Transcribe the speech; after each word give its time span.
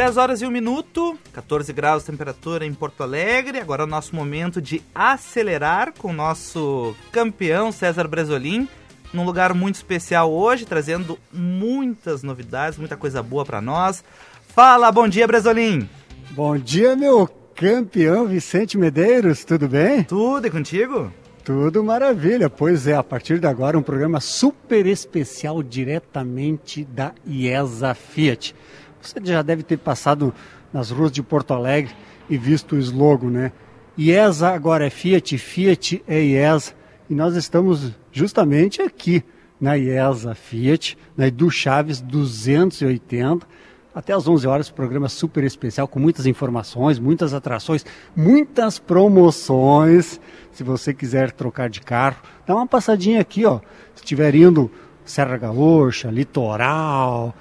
10 0.00 0.16
horas 0.16 0.40
e 0.40 0.46
1 0.46 0.50
minuto, 0.50 1.14
14 1.30 1.74
graus 1.74 2.02
de 2.02 2.10
temperatura 2.10 2.64
em 2.64 2.72
Porto 2.72 3.02
Alegre. 3.02 3.58
Agora 3.58 3.82
é 3.82 3.84
o 3.84 3.86
nosso 3.86 4.16
momento 4.16 4.58
de 4.58 4.82
acelerar 4.94 5.92
com 5.92 6.08
o 6.08 6.12
nosso 6.14 6.96
campeão 7.12 7.70
César 7.70 8.08
Bresolim, 8.08 8.66
num 9.12 9.26
lugar 9.26 9.52
muito 9.52 9.74
especial 9.74 10.32
hoje, 10.32 10.64
trazendo 10.64 11.18
muitas 11.30 12.22
novidades, 12.22 12.78
muita 12.78 12.96
coisa 12.96 13.22
boa 13.22 13.44
para 13.44 13.60
nós. 13.60 14.02
Fala, 14.48 14.90
bom 14.90 15.06
dia, 15.06 15.26
Bresolim. 15.26 15.86
Bom 16.30 16.56
dia, 16.56 16.96
meu 16.96 17.28
campeão 17.54 18.26
Vicente 18.26 18.78
Medeiros, 18.78 19.44
tudo 19.44 19.68
bem? 19.68 20.04
Tudo 20.04 20.46
e 20.46 20.50
contigo? 20.50 21.12
Tudo 21.44 21.84
maravilha. 21.84 22.48
Pois 22.48 22.86
é, 22.86 22.94
a 22.94 23.02
partir 23.02 23.38
de 23.38 23.46
agora 23.46 23.78
um 23.78 23.82
programa 23.82 24.18
super 24.18 24.86
especial 24.86 25.62
diretamente 25.62 26.84
da 26.86 27.12
IESA 27.26 27.92
Fiat. 27.92 28.54
Você 29.00 29.18
já 29.22 29.42
deve 29.42 29.62
ter 29.62 29.78
passado 29.78 30.32
nas 30.72 30.90
ruas 30.90 31.10
de 31.10 31.22
Porto 31.22 31.52
Alegre 31.52 31.94
e 32.28 32.36
visto 32.36 32.76
o 32.76 32.78
slogan, 32.78 33.30
né? 33.30 33.52
IESA 33.96 34.50
agora 34.50 34.86
é 34.86 34.90
Fiat, 34.90 35.36
Fiat 35.36 36.02
é 36.06 36.22
IESA. 36.22 36.74
E 37.08 37.14
nós 37.14 37.34
estamos 37.34 37.92
justamente 38.12 38.80
aqui 38.80 39.24
na 39.60 39.76
IESA 39.76 40.34
Fiat, 40.34 40.96
na 41.16 41.26
Edu 41.26 41.50
Chaves 41.50 42.00
280. 42.00 43.46
Até 43.92 44.12
às 44.12 44.28
11 44.28 44.46
horas, 44.46 44.70
programa 44.70 45.08
super 45.08 45.42
especial 45.42 45.88
com 45.88 45.98
muitas 45.98 46.24
informações, 46.24 47.00
muitas 47.00 47.34
atrações, 47.34 47.84
muitas 48.14 48.78
promoções. 48.78 50.20
Se 50.52 50.62
você 50.62 50.94
quiser 50.94 51.32
trocar 51.32 51.68
de 51.68 51.80
carro, 51.80 52.22
dá 52.46 52.54
uma 52.54 52.66
passadinha 52.66 53.20
aqui, 53.20 53.44
ó. 53.44 53.58
Se 53.94 54.02
estiver 54.02 54.34
indo 54.36 54.70
Serra 55.04 55.36
Gaúcha, 55.36 56.08
Litoral, 56.08 57.34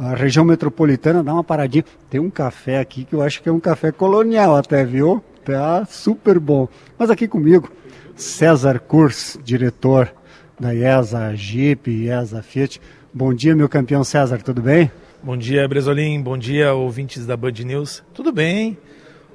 a 0.00 0.14
região 0.14 0.46
metropolitana, 0.46 1.22
dá 1.22 1.34
uma 1.34 1.44
paradinha. 1.44 1.84
Tem 2.08 2.18
um 2.18 2.30
café 2.30 2.78
aqui 2.78 3.04
que 3.04 3.14
eu 3.14 3.20
acho 3.20 3.42
que 3.42 3.48
é 3.50 3.52
um 3.52 3.60
café 3.60 3.92
colonial 3.92 4.56
até, 4.56 4.82
viu? 4.82 5.22
Tá 5.44 5.84
super 5.84 6.38
bom. 6.38 6.66
Mas 6.98 7.10
aqui 7.10 7.28
comigo, 7.28 7.70
César 8.16 8.78
Kurs, 8.80 9.38
diretor 9.44 10.10
da 10.58 10.74
IESA 10.74 11.34
Jeep, 11.36 11.90
IESA 11.90 12.42
Fiat. 12.42 12.80
Bom 13.12 13.34
dia, 13.34 13.54
meu 13.54 13.68
campeão 13.68 14.02
César, 14.02 14.38
tudo 14.42 14.62
bem? 14.62 14.90
Bom 15.22 15.36
dia, 15.36 15.68
Bresolim. 15.68 16.22
Bom 16.22 16.38
dia, 16.38 16.72
ouvintes 16.72 17.26
da 17.26 17.36
Band 17.36 17.52
News. 17.64 18.02
Tudo 18.14 18.32
bem? 18.32 18.78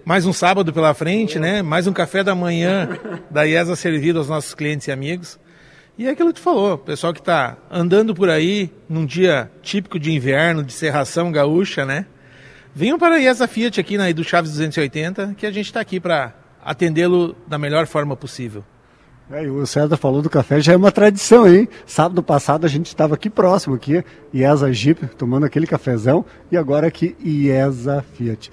Mais 0.04 0.26
um 0.26 0.34
sábado 0.34 0.74
pela 0.74 0.96
frente, 0.96 1.38
né? 1.38 1.62
Mais 1.62 1.86
um 1.86 1.94
café 1.94 2.24
da 2.24 2.34
manhã 2.34 2.90
da 3.30 3.44
IESA 3.44 3.76
servido 3.76 4.18
aos 4.18 4.30
nossos 4.30 4.56
clientes 4.56 4.88
e 4.88 4.92
amigos. 4.92 5.40
E 5.98 6.08
é 6.08 6.10
aquilo 6.10 6.34
que 6.34 6.42
tu 6.42 6.44
falou, 6.44 6.78
pessoal 6.78 7.14
que 7.14 7.22
está 7.22 7.56
andando 7.72 8.14
por 8.14 8.30
aí 8.30 8.70
num 8.90 9.06
dia 9.06 9.50
típico 9.62 9.98
de 9.98 10.12
inverno, 10.12 10.62
de 10.62 10.74
serração 10.74 11.32
gaúcha, 11.32 11.86
né? 11.86 12.06
Venham 12.74 13.00
para 13.00 13.16
a 13.16 13.18
IESA 13.18 13.48
Fiat 13.48 13.80
aqui 13.80 13.98
na 13.98 14.10
Edu 14.10 14.22
Chaves 14.22 14.52
280, 14.52 15.36
que 15.38 15.46
a 15.46 15.52
gente 15.52 15.68
está 15.68 15.80
aqui 15.80 15.98
para 15.98 16.34
atendê-lo 16.62 17.34
da 17.48 17.58
melhor 17.58 17.88
forma 17.88 18.14
possível. 18.14 18.62
É, 19.32 19.42
o 19.50 19.66
César 19.66 19.96
falou 19.96 20.22
do 20.22 20.30
café, 20.30 20.60
já 20.60 20.74
é 20.74 20.76
uma 20.76 20.92
tradição, 20.92 21.48
hein? 21.48 21.70
Sábado 21.86 22.22
passado 22.22 22.66
a 22.66 22.70
gente 22.70 22.88
estava 22.88 23.16
aqui 23.16 23.30
próximo, 23.30 23.76
aqui, 23.76 24.04
IESA 24.34 24.74
Jeep, 24.74 25.08
tomando 25.16 25.46
aquele 25.46 25.66
cafezão, 25.66 26.26
e 26.52 26.58
agora 26.58 26.88
aqui 26.88 27.16
IESA 27.24 28.04
Fiat. 28.16 28.52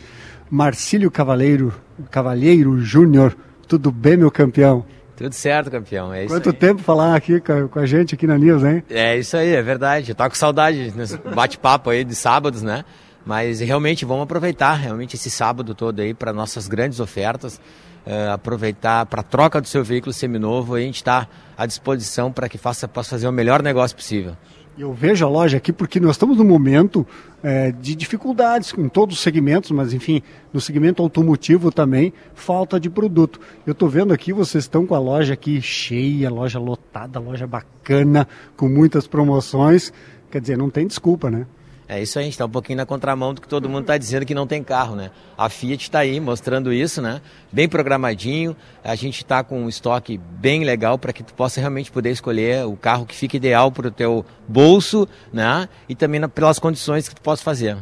Marcílio 0.49 1.11
Cavaleiro, 1.11 1.75
Cavalheiro 2.09 2.81
Júnior, 2.81 3.37
tudo 3.67 3.91
bem, 3.91 4.17
meu 4.17 4.31
campeão? 4.31 4.87
Tudo 5.17 5.35
certo, 5.35 5.71
campeão. 5.71 6.13
É 6.13 6.27
Quanto 6.27 6.53
tempo 6.53 6.83
falar 6.83 7.15
aqui 7.15 7.41
com 7.41 7.79
a 7.79 7.87
gente 7.87 8.15
aqui 8.15 8.27
na 8.27 8.39
News, 8.39 8.63
hein? 8.63 8.83
É 8.89 9.17
isso 9.17 9.37
aí, 9.37 9.55
é 9.55 9.63
verdade. 9.63 10.11
Eu 10.11 10.15
tô 10.15 10.29
com 10.29 10.35
saudade 10.35 10.93
nesse 10.97 11.17
bate-papo 11.19 11.91
aí 11.91 12.05
de 12.05 12.15
sábados, 12.15 12.63
né? 12.63 12.85
Mas 13.25 13.61
realmente 13.61 14.05
vamos 14.05 14.25
aproveitar 14.25 14.75
realmente 14.75 15.15
esse 15.15 15.31
sábado 15.31 15.75
todo 15.75 16.01
aí 16.01 16.13
para 16.13 16.33
nossas 16.33 16.67
grandes 16.67 16.99
ofertas. 16.99 17.61
Uh, 18.05 18.33
aproveitar 18.33 19.07
para 19.07 19.23
troca 19.23 19.61
do 19.61 19.69
seu 19.69 19.85
veículo 19.85 20.13
seminovo. 20.13 20.75
A 20.75 20.81
gente 20.81 20.97
está 20.97 21.29
à 21.57 21.67
disposição 21.67 22.33
para 22.33 22.49
que 22.49 22.59
faça, 22.59 22.89
possa 22.89 23.11
fazer 23.11 23.29
o 23.29 23.33
melhor 23.33 23.63
negócio 23.63 23.97
possível. 23.97 24.37
Eu 24.77 24.95
vejo 24.95 25.25
a 25.27 25.29
loja 25.29 25.59
aqui 25.59 25.71
porque 25.71 26.01
nós 26.01 26.13
estamos 26.13 26.39
num 26.39 26.45
momento 26.45 27.07
é, 27.43 27.71
de 27.73 27.95
dificuldades 27.95 28.73
em 28.77 28.89
todos 28.89 29.17
os 29.17 29.23
segmentos, 29.23 29.71
mas 29.71 29.93
enfim, 29.93 30.23
no 30.51 30.63
segmento 30.63 31.03
automotivo 31.03 31.71
também, 31.71 32.13
falta 32.35 32.81
de 32.81 32.89
produto. 32.89 33.39
Eu 33.67 33.73
estou 33.73 33.87
vendo 33.87 34.15
aqui, 34.15 34.33
vocês 34.33 34.65
estão 34.65 34.87
com 34.87 34.95
a 34.95 34.99
loja 34.99 35.35
aqui 35.35 35.61
cheia, 35.61 36.31
loja 36.31 36.59
lotada, 36.59 37.21
loja 37.21 37.47
bacana, 37.47 38.27
com 38.57 38.67
muitas 38.67 39.07
promoções. 39.07 39.93
Quer 40.31 40.41
dizer, 40.41 40.57
não 40.57 40.71
tem 40.71 40.87
desculpa, 40.87 41.31
né? 41.31 41.47
É 41.89 42.01
isso 42.01 42.19
aí, 42.19 42.23
a 42.23 42.25
gente 42.25 42.35
está 42.35 42.47
um 42.47 42.51
pouquinho 42.51 42.77
na 42.77 42.87
contramão 42.87 43.35
do 43.35 43.41
que 43.41 43.49
todo 43.49 43.69
mundo 43.69 43.83
está 43.83 43.99
dizendo 43.99 44.25
que 44.25 44.35
não 44.35 44.47
tem 44.47 44.63
carro, 44.63 44.95
né? 44.95 45.11
A 45.37 45.49
Fiat 45.49 45.83
está 45.83 45.99
aí 45.99 46.19
mostrando 46.21 46.73
isso, 46.73 47.03
né? 47.03 47.21
Bem 47.51 47.69
programadinho, 47.69 48.57
a 48.83 48.95
gente 48.95 49.19
está 49.19 49.43
com 49.45 49.63
um 49.65 49.69
estoque 49.69 50.19
bem 50.19 50.65
legal 50.65 50.97
para 50.97 51.13
que 51.13 51.23
tu 51.23 51.35
possa 51.35 51.61
realmente 51.61 51.91
poder 51.91 52.11
escolher 52.11 52.65
o 52.67 52.77
carro 52.77 53.05
que 53.05 53.15
fique 53.15 53.37
ideal 53.37 53.71
para 53.71 53.89
o 53.89 53.91
teu 53.91 54.25
bolso, 54.49 55.09
né? 55.33 55.69
E 55.89 55.95
também 55.95 56.27
pelas 56.29 56.59
condições 56.59 57.09
que 57.09 57.15
tu 57.15 57.21
possa 57.21 57.43
fazer. 57.43 57.77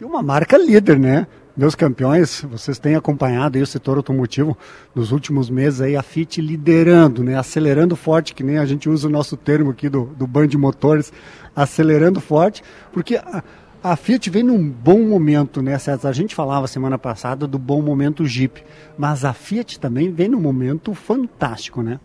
E 0.00 0.04
uma 0.04 0.22
marca 0.22 0.56
líder, 0.58 0.98
né? 0.98 1.26
Meus 1.56 1.76
campeões, 1.76 2.44
vocês 2.50 2.80
têm 2.80 2.96
acompanhado 2.96 3.56
o 3.60 3.66
setor 3.66 3.96
automotivo 3.96 4.58
nos 4.92 5.12
últimos 5.12 5.48
meses 5.48 5.80
aí, 5.80 5.94
a 5.94 6.02
Fiat 6.02 6.40
liderando, 6.40 7.22
né? 7.22 7.38
Acelerando 7.38 7.94
forte, 7.94 8.34
que 8.34 8.42
nem 8.42 8.58
a 8.58 8.66
gente 8.66 8.88
usa 8.88 9.06
o 9.06 9.10
nosso 9.10 9.36
termo 9.36 9.70
aqui 9.70 9.88
do, 9.88 10.06
do 10.18 10.26
Band 10.26 10.48
Motores, 10.58 11.12
acelerando 11.54 12.20
forte, 12.20 12.60
porque 12.92 13.14
a, 13.14 13.40
a 13.84 13.94
Fiat 13.94 14.28
vem 14.30 14.42
num 14.42 14.68
bom 14.68 14.98
momento, 15.06 15.62
né, 15.62 15.78
César? 15.78 16.08
A 16.08 16.12
gente 16.12 16.34
falava 16.34 16.66
semana 16.66 16.98
passada 16.98 17.46
do 17.46 17.58
bom 17.58 17.80
momento 17.80 18.26
Jeep, 18.26 18.60
mas 18.98 19.24
a 19.24 19.32
Fiat 19.32 19.78
também 19.78 20.10
vem 20.10 20.26
num 20.28 20.40
momento 20.40 20.92
fantástico, 20.92 21.82
né? 21.82 22.00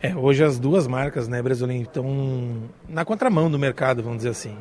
É, 0.00 0.16
hoje 0.16 0.42
as 0.42 0.58
duas 0.58 0.86
marcas, 0.86 1.28
né, 1.28 1.42
Brasolim, 1.42 1.82
estão 1.82 2.62
na 2.88 3.04
contramão 3.04 3.50
do 3.50 3.58
mercado, 3.58 4.02
vamos 4.02 4.18
dizer 4.18 4.30
assim. 4.30 4.56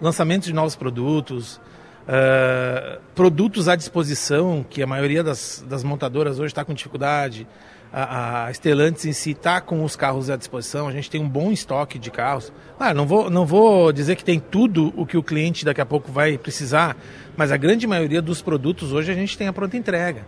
Lançamentos 0.00 0.46
de 0.46 0.54
novos 0.54 0.76
produtos, 0.76 1.60
uh, 2.10 3.00
produtos 3.14 3.68
à 3.68 3.76
disposição, 3.76 4.66
que 4.68 4.82
a 4.82 4.86
maioria 4.86 5.22
das, 5.22 5.64
das 5.68 5.84
montadoras 5.84 6.38
hoje 6.38 6.48
está 6.48 6.64
com 6.64 6.74
dificuldade, 6.74 7.46
a, 7.92 8.46
a 8.46 8.50
Stellantis 8.52 9.04
em 9.04 9.12
si 9.12 9.32
está 9.32 9.60
com 9.60 9.82
os 9.84 9.96
carros 9.96 10.30
à 10.30 10.36
disposição, 10.36 10.86
a 10.86 10.92
gente 10.92 11.10
tem 11.10 11.20
um 11.20 11.28
bom 11.28 11.50
estoque 11.50 11.98
de 11.98 12.10
carros. 12.10 12.52
Claro, 12.76 12.96
não 12.96 13.06
vou, 13.06 13.30
não 13.30 13.44
vou 13.44 13.92
dizer 13.92 14.16
que 14.16 14.24
tem 14.24 14.38
tudo 14.38 14.92
o 14.96 15.04
que 15.04 15.16
o 15.16 15.22
cliente 15.22 15.64
daqui 15.64 15.80
a 15.80 15.86
pouco 15.86 16.10
vai 16.10 16.38
precisar, 16.38 16.96
mas 17.36 17.50
a 17.50 17.56
grande 17.56 17.86
maioria 17.86 18.22
dos 18.22 18.42
produtos 18.42 18.92
hoje 18.92 19.10
a 19.10 19.14
gente 19.14 19.36
tem 19.36 19.48
a 19.48 19.52
pronta 19.52 19.76
entrega. 19.76 20.24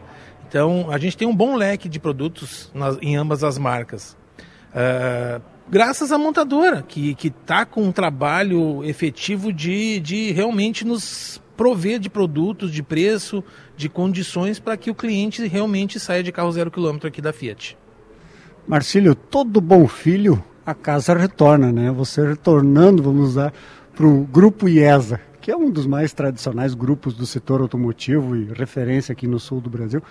Então, 0.49 0.91
a 0.91 0.99
gente 0.99 1.17
tem 1.17 1.27
um 1.27 1.35
bom 1.35 1.57
leque 1.57 1.89
de 1.89 1.99
produtos 1.99 2.71
nas, 2.75 2.99
em 3.01 3.17
ambas 3.17 3.43
as 3.43 3.57
marcas. 3.57 4.17
Uh, 4.75 5.41
graças 5.71 6.13
à 6.13 6.19
montadora, 6.19 6.83
que 6.83 7.17
está 7.23 7.65
com 7.65 7.85
um 7.85 7.93
trabalho 7.93 8.85
efetivo 8.85 9.53
de, 9.53 10.01
de 10.01 10.33
realmente 10.33 10.85
nos 10.85 11.41
prover 11.57 11.99
de 11.99 12.09
produtos, 12.09 12.73
de 12.73 12.83
preço, 12.83 13.43
de 13.77 13.89
condições 13.89 14.59
para 14.59 14.77
que 14.77 14.91
o 14.91 14.95
cliente 14.95 15.47
realmente 15.47 16.01
saia 16.01 16.23
de 16.23 16.33
carro 16.33 16.53
zero 16.53 16.71
quilômetro 16.71 17.09
aqui 17.09 17.21
da 17.21 17.33
Fiat. 17.33 17.77
Marcílio, 18.67 19.15
todo 19.15 19.61
bom 19.61 19.87
filho 19.87 20.43
a 20.65 20.75
casa 20.75 21.15
retorna, 21.15 21.73
né? 21.73 21.91
Você 21.91 22.27
retornando, 22.27 23.03
vamos 23.03 23.31
usar, 23.31 23.53
para 23.95 24.07
o 24.07 24.25
Grupo 24.25 24.69
IESA, 24.69 25.21
que 25.41 25.51
é 25.51 25.57
um 25.57 25.71
dos 25.71 25.87
mais 25.87 26.13
tradicionais 26.13 26.73
grupos 26.73 27.15
do 27.15 27.27
setor 27.27 27.61
automotivo 27.61 28.37
e 28.37 28.45
referência 28.53 29.13
aqui 29.13 29.27
no 29.27 29.41
sul 29.41 29.61
do 29.61 29.69
Brasil. 29.69 30.03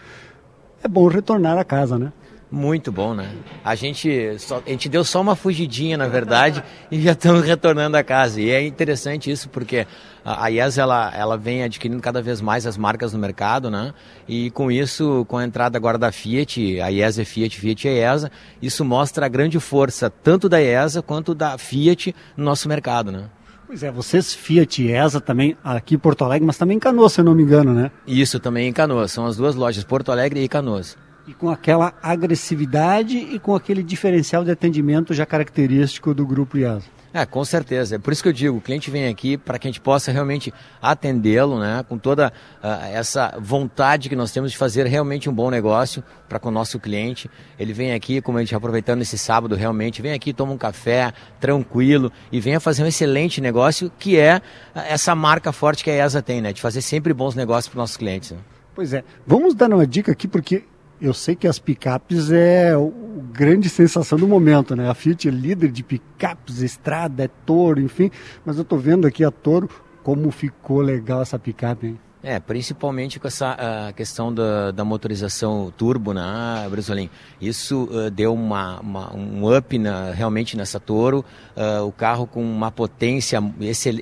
É 0.84 0.88
bom 0.88 1.08
retornar 1.08 1.58
a 1.58 1.63
casa, 1.63 1.97
né? 1.97 2.12
Muito 2.51 2.91
bom, 2.91 3.13
né? 3.13 3.34
A 3.63 3.75
gente, 3.75 4.38
só, 4.38 4.62
a 4.66 4.69
gente 4.69 4.89
deu 4.89 5.06
só 5.06 5.22
uma 5.22 5.38
fugidinha, 5.38 5.95
na 5.95 6.09
verdade, 6.09 6.62
e 6.91 7.00
já 7.00 7.13
estamos 7.13 7.45
retornando 7.45 7.95
a 7.95 8.03
casa. 8.03 8.41
E 8.41 8.50
é 8.50 8.62
interessante 8.62 9.31
isso 9.31 9.47
porque 9.47 9.88
a, 10.25 10.45
a 10.45 10.51
IES 10.51 10.78
ela, 10.78 11.09
ela 11.16 11.37
vem 11.37 11.64
adquirindo 11.64 12.02
cada 12.02 12.22
vez 12.22 12.41
mais 12.41 12.67
as 12.67 12.75
marcas 12.75 13.14
no 13.14 13.20
mercado, 13.20 13.72
né? 13.72 13.93
E 14.28 14.52
com 14.52 14.70
isso, 14.70 15.25
com 15.29 15.37
a 15.37 15.46
entrada 15.46 15.78
agora 15.78 15.97
da 15.97 16.11
Fiat, 16.11 16.81
a 16.81 16.91
IES 16.91 17.20
é 17.20 17.23
Fiat, 17.23 17.58
Fiat 17.58 17.87
é 17.87 17.93
IESA, 17.93 18.29
isso 18.61 18.84
mostra 18.84 19.28
a 19.28 19.29
grande 19.29 19.58
força 19.58 20.09
tanto 20.09 20.49
da 20.49 20.61
IESA 20.61 21.02
quanto 21.02 21.34
da 21.34 21.58
Fiat 21.58 22.14
no 22.35 22.43
nosso 22.43 22.67
mercado, 22.67 23.14
né? 23.14 23.29
Pois 23.66 23.81
é, 23.81 23.90
vocês 23.90 24.34
Fiat 24.34 24.84
e 24.84 24.91
ESA 24.91 25.22
também 25.22 25.55
aqui 25.64 25.96
em 25.96 25.97
Porto 25.97 26.25
Alegre, 26.25 26.46
mas 26.46 26.58
também 26.58 26.75
em 26.75 26.79
Canoas, 26.81 27.14
se 27.14 27.22
eu 27.22 27.25
não 27.25 27.34
me 27.34 27.43
engano, 27.43 27.73
né? 27.73 27.91
Isso, 28.05 28.41
também 28.41 28.67
em 28.67 28.73
Canoas. 28.73 29.14
São 29.14 29.25
as 29.25 29.37
duas 29.37 29.55
lojas, 29.55 29.85
Porto 29.85 30.11
Alegre 30.11 30.43
e 30.43 30.49
Canoas. 30.49 30.97
E 31.28 31.34
com 31.34 31.50
aquela 31.50 31.94
agressividade 32.02 33.18
e 33.18 33.40
com 33.40 33.56
aquele 33.56 33.84
diferencial 33.84 34.44
de 34.44 34.52
atendimento 34.52 35.14
já 35.14 35.26
característico 35.26 36.14
do 36.14 36.26
grupo 36.26 36.58
IASA. 36.58 37.02
É, 37.14 37.26
com 37.26 37.44
certeza. 37.44 37.96
É 37.96 38.00
por 38.00 38.14
isso 38.14 38.23
que 38.23 38.29
eu 38.29 38.34
digo, 38.34 38.58
o 38.58 38.62
cliente 38.62 38.90
vem 38.90 39.09
aqui 39.09 39.38
para 39.38 39.59
que 39.59 39.68
a 39.68 39.72
gente 39.72 39.82
possa 39.82 40.12
realmente 40.14 40.53
atendê-lo, 40.82 41.59
né, 41.59 41.84
com 41.88 41.97
toda 41.97 42.32
uh, 42.64 42.68
essa 42.94 43.38
vontade 43.38 44.08
que 44.08 44.16
nós 44.16 44.32
temos 44.32 44.52
de 44.52 44.58
fazer 44.58 44.88
realmente 44.88 45.29
um 45.29 45.34
bom 45.34 45.50
negócio 45.50 46.02
para 46.29 46.40
com 46.40 46.47
o 46.47 46.52
nosso 46.52 46.79
cliente. 46.79 47.29
Ele 47.59 47.73
vem 47.73 47.94
aqui, 47.94 48.22
como 48.22 48.38
a 48.38 48.41
gente 48.41 48.56
aproveitando 48.56 49.02
esse 49.02 49.18
sábado 49.18 49.56
realmente, 49.56 50.02
vem 50.02 50.14
aqui, 50.14 50.32
toma 50.32 50.53
um 50.53 50.58
café, 50.58 51.12
tranquilo 51.38 52.12
e 52.32 52.40
venha 52.40 52.62
fazer 52.62 52.84
um 52.84 52.88
excelente 52.88 53.41
negócio, 53.41 53.91
que 54.00 54.18
é 54.18 54.41
essa 54.73 55.14
marca 55.14 55.52
forte 55.52 55.84
que 55.84 55.91
a 55.91 56.06
ESA 56.06 56.22
tem, 56.22 56.40
né, 56.40 56.53
de 56.53 56.62
fazer 56.62 56.82
sempre 56.82 57.14
bons 57.14 57.35
negócios 57.35 57.68
para 57.68 57.78
os 57.78 57.82
nossos 57.82 57.97
clientes. 57.97 58.32
Né? 58.32 58.38
Pois 58.73 58.94
é. 58.94 59.03
Vamos 59.28 59.53
dar 59.53 59.70
uma 59.70 59.85
dica 59.85 60.14
aqui, 60.14 60.29
porque 60.29 60.64
eu 61.01 61.13
sei 61.13 61.35
que 61.35 61.47
as 61.47 61.57
picapes 61.57 62.31
é 62.31 62.77
o 62.77 62.93
grande 63.33 63.67
sensação 63.69 64.19
do 64.19 64.27
momento, 64.27 64.75
né? 64.75 64.87
A 64.87 64.93
Fiat 64.93 65.27
é 65.27 65.31
líder 65.31 65.71
de 65.71 65.83
picapes, 65.83 66.61
estrada, 66.61 67.23
é 67.23 67.29
Toro, 67.45 67.81
enfim. 67.81 68.11
Mas 68.45 68.57
eu 68.57 68.61
estou 68.61 68.77
vendo 68.77 69.07
aqui 69.07 69.23
a 69.23 69.31
Toro 69.31 69.67
como 70.03 70.29
ficou 70.29 70.79
legal 70.79 71.21
essa 71.21 71.39
picape, 71.39 71.87
hein? 71.87 71.99
É, 72.23 72.40
principalmente 72.40 73.20
com 73.20 73.28
essa 73.28 73.91
questão 73.96 74.32
da, 74.32 74.70
da, 74.70 74.85
motorização 74.85 75.73
turbo, 75.76 76.14
né, 76.14 76.68
Brasolim? 76.70 77.09
Isso 77.41 77.85
uh, 77.85 78.12
deu 78.12 78.32
uma, 78.32 78.79
uma, 78.79 79.16
um 79.16 79.58
up 79.58 79.76
na, 79.79 80.12
realmente 80.12 80.56
nessa 80.56 80.79
Toro, 80.79 81.26
uh, 81.58 81.84
o 81.84 81.91
carro 81.91 82.28
com 82.28 82.44
uma 82.44 82.70
potência 82.70 83.41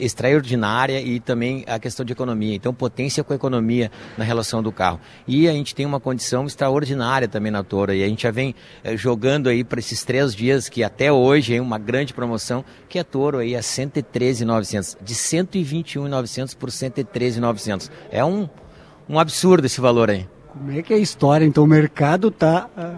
extraordinária 0.02 1.00
e 1.00 1.22
também 1.22 1.64
a 1.66 1.80
questão 1.80 2.06
de 2.06 2.12
economia. 2.12 2.54
Então, 2.54 2.74
potência 2.74 3.24
com 3.24 3.34
economia 3.34 3.90
na 4.18 4.26
relação 4.26 4.62
do 4.62 4.72
carro. 4.72 5.00
E 5.26 5.48
a 5.48 5.54
gente 5.54 5.74
tem 5.74 5.86
uma 5.86 6.02
condição 6.02 6.46
extraordinária 6.46 7.28
também 7.28 7.54
na 7.54 7.64
Toro, 7.64 7.94
e 7.94 8.04
a 8.04 8.08
gente 8.08 8.24
já 8.24 8.32
vem 8.32 8.54
uh, 8.84 8.98
jogando 8.98 9.48
aí 9.48 9.64
para 9.64 9.80
esses 9.80 10.04
três 10.04 10.36
dias, 10.36 10.68
que 10.68 10.84
até 10.84 11.10
hoje 11.10 11.56
é 11.56 11.62
uma 11.62 11.78
grande 11.78 12.14
promoção, 12.14 12.66
que 12.90 13.00
é 13.00 13.04
Toro 13.04 13.38
aí 13.38 13.56
a 13.56 13.62
113.900, 13.62 14.98
de 15.02 15.16
121.900 15.16 16.58
por 16.58 16.70
113.900 16.70 17.90
é 18.12 18.24
um, 18.24 18.48
um 19.08 19.20
absurdo 19.20 19.66
esse 19.66 19.82
valor 19.82 20.10
aí. 20.10 20.28
Como 20.48 20.72
é 20.72 20.82
que 20.82 20.94
é 20.94 20.98
a 20.98 21.00
história? 21.00 21.46
Então 21.46 21.64
o 21.64 21.68
mercado 21.68 22.30
está 22.30 22.68
ah, 22.76 22.96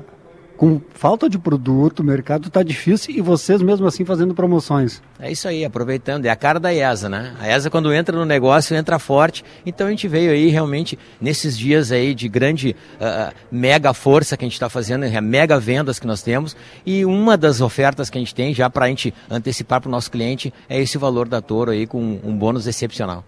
com 0.61 0.79
falta 0.93 1.27
de 1.27 1.39
produto, 1.39 2.01
o 2.01 2.03
mercado 2.03 2.47
está 2.47 2.61
difícil 2.61 3.15
e 3.15 3.19
vocês 3.19 3.63
mesmo 3.63 3.87
assim 3.87 4.05
fazendo 4.05 4.35
promoções. 4.35 5.01
É 5.19 5.31
isso 5.31 5.47
aí, 5.47 5.65
aproveitando, 5.65 6.27
é 6.27 6.29
a 6.29 6.35
cara 6.35 6.59
da 6.59 6.71
ESA, 6.71 7.09
né? 7.09 7.35
A 7.39 7.49
ESA 7.49 7.67
quando 7.71 7.91
entra 7.91 8.15
no 8.15 8.25
negócio, 8.25 8.75
entra 8.75 8.99
forte, 8.99 9.43
então 9.65 9.87
a 9.87 9.89
gente 9.89 10.07
veio 10.07 10.29
aí 10.29 10.49
realmente 10.49 10.99
nesses 11.19 11.57
dias 11.57 11.91
aí 11.91 12.13
de 12.13 12.29
grande 12.29 12.75
uh, 12.97 13.33
mega 13.51 13.91
força 13.91 14.37
que 14.37 14.45
a 14.45 14.47
gente 14.47 14.53
está 14.53 14.69
fazendo, 14.69 15.03
é, 15.03 15.19
mega 15.19 15.59
vendas 15.59 15.97
que 15.97 16.05
nós 16.05 16.21
temos 16.21 16.55
e 16.85 17.03
uma 17.05 17.35
das 17.35 17.59
ofertas 17.59 18.11
que 18.11 18.19
a 18.19 18.21
gente 18.21 18.35
tem 18.35 18.53
já 18.53 18.69
para 18.69 18.85
a 18.85 18.87
gente 18.87 19.11
antecipar 19.31 19.81
para 19.81 19.87
o 19.89 19.91
nosso 19.91 20.11
cliente 20.11 20.53
é 20.69 20.79
esse 20.79 20.95
valor 20.95 21.27
da 21.27 21.41
Toro 21.41 21.71
aí 21.71 21.87
com 21.87 22.19
um 22.23 22.37
bônus 22.37 22.67
excepcional. 22.67 23.25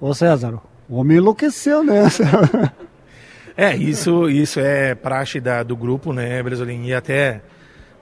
Ô 0.00 0.14
César, 0.14 0.58
o 0.90 0.96
homem 0.96 1.18
enlouqueceu 1.18 1.84
nessa. 1.84 2.24
é, 3.56 3.76
isso, 3.76 4.28
isso 4.28 4.58
é 4.58 4.92
praxe 4.92 5.38
da, 5.40 5.62
do 5.62 5.76
grupo, 5.76 6.12
né, 6.12 6.42
Bresolim? 6.42 6.84
E 6.86 6.92
até 6.92 7.42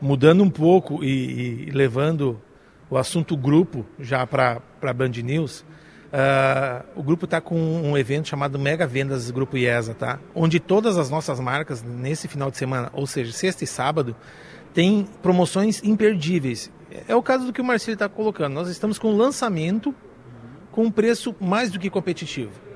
mudando 0.01 0.43
um 0.43 0.49
pouco 0.49 1.05
e, 1.05 1.67
e 1.69 1.71
levando 1.71 2.41
o 2.89 2.97
assunto 2.97 3.37
grupo 3.37 3.85
já 4.01 4.27
para 4.27 4.63
a 4.81 4.93
Band 4.95 5.11
News, 5.23 5.61
uh, 5.61 6.83
o 6.97 7.03
grupo 7.03 7.27
está 7.27 7.43
com 7.43 7.61
um 7.61 7.95
evento 7.99 8.27
chamado 8.27 8.59
Mega 8.59 8.87
Vendas 8.87 9.31
Grupo 9.31 9.59
IESA, 9.59 9.93
tá? 9.93 10.19
Onde 10.35 10.59
todas 10.59 10.97
as 10.97 11.11
nossas 11.11 11.39
marcas, 11.39 11.83
nesse 11.83 12.27
final 12.27 12.51
de 12.51 12.57
semana, 12.57 12.89
ou 12.95 13.07
seja, 13.07 13.33
sexta 13.33 13.65
e 13.65 13.67
sábado, 13.67 14.17
tem 14.73 15.07
promoções 15.21 15.83
imperdíveis. 15.85 16.73
É 17.07 17.15
o 17.15 17.23
caso 17.23 17.45
do 17.45 17.53
que 17.53 17.61
o 17.61 17.65
Marcelo 17.65 17.93
está 17.93 18.09
colocando. 18.09 18.55
Nós 18.55 18.71
estamos 18.71 18.99
com 18.99 19.15
lançamento 19.15 19.95
com 20.73 20.85
um 20.85 20.91
preço 20.91 21.37
mais 21.39 21.71
do 21.71 21.79
que 21.79 21.91
competitivo. 21.91 22.68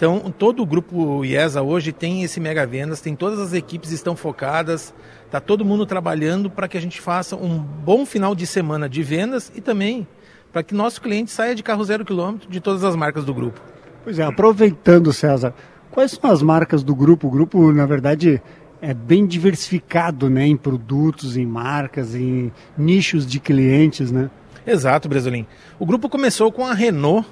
Então, 0.00 0.32
todo 0.38 0.62
o 0.62 0.66
grupo 0.66 1.22
IESA 1.22 1.60
hoje 1.60 1.92
tem 1.92 2.22
esse 2.22 2.40
mega 2.40 2.64
vendas, 2.64 3.02
tem 3.02 3.14
todas 3.14 3.38
as 3.38 3.52
equipes 3.52 3.92
estão 3.92 4.16
focadas, 4.16 4.94
está 5.26 5.40
todo 5.40 5.62
mundo 5.62 5.84
trabalhando 5.84 6.48
para 6.48 6.66
que 6.66 6.78
a 6.78 6.80
gente 6.80 6.98
faça 6.98 7.36
um 7.36 7.58
bom 7.58 8.06
final 8.06 8.34
de 8.34 8.46
semana 8.46 8.88
de 8.88 9.02
vendas 9.02 9.52
e 9.54 9.60
também 9.60 10.08
para 10.50 10.62
que 10.62 10.74
nosso 10.74 11.02
cliente 11.02 11.30
saia 11.30 11.54
de 11.54 11.62
carro 11.62 11.84
zero 11.84 12.02
quilômetro 12.02 12.48
de 12.48 12.62
todas 12.62 12.82
as 12.82 12.96
marcas 12.96 13.26
do 13.26 13.34
grupo. 13.34 13.60
Pois 14.02 14.18
é, 14.18 14.22
aproveitando, 14.22 15.12
César, 15.12 15.52
quais 15.90 16.12
são 16.12 16.30
as 16.30 16.40
marcas 16.40 16.82
do 16.82 16.94
grupo? 16.94 17.28
O 17.28 17.30
grupo, 17.30 17.70
na 17.70 17.84
verdade, 17.84 18.40
é 18.80 18.94
bem 18.94 19.26
diversificado 19.26 20.30
né, 20.30 20.46
em 20.46 20.56
produtos, 20.56 21.36
em 21.36 21.44
marcas, 21.44 22.14
em 22.14 22.50
nichos 22.74 23.26
de 23.26 23.38
clientes, 23.38 24.10
né? 24.10 24.30
Exato, 24.66 25.10
Brasolim. 25.10 25.46
O 25.78 25.84
grupo 25.84 26.08
começou 26.08 26.50
com 26.50 26.64
a 26.64 26.72
Renault, 26.72 27.28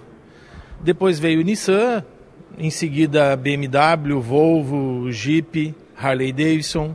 depois 0.82 1.18
veio 1.18 1.40
o 1.40 1.42
Nissan, 1.42 2.04
em 2.56 2.70
seguida 2.70 3.36
BMW, 3.36 4.20
Volvo, 4.20 5.10
Jeep, 5.10 5.74
Harley 5.96 6.32
Davidson. 6.32 6.94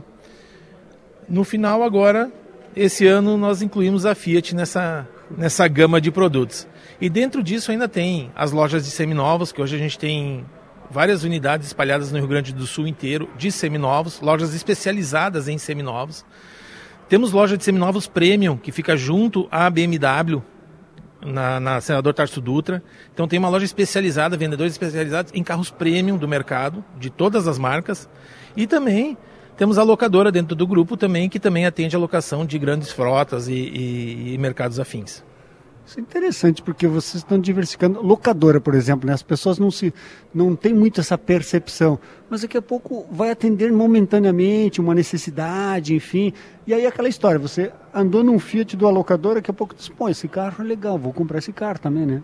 No 1.28 1.44
final 1.44 1.82
agora, 1.82 2.32
esse 2.74 3.06
ano 3.06 3.36
nós 3.36 3.62
incluímos 3.62 4.06
a 4.06 4.14
Fiat 4.14 4.54
nessa, 4.54 5.06
nessa 5.36 5.68
gama 5.68 6.00
de 6.00 6.10
produtos. 6.10 6.66
E 7.00 7.08
dentro 7.08 7.42
disso 7.42 7.70
ainda 7.70 7.88
tem 7.88 8.30
as 8.34 8.52
lojas 8.52 8.84
de 8.84 8.90
seminovos, 8.90 9.52
que 9.52 9.60
hoje 9.60 9.76
a 9.76 9.78
gente 9.78 9.98
tem 9.98 10.44
várias 10.90 11.24
unidades 11.24 11.66
espalhadas 11.66 12.12
no 12.12 12.18
Rio 12.18 12.28
Grande 12.28 12.52
do 12.52 12.66
Sul 12.66 12.86
inteiro 12.86 13.28
de 13.36 13.50
seminovos, 13.50 14.20
lojas 14.20 14.54
especializadas 14.54 15.48
em 15.48 15.58
seminovos. 15.58 16.24
Temos 17.08 17.32
loja 17.32 17.56
de 17.56 17.64
seminovos 17.64 18.06
premium, 18.06 18.56
que 18.56 18.72
fica 18.72 18.96
junto 18.96 19.46
à 19.50 19.68
BMW, 19.68 20.42
na, 21.24 21.58
na 21.58 21.80
Senador 21.80 22.12
Tarso 22.14 22.40
Dutra. 22.40 22.82
Então 23.12 23.26
tem 23.26 23.38
uma 23.38 23.48
loja 23.48 23.64
especializada, 23.64 24.36
vendedores 24.36 24.72
especializados 24.74 25.32
em 25.34 25.42
carros 25.42 25.70
premium 25.70 26.16
do 26.16 26.28
mercado, 26.28 26.84
de 26.98 27.10
todas 27.10 27.48
as 27.48 27.58
marcas. 27.58 28.08
E 28.56 28.66
também 28.66 29.16
temos 29.56 29.78
a 29.78 29.82
locadora 29.82 30.30
dentro 30.30 30.54
do 30.54 30.66
grupo 30.66 30.96
também, 30.96 31.28
que 31.28 31.40
também 31.40 31.66
atende 31.66 31.94
a 31.94 31.98
locação 31.98 32.44
de 32.44 32.58
grandes 32.58 32.90
frotas 32.90 33.48
e, 33.48 33.52
e, 33.52 34.34
e 34.34 34.38
mercados 34.38 34.78
afins. 34.78 35.24
Isso 35.86 35.98
é 35.98 36.02
interessante 36.02 36.62
porque 36.62 36.86
vocês 36.86 37.16
estão 37.16 37.38
diversificando. 37.38 38.00
Locadora, 38.00 38.60
por 38.60 38.74
exemplo, 38.74 39.06
né? 39.06 39.12
as 39.12 39.22
pessoas 39.22 39.58
não 39.58 39.70
se 39.70 39.92
não 40.34 40.56
têm 40.56 40.72
muito 40.72 41.00
essa 41.00 41.18
percepção, 41.18 41.98
mas 42.30 42.40
daqui 42.40 42.56
a 42.56 42.62
pouco 42.62 43.06
vai 43.10 43.30
atender 43.30 43.70
momentaneamente 43.70 44.80
uma 44.80 44.94
necessidade, 44.94 45.94
enfim. 45.94 46.32
E 46.66 46.72
aí 46.72 46.86
aquela 46.86 47.08
história, 47.08 47.38
você 47.38 47.70
andou 47.92 48.24
num 48.24 48.38
Fiat 48.38 48.76
do 48.76 48.88
locadora, 48.88 49.36
daqui 49.36 49.50
a 49.50 49.54
pouco 49.54 49.74
diz, 49.74 49.88
pô, 49.88 50.08
esse 50.08 50.26
carro 50.26 50.64
é 50.64 50.66
legal, 50.66 50.98
vou 50.98 51.12
comprar 51.12 51.38
esse 51.38 51.52
carro 51.52 51.78
também, 51.78 52.06
né? 52.06 52.22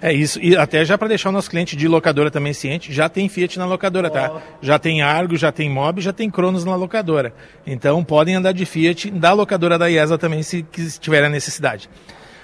É 0.00 0.12
isso, 0.12 0.38
e 0.40 0.56
até 0.56 0.84
já 0.84 0.96
para 0.96 1.08
deixar 1.08 1.28
o 1.28 1.32
nosso 1.32 1.50
cliente 1.50 1.76
de 1.76 1.88
locadora 1.88 2.30
também 2.30 2.52
ciente, 2.52 2.92
já 2.92 3.08
tem 3.08 3.28
Fiat 3.28 3.58
na 3.58 3.66
locadora, 3.66 4.10
tá? 4.10 4.40
Já 4.60 4.78
tem 4.78 5.02
Argo, 5.02 5.36
já 5.36 5.50
tem 5.50 5.68
Mob, 5.68 6.00
já 6.00 6.12
tem 6.12 6.30
Cronos 6.30 6.64
na 6.64 6.76
locadora. 6.76 7.34
Então 7.66 8.02
podem 8.04 8.36
andar 8.36 8.52
de 8.52 8.64
Fiat 8.64 9.10
da 9.10 9.32
locadora 9.32 9.76
da 9.76 9.90
IESA 9.90 10.16
também 10.16 10.42
se, 10.42 10.64
se 10.72 11.00
tiver 11.00 11.24
a 11.24 11.28
necessidade. 11.28 11.90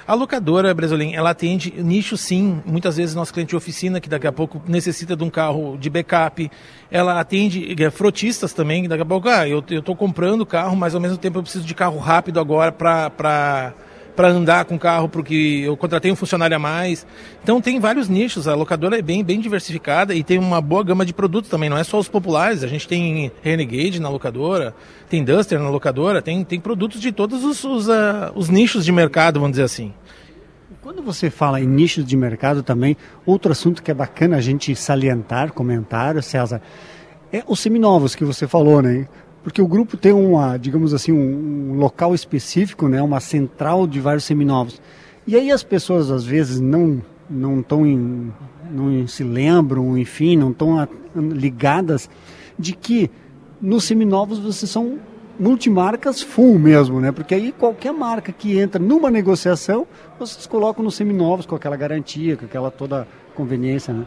A 0.08 0.14
locadora, 0.14 0.72
Bresolim, 0.72 1.12
ela 1.12 1.28
atende 1.28 1.70
nicho 1.82 2.16
sim, 2.16 2.62
muitas 2.64 2.96
vezes 2.96 3.14
nosso 3.14 3.30
cliente 3.30 3.50
de 3.50 3.56
oficina, 3.56 4.00
que 4.00 4.08
daqui 4.08 4.26
a 4.26 4.32
pouco 4.32 4.58
necessita 4.66 5.14
de 5.14 5.22
um 5.22 5.28
carro 5.28 5.76
de 5.76 5.90
backup. 5.90 6.50
Ela 6.90 7.20
atende 7.20 7.76
é, 7.78 7.90
frotistas 7.90 8.54
também, 8.54 8.88
daqui 8.88 9.02
a 9.02 9.04
pouco, 9.04 9.28
ah, 9.28 9.46
eu 9.46 9.58
estou 9.58 9.94
comprando 9.94 10.46
carro, 10.46 10.74
mas 10.74 10.94
ao 10.94 11.00
mesmo 11.00 11.18
tempo 11.18 11.36
eu 11.36 11.42
preciso 11.42 11.66
de 11.66 11.74
carro 11.74 11.98
rápido 11.98 12.40
agora 12.40 12.72
para 12.72 13.74
para 14.18 14.30
andar 14.30 14.64
com 14.64 14.74
o 14.74 14.78
carro, 14.80 15.08
porque 15.08 15.62
eu 15.64 15.76
contratei 15.76 16.10
um 16.10 16.16
funcionário 16.16 16.56
a 16.56 16.58
mais. 16.58 17.06
Então 17.40 17.60
tem 17.60 17.78
vários 17.78 18.08
nichos, 18.08 18.48
a 18.48 18.54
locadora 18.56 18.98
é 18.98 19.02
bem, 19.02 19.22
bem 19.22 19.38
diversificada 19.38 20.12
e 20.12 20.24
tem 20.24 20.40
uma 20.40 20.60
boa 20.60 20.82
gama 20.82 21.06
de 21.06 21.14
produtos 21.14 21.48
também, 21.48 21.70
não 21.70 21.78
é 21.78 21.84
só 21.84 22.00
os 22.00 22.08
populares, 22.08 22.64
a 22.64 22.66
gente 22.66 22.88
tem 22.88 23.30
Renegade 23.42 24.00
na 24.00 24.08
locadora, 24.08 24.74
tem 25.08 25.22
Duster 25.22 25.60
na 25.60 25.70
locadora, 25.70 26.20
tem, 26.20 26.42
tem 26.42 26.58
produtos 26.58 27.00
de 27.00 27.12
todos 27.12 27.44
os, 27.44 27.62
os, 27.62 27.86
uh, 27.86 28.32
os 28.34 28.48
nichos 28.48 28.84
de 28.84 28.90
mercado, 28.90 29.38
vamos 29.38 29.52
dizer 29.52 29.62
assim. 29.62 29.94
Quando 30.82 31.00
você 31.00 31.30
fala 31.30 31.60
em 31.60 31.66
nichos 31.68 32.04
de 32.04 32.16
mercado 32.16 32.60
também, 32.60 32.96
outro 33.24 33.52
assunto 33.52 33.80
que 33.80 33.92
é 33.92 33.94
bacana 33.94 34.38
a 34.38 34.40
gente 34.40 34.74
salientar, 34.74 35.52
comentário, 35.52 36.20
César, 36.24 36.60
é 37.32 37.44
os 37.46 37.60
seminovos 37.60 38.16
que 38.16 38.24
você 38.24 38.48
falou, 38.48 38.82
né? 38.82 39.06
Porque 39.42 39.62
o 39.62 39.66
grupo 39.66 39.96
tem 39.96 40.12
uma, 40.12 40.56
digamos 40.56 40.92
assim, 40.92 41.12
um, 41.12 41.72
um 41.72 41.78
local 41.78 42.14
específico, 42.14 42.88
né? 42.88 43.00
Uma 43.00 43.20
central 43.20 43.86
de 43.86 44.00
vários 44.00 44.24
seminovos. 44.24 44.80
E 45.26 45.36
aí 45.36 45.50
as 45.50 45.62
pessoas 45.62 46.10
às 46.10 46.24
vezes 46.24 46.60
não 46.60 47.02
não 47.30 47.60
estão 47.60 47.84
não 48.70 49.06
se 49.06 49.22
lembram, 49.22 49.96
enfim, 49.98 50.36
não 50.36 50.50
estão 50.50 50.88
ligadas 51.14 52.08
de 52.58 52.72
que 52.74 53.10
nos 53.60 53.84
seminovos 53.84 54.38
vocês 54.38 54.70
são 54.70 54.98
multimarcas 55.38 56.20
full 56.20 56.58
mesmo, 56.58 57.00
né? 57.00 57.12
Porque 57.12 57.34
aí 57.34 57.52
qualquer 57.52 57.92
marca 57.92 58.32
que 58.32 58.58
entra 58.58 58.82
numa 58.82 59.10
negociação, 59.10 59.86
vocês 60.18 60.46
colocam 60.46 60.82
nos 60.84 60.96
seminovos 60.96 61.46
com 61.46 61.54
aquela 61.54 61.76
garantia, 61.76 62.36
com 62.36 62.44
aquela 62.44 62.70
toda 62.70 63.06
conveniência, 63.34 63.94
né? 63.94 64.06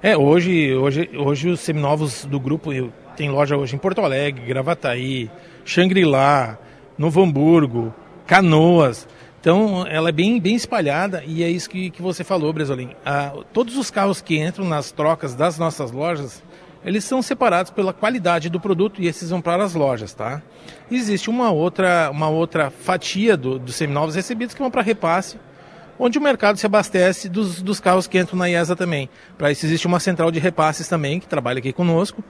É, 0.00 0.16
hoje, 0.16 0.74
hoje, 0.74 1.10
hoje 1.16 1.48
os 1.48 1.60
seminovos 1.60 2.24
do 2.24 2.38
grupo 2.38 2.70
tem 3.18 3.28
loja 3.28 3.56
hoje 3.56 3.74
em 3.74 3.78
Porto 3.78 4.00
Alegre, 4.00 4.46
Gravataí, 4.46 5.28
Xangri-Lá, 5.64 6.56
Novo 6.96 7.20
Hamburgo, 7.20 7.92
Canoas. 8.24 9.08
Então, 9.40 9.84
ela 9.88 10.10
é 10.10 10.12
bem, 10.12 10.38
bem 10.38 10.54
espalhada 10.54 11.24
e 11.26 11.42
é 11.42 11.50
isso 11.50 11.68
que, 11.68 11.90
que 11.90 12.00
você 12.00 12.22
falou, 12.22 12.52
Bresolim. 12.52 12.90
Ah, 13.04 13.32
todos 13.52 13.76
os 13.76 13.90
carros 13.90 14.20
que 14.20 14.38
entram 14.38 14.64
nas 14.64 14.92
trocas 14.92 15.34
das 15.34 15.58
nossas 15.58 15.90
lojas, 15.90 16.44
eles 16.84 17.04
são 17.04 17.20
separados 17.20 17.72
pela 17.72 17.92
qualidade 17.92 18.48
do 18.48 18.60
produto 18.60 19.02
e 19.02 19.08
esses 19.08 19.30
vão 19.30 19.40
para 19.40 19.64
as 19.64 19.74
lojas, 19.74 20.14
tá? 20.14 20.40
Existe 20.88 21.28
uma 21.28 21.50
outra, 21.50 22.10
uma 22.12 22.28
outra 22.28 22.70
fatia 22.70 23.36
do, 23.36 23.58
dos 23.58 23.74
seminovos 23.74 24.14
recebidos 24.14 24.54
que 24.54 24.60
vão 24.60 24.70
para 24.70 24.82
repasse, 24.82 25.40
onde 25.98 26.18
o 26.18 26.22
mercado 26.22 26.56
se 26.56 26.66
abastece 26.66 27.28
dos, 27.28 27.60
dos 27.60 27.80
carros 27.80 28.06
que 28.06 28.16
entram 28.16 28.38
na 28.38 28.48
IESA 28.48 28.76
também. 28.76 29.08
Para 29.36 29.50
isso 29.50 29.66
existe 29.66 29.88
uma 29.88 29.98
central 29.98 30.30
de 30.30 30.38
repasses 30.38 30.86
também, 30.86 31.18
que 31.18 31.26
trabalha 31.26 31.58
aqui 31.58 31.72
conosco, 31.72 32.22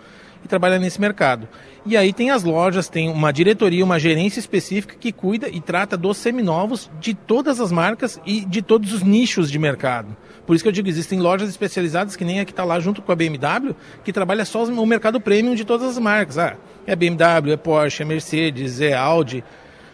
e 0.45 0.49
trabalha 0.49 0.79
nesse 0.79 1.01
mercado. 1.01 1.49
E 1.87 1.97
aí 1.97 2.13
tem 2.13 2.31
as 2.31 2.45
lojas, 2.45 2.89
tem 2.89 3.09
uma 3.09 3.33
diretoria, 3.33 3.85
uma 3.85 3.99
gerência 3.99 4.41
específica 4.41 4.95
que 4.99 5.13
cuida 5.13 5.49
e 5.49 5.61
trata 5.61 5.97
dos 5.97 6.17
seminovos 6.19 6.91
de 7.01 7.15
todas 7.15 7.61
as 7.61 7.73
marcas 7.73 8.21
e 8.27 8.45
de 8.45 8.61
todos 8.61 8.93
os 8.93 9.03
nichos 9.03 9.51
de 9.51 9.59
mercado. 9.59 10.17
Por 10.47 10.55
isso 10.55 10.65
que 10.65 10.69
eu 10.69 10.73
digo, 10.73 10.89
existem 10.89 11.21
lojas 11.21 11.49
especializadas, 11.49 12.17
que 12.17 12.25
nem 12.25 12.41
a 12.41 12.45
que 12.45 12.53
está 12.53 12.65
lá 12.65 12.81
junto 12.81 13.03
com 13.03 13.13
a 13.13 13.17
BMW, 13.17 13.75
que 14.05 14.13
trabalha 14.13 14.45
só 14.45 14.65
o 14.65 14.87
mercado 14.87 15.21
premium 15.21 15.55
de 15.55 15.65
todas 15.65 15.89
as 15.89 15.99
marcas. 15.99 16.39
Ah, 16.39 16.57
é 16.87 16.97
BMW, 16.97 17.53
é 17.53 17.57
Porsche, 17.57 18.03
é 18.03 18.07
Mercedes, 18.07 18.81
é 18.81 18.95
Audi. 18.95 19.45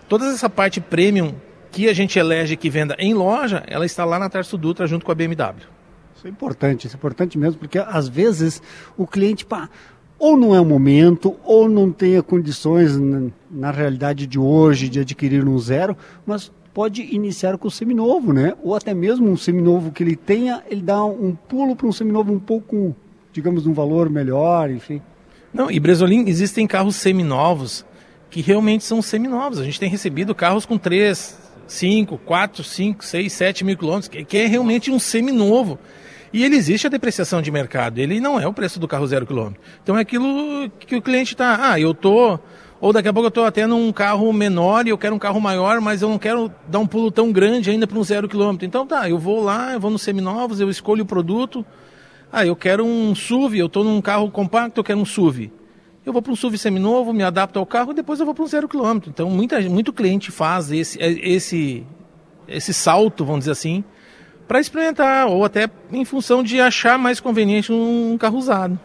Toda 0.09 0.27
essa 0.27 0.49
parte 0.49 0.81
premium 0.81 1.35
que 1.73 1.89
a 1.89 1.93
gente 1.93 2.19
elege 2.19 2.57
que 2.57 2.71
venda 2.71 2.95
em 3.01 3.13
loja, 3.15 3.65
ela 3.67 3.85
está 3.85 4.05
lá 4.05 4.17
na 4.17 4.29
Tarso 4.29 4.57
Dutra 4.57 4.87
junto 4.87 5.05
com 5.05 5.11
a 5.11 5.15
BMW. 5.15 5.67
Isso 6.15 6.29
é 6.29 6.31
importante, 6.31 6.87
isso 6.87 6.95
é 6.95 6.99
importante 6.99 7.37
mesmo, 7.37 7.59
porque 7.59 7.79
às 7.79 8.09
vezes 8.09 8.63
o 8.97 9.09
cliente, 9.09 9.45
pá, 9.45 9.69
ou 10.25 10.39
não 10.39 10.55
é 10.55 10.61
o 10.61 10.65
momento, 10.65 11.37
ou 11.45 11.69
não 11.69 11.93
tenha 11.93 12.23
condições 12.23 12.97
na, 13.51 13.71
realidade 13.71 14.27
de 14.27 14.39
hoje 14.39 14.89
de 14.89 15.01
adquirir 15.01 15.47
um 15.47 15.59
zero, 15.59 15.95
mas 16.25 16.51
pode 16.73 17.03
iniciar 17.15 17.59
com 17.59 17.69
o 17.69 17.71
seminovo, 17.71 18.33
né? 18.33 18.55
Ou 18.63 18.75
até 18.75 18.95
mesmo 18.95 19.31
um 19.31 19.37
seminovo 19.37 19.93
que 19.93 20.03
ele 20.03 20.17
tenha, 20.17 20.63
ele 20.71 20.81
dá 20.81 21.05
um 21.05 21.37
pulo 21.47 21.77
para 21.77 21.87
um 21.87 21.93
seminovo 21.93 22.33
um 22.33 22.39
pouco, 22.39 22.97
digamos, 23.35 23.67
um 23.67 23.75
valor 23.75 24.09
melhor, 24.09 24.71
enfim. 24.71 25.03
Não, 25.53 25.71
e 25.71 25.79
Bresolim, 25.79 26.27
existem 26.27 26.67
carros 26.67 26.97
seminovos 26.97 27.85
que 28.31 28.41
realmente 28.41 28.83
são 28.83 29.03
seminovos. 29.03 29.59
A 29.59 29.65
gente 29.65 29.79
tem 29.79 29.91
recebido 29.91 30.35
carros 30.35 30.65
com 30.65 30.79
3, 30.79 31.39
5, 31.67 32.17
4, 32.25 32.65
5, 32.65 33.05
6, 33.05 33.31
7 33.31 33.63
mil 33.63 33.77
quilômetros, 33.77 34.09
que 34.09 34.39
é 34.39 34.47
realmente 34.47 34.91
um 34.91 34.99
seminovo. 34.99 35.79
E 36.35 36.43
ele 36.43 36.57
existe 36.57 36.89
a 36.89 36.91
depreciação 36.91 37.41
de 37.41 37.49
mercado, 37.49 38.01
ele 38.01 38.19
não 38.19 38.41
é 38.41 38.45
o 38.45 38.53
preço 38.53 38.81
do 38.81 38.89
carro 38.89 39.07
zero 39.07 39.25
quilômetro. 39.25 39.63
Então 39.81 39.97
é 39.97 40.01
aquilo 40.01 40.69
que 40.81 40.97
o 40.97 41.01
cliente 41.01 41.33
está, 41.33 41.71
ah, 41.71 41.79
eu 41.79 41.95
tô 41.95 42.41
ou 42.81 42.93
daqui 42.93 43.07
a 43.07 43.13
pouco 43.13 43.27
eu 43.27 43.29
estou 43.29 43.45
até 43.45 43.69
num 43.69 43.93
carro 43.93 44.33
menor 44.33 44.85
e 44.85 44.91
eu 44.91 44.99
quero 44.99 45.15
um 45.15 45.19
carro 45.19 45.41
maior, 45.41 45.81
mas 45.81 46.03
eu 46.03 46.09
não 46.09 46.19
quero 46.19 46.53
dar 46.67 46.81
um 46.81 46.89
pulo 46.89 47.13
tão 47.13 47.31
grande 47.31 47.71
ainda 47.71 47.87
para 47.87 47.97
um 47.97 48.03
zero 48.03 48.29
quilômetro. 48.29 48.67
Então 48.67 48.85
tá, 48.85 49.09
eu 49.09 49.17
vou 49.17 49.45
lá, 49.45 49.75
eu 49.75 49.81
vou 49.81 49.93
nos 49.93 50.03
seminovos, 50.03 50.59
eu 50.59 50.69
escolho 50.69 51.05
o 51.05 51.07
produto. 51.07 51.65
Ah, 52.33 52.45
eu 52.45 52.57
quero 52.57 52.85
um 52.85 53.15
SUV, 53.15 53.61
eu 53.61 53.67
estou 53.67 53.85
num 53.85 54.03
carro 54.03 54.29
compacto, 54.29 54.81
eu 54.81 54.85
quero 54.85 54.99
um 54.99 55.05
SUV. 55.05 55.53
Eu 56.05 56.13
vou 56.13 56.21
para 56.21 56.33
um 56.33 56.37
SUV 56.37 56.59
seminovo, 56.59 57.13
me 57.13 57.23
adapto 57.23 57.61
ao 57.61 57.65
carro 57.65 57.93
e 57.93 57.95
depois 57.95 58.19
eu 58.19 58.27
vou 58.27 58.35
para 58.35 58.43
um 58.43 58.49
zero 58.49 58.69
quilômetro. 58.69 59.09
Então 59.09 59.31
muita, 59.31 59.61
muito 59.61 59.93
cliente 59.93 60.33
faz 60.33 60.73
esse, 60.73 60.99
esse, 61.01 61.87
esse 62.49 62.75
salto, 62.75 63.25
vamos 63.25 63.43
dizer 63.43 63.53
assim, 63.53 63.85
para 64.47 64.61
experimentar, 64.61 65.27
ou 65.27 65.45
até 65.45 65.69
em 65.93 66.05
função 66.05 66.43
de 66.43 66.61
achar 66.61 66.99
mais 66.99 67.21
conveniente 67.21 67.73
um 67.73 68.17
carro 68.19 68.39
usado. 68.39 68.79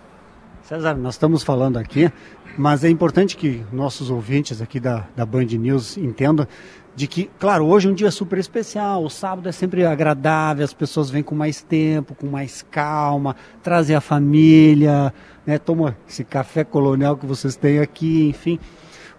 César, 0.63 0.95
nós 0.95 1.15
estamos 1.15 1.41
falando 1.41 1.77
aqui, 1.77 2.11
mas 2.57 2.83
é 2.83 2.89
importante 2.89 3.35
que 3.35 3.63
nossos 3.71 4.09
ouvintes 4.09 4.61
aqui 4.61 4.79
da, 4.79 5.07
da 5.15 5.25
Band 5.25 5.45
News 5.45 5.97
entendam 5.97 6.47
de 6.95 7.07
que, 7.07 7.29
claro, 7.39 7.65
hoje 7.65 7.87
é 7.87 7.91
um 7.91 7.93
dia 7.93 8.11
super 8.11 8.37
especial, 8.37 9.03
o 9.03 9.09
sábado 9.09 9.47
é 9.47 9.51
sempre 9.51 9.85
agradável, 9.85 10.65
as 10.65 10.73
pessoas 10.73 11.09
vêm 11.09 11.23
com 11.23 11.33
mais 11.33 11.61
tempo, 11.61 12.13
com 12.13 12.27
mais 12.27 12.65
calma, 12.69 13.35
trazem 13.63 13.95
a 13.95 14.01
família, 14.01 15.13
né, 15.45 15.59
esse 16.07 16.23
café 16.23 16.63
colonial 16.63 17.15
que 17.15 17.25
vocês 17.25 17.55
têm 17.55 17.79
aqui, 17.79 18.27
enfim. 18.27 18.59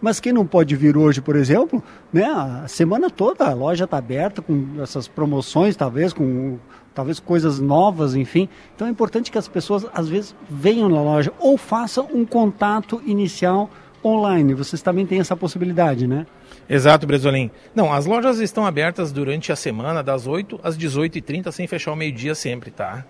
Mas 0.01 0.19
quem 0.19 0.33
não 0.33 0.47
pode 0.47 0.75
vir 0.77 0.97
hoje, 0.97 1.21
por 1.21 1.37
exemplo, 1.37 1.83
né, 2.13 2.25
a 2.25 2.67
semana 2.67 3.11
toda 3.11 3.47
a 3.47 3.55
loja 3.55 3.85
está 3.85 3.99
aberta 3.99 4.41
com 4.41 4.81
essas 4.83 5.07
promoções, 5.07 5.77
talvez 5.77 6.13
com 6.13 6.59
talvez 6.95 7.21
coisas 7.21 7.61
novas, 7.61 8.15
enfim. 8.15 8.49
Então 8.75 8.89
é 8.89 8.91
importante 8.91 9.31
que 9.31 9.39
as 9.39 9.47
pessoas 9.47 9.87
às 9.95 10.09
vezes 10.09 10.35
venham 10.49 10.89
na 10.89 11.01
loja 11.01 11.33
ou 11.39 11.57
façam 11.57 12.09
um 12.13 12.25
contato 12.25 13.01
inicial 13.07 13.71
online. 14.05 14.55
Vocês 14.55 14.83
também 14.83 15.07
têm 15.07 15.21
essa 15.21 15.37
possibilidade, 15.37 16.07
né? 16.07 16.27
Exato, 16.69 17.07
Bresolim. 17.07 17.51
Não, 17.75 17.93
as 17.93 18.07
lojas 18.07 18.39
estão 18.39 18.65
abertas 18.65 19.13
durante 19.13 19.53
a 19.53 19.57
semana, 19.57 20.03
das 20.03 20.27
8 20.27 20.61
às 20.63 20.79
18h30, 20.79 21.51
sem 21.53 21.67
fechar 21.67 21.93
o 21.93 21.97
meio-dia 21.97 22.35
sempre, 22.35 22.71
tá? 22.71 23.05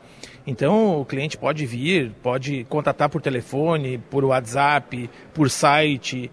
Então 0.47 1.01
o 1.01 1.05
cliente 1.05 1.37
pode 1.37 1.65
vir, 1.67 2.13
pode 2.23 2.65
contatar 2.69 3.09
por 3.09 3.21
telefone, 3.21 3.99
por 4.11 4.25
WhatsApp, 4.25 5.09
por 5.33 5.51
site 5.51 6.31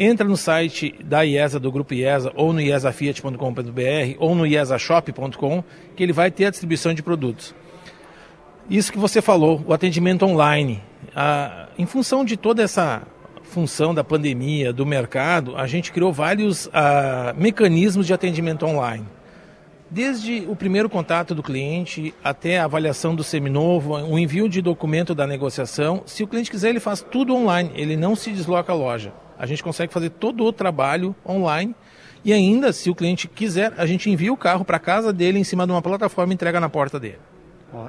entra 0.00 0.26
no 0.26 0.36
site 0.36 0.94
da 1.04 1.20
IESA, 1.20 1.60
do 1.60 1.70
Grupo 1.70 1.92
IESA, 1.92 2.32
ou 2.34 2.54
no 2.54 2.60
iesafiat.com.br, 2.60 4.16
ou 4.18 4.34
no 4.34 4.46
iesashop.com, 4.46 5.62
que 5.94 6.02
ele 6.02 6.12
vai 6.14 6.30
ter 6.30 6.46
a 6.46 6.50
distribuição 6.50 6.94
de 6.94 7.02
produtos. 7.02 7.54
Isso 8.68 8.90
que 8.90 8.98
você 8.98 9.20
falou, 9.20 9.62
o 9.66 9.74
atendimento 9.74 10.24
online. 10.24 10.82
Ah, 11.14 11.68
em 11.76 11.84
função 11.84 12.24
de 12.24 12.38
toda 12.38 12.62
essa 12.62 13.02
função 13.42 13.92
da 13.92 14.02
pandemia, 14.02 14.72
do 14.72 14.86
mercado, 14.86 15.54
a 15.54 15.66
gente 15.66 15.92
criou 15.92 16.14
vários 16.14 16.70
ah, 16.72 17.34
mecanismos 17.36 18.06
de 18.06 18.14
atendimento 18.14 18.64
online. 18.64 19.06
Desde 19.90 20.46
o 20.48 20.56
primeiro 20.56 20.88
contato 20.88 21.34
do 21.34 21.42
cliente 21.42 22.14
até 22.24 22.58
a 22.58 22.64
avaliação 22.64 23.14
do 23.14 23.24
seminovo, 23.24 23.96
o 23.96 24.18
envio 24.18 24.48
de 24.48 24.62
documento 24.62 25.14
da 25.14 25.26
negociação. 25.26 26.04
Se 26.06 26.22
o 26.22 26.28
cliente 26.28 26.50
quiser, 26.50 26.70
ele 26.70 26.80
faz 26.80 27.02
tudo 27.02 27.34
online, 27.34 27.70
ele 27.74 27.98
não 27.98 28.16
se 28.16 28.30
desloca 28.30 28.72
à 28.72 28.74
loja 28.74 29.12
a 29.40 29.46
gente 29.46 29.62
consegue 29.62 29.90
fazer 29.90 30.10
todo 30.10 30.44
o 30.44 30.52
trabalho 30.52 31.16
online 31.26 31.74
e 32.22 32.30
ainda, 32.30 32.72
se 32.74 32.90
o 32.90 32.94
cliente 32.94 33.26
quiser, 33.26 33.72
a 33.78 33.86
gente 33.86 34.10
envia 34.10 34.30
o 34.30 34.36
carro 34.36 34.66
para 34.66 34.78
casa 34.78 35.14
dele 35.14 35.38
em 35.38 35.44
cima 35.44 35.66
de 35.66 35.72
uma 35.72 35.80
plataforma 35.80 36.32
e 36.32 36.34
entrega 36.34 36.60
na 36.60 36.68
porta 36.68 37.00
dele. 37.00 37.18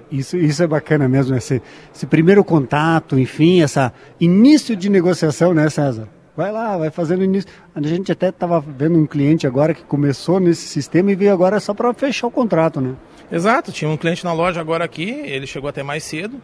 Isso, 0.10 0.38
isso 0.38 0.64
é 0.64 0.68
bacana 0.68 1.10
mesmo, 1.10 1.36
esse, 1.36 1.62
esse 1.94 2.06
primeiro 2.06 2.44
contato, 2.44 3.20
enfim, 3.20 3.62
essa 3.62 3.92
início 4.20 4.76
de 4.76 4.90
negociação, 4.90 5.54
né, 5.54 5.70
César? 5.70 6.08
Vai 6.38 6.52
lá, 6.52 6.78
vai 6.78 6.90
fazendo 6.90 7.24
início. 7.24 7.50
A 7.76 7.82
gente 7.82 8.12
até 8.12 8.30
estava 8.30 8.62
vendo 8.62 8.98
um 8.98 9.06
cliente 9.06 9.46
agora 9.46 9.74
que 9.74 9.84
começou 9.84 10.40
nesse 10.40 10.68
sistema 10.68 11.12
e 11.12 11.16
veio 11.16 11.34
agora 11.34 11.60
só 11.60 11.74
para 11.74 11.94
fechar 11.94 12.28
o 12.28 12.32
contrato, 12.32 12.80
né? 12.80 12.96
Exato, 13.30 13.72
tinha 13.72 13.90
um 13.90 13.98
cliente 13.98 14.24
na 14.24 14.32
loja 14.32 14.62
agora 14.62 14.86
aqui, 14.86 15.10
ele 15.10 15.46
chegou 15.46 15.70
até 15.70 15.84
mais 15.84 16.04
cedo, 16.04 16.40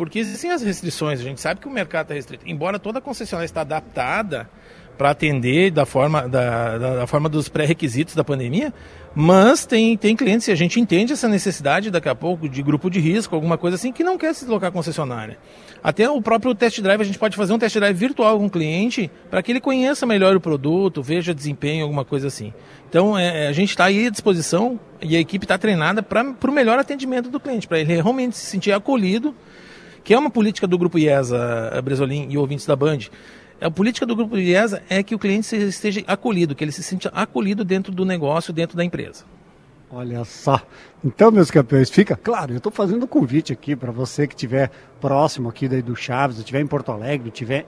porque 0.00 0.18
existem 0.18 0.50
as 0.50 0.62
restrições, 0.62 1.20
a 1.20 1.22
gente 1.22 1.42
sabe 1.42 1.60
que 1.60 1.68
o 1.68 1.70
mercado 1.70 2.04
está 2.04 2.14
restrito. 2.14 2.48
Embora 2.48 2.78
toda 2.78 3.02
concessionária 3.02 3.44
está 3.44 3.60
adaptada 3.60 4.48
para 4.96 5.10
atender 5.10 5.70
da 5.70 5.84
forma, 5.84 6.26
da, 6.26 6.78
da, 6.78 6.96
da 6.96 7.06
forma 7.06 7.28
dos 7.28 7.50
pré-requisitos 7.50 8.14
da 8.14 8.24
pandemia, 8.24 8.72
mas 9.14 9.66
tem, 9.66 9.98
tem 9.98 10.16
clientes, 10.16 10.48
e 10.48 10.52
a 10.52 10.54
gente 10.54 10.80
entende 10.80 11.12
essa 11.12 11.28
necessidade 11.28 11.90
daqui 11.90 12.08
a 12.08 12.14
pouco 12.14 12.48
de 12.48 12.62
grupo 12.62 12.88
de 12.88 12.98
risco, 12.98 13.34
alguma 13.34 13.58
coisa 13.58 13.74
assim, 13.74 13.92
que 13.92 14.02
não 14.02 14.16
quer 14.16 14.34
se 14.34 14.46
deslocar 14.46 14.70
à 14.70 14.72
concessionária. 14.72 15.36
Até 15.84 16.08
o 16.08 16.22
próprio 16.22 16.54
test 16.54 16.80
drive, 16.80 17.02
a 17.02 17.04
gente 17.04 17.18
pode 17.18 17.36
fazer 17.36 17.52
um 17.52 17.58
test 17.58 17.76
drive 17.76 17.94
virtual 17.94 18.38
com 18.38 18.46
o 18.46 18.50
cliente 18.50 19.10
para 19.28 19.42
que 19.42 19.52
ele 19.52 19.60
conheça 19.60 20.06
melhor 20.06 20.34
o 20.34 20.40
produto, 20.40 21.02
veja 21.02 21.34
desempenho, 21.34 21.82
alguma 21.82 22.06
coisa 22.06 22.28
assim. 22.28 22.54
Então, 22.88 23.18
é, 23.18 23.48
a 23.48 23.52
gente 23.52 23.68
está 23.68 23.84
aí 23.84 24.06
à 24.06 24.10
disposição 24.10 24.80
e 25.02 25.14
a 25.14 25.20
equipe 25.20 25.44
está 25.44 25.58
treinada 25.58 26.02
para 26.02 26.24
o 26.24 26.52
melhor 26.52 26.78
atendimento 26.78 27.28
do 27.28 27.38
cliente, 27.38 27.68
para 27.68 27.80
ele 27.80 27.92
realmente 27.92 28.34
se 28.34 28.46
sentir 28.46 28.72
acolhido 28.72 29.34
que 30.10 30.14
é 30.14 30.18
uma 30.18 30.28
política 30.28 30.66
do 30.66 30.76
Grupo 30.76 30.98
IESA, 30.98 31.70
eh, 31.72 31.80
Bresolim 31.80 32.26
e 32.30 32.36
ouvintes 32.36 32.66
da 32.66 32.74
Band. 32.74 32.98
A 33.60 33.70
política 33.70 34.04
do 34.04 34.16
Grupo 34.16 34.36
IESA 34.36 34.82
é 34.90 35.04
que 35.04 35.14
o 35.14 35.18
cliente 35.20 35.54
esteja 35.54 36.02
acolhido, 36.04 36.52
que 36.52 36.64
ele 36.64 36.72
se 36.72 36.82
sinta 36.82 37.12
acolhido 37.14 37.64
dentro 37.64 37.92
do 37.92 38.04
negócio, 38.04 38.52
dentro 38.52 38.76
da 38.76 38.84
empresa. 38.84 39.24
Olha 39.88 40.24
só. 40.24 40.60
Então, 41.04 41.30
meus 41.30 41.48
campeões, 41.48 41.90
fica 41.90 42.16
claro, 42.16 42.52
eu 42.52 42.56
estou 42.56 42.72
fazendo 42.72 43.04
um 43.04 43.06
convite 43.06 43.52
aqui 43.52 43.76
para 43.76 43.92
você 43.92 44.26
que 44.26 44.34
estiver 44.34 44.68
próximo 45.00 45.48
aqui 45.48 45.68
do 45.68 45.94
Chaves, 45.94 46.38
estiver 46.38 46.60
em 46.60 46.66
Porto 46.66 46.90
Alegre, 46.90 47.28
estiver, 47.28 47.64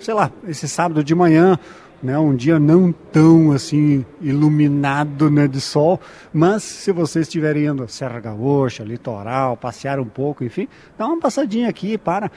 sei 0.00 0.14
lá, 0.14 0.32
esse 0.48 0.66
sábado 0.66 1.04
de 1.04 1.14
manhã, 1.14 1.56
né, 2.02 2.18
um 2.18 2.34
dia 2.34 2.58
não 2.58 2.92
tão 2.92 3.52
assim 3.52 4.04
iluminado 4.20 5.30
né, 5.30 5.48
de 5.48 5.60
sol, 5.60 6.00
mas 6.32 6.62
se 6.62 6.92
vocês 6.92 7.26
estiverem 7.26 7.66
indo 7.66 7.88
Serra 7.88 8.20
Gaúcha, 8.20 8.84
litoral, 8.84 9.56
passear 9.56 9.98
um 9.98 10.04
pouco, 10.04 10.44
enfim, 10.44 10.68
dá 10.96 11.06
uma 11.06 11.18
passadinha 11.20 11.68
aqui 11.68 11.98
para. 11.98 12.30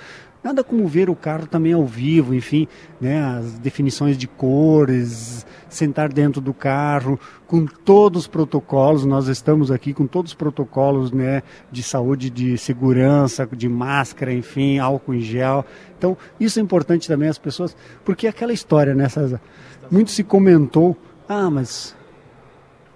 Nada 0.43 0.63
como 0.63 0.87
ver 0.87 1.07
o 1.07 1.15
carro 1.15 1.45
também 1.45 1.73
ao 1.73 1.85
vivo, 1.85 2.33
enfim, 2.33 2.67
né, 2.99 3.23
as 3.23 3.59
definições 3.59 4.17
de 4.17 4.27
cores, 4.27 5.45
sentar 5.71 6.11
dentro 6.11 6.41
do 6.41 6.53
carro, 6.53 7.19
com 7.47 7.65
todos 7.65 8.23
os 8.23 8.27
protocolos, 8.27 9.05
nós 9.05 9.27
estamos 9.27 9.71
aqui 9.71 9.93
com 9.93 10.05
todos 10.05 10.31
os 10.31 10.35
protocolos 10.35 11.11
né, 11.11 11.43
de 11.71 11.81
saúde, 11.81 12.29
de 12.29 12.57
segurança, 12.57 13.47
de 13.51 13.67
máscara, 13.67 14.33
enfim, 14.33 14.77
álcool 14.79 15.13
em 15.13 15.21
gel. 15.21 15.65
Então, 15.97 16.17
isso 16.39 16.59
é 16.59 16.61
importante 16.61 17.07
também 17.07 17.29
as 17.29 17.37
pessoas, 17.37 17.75
porque 18.03 18.27
é 18.27 18.29
aquela 18.29 18.53
história, 18.53 18.93
né, 18.93 19.07
César? 19.09 19.41
Muito 19.89 20.11
se 20.11 20.23
comentou, 20.23 20.95
ah, 21.27 21.49
mas 21.49 21.95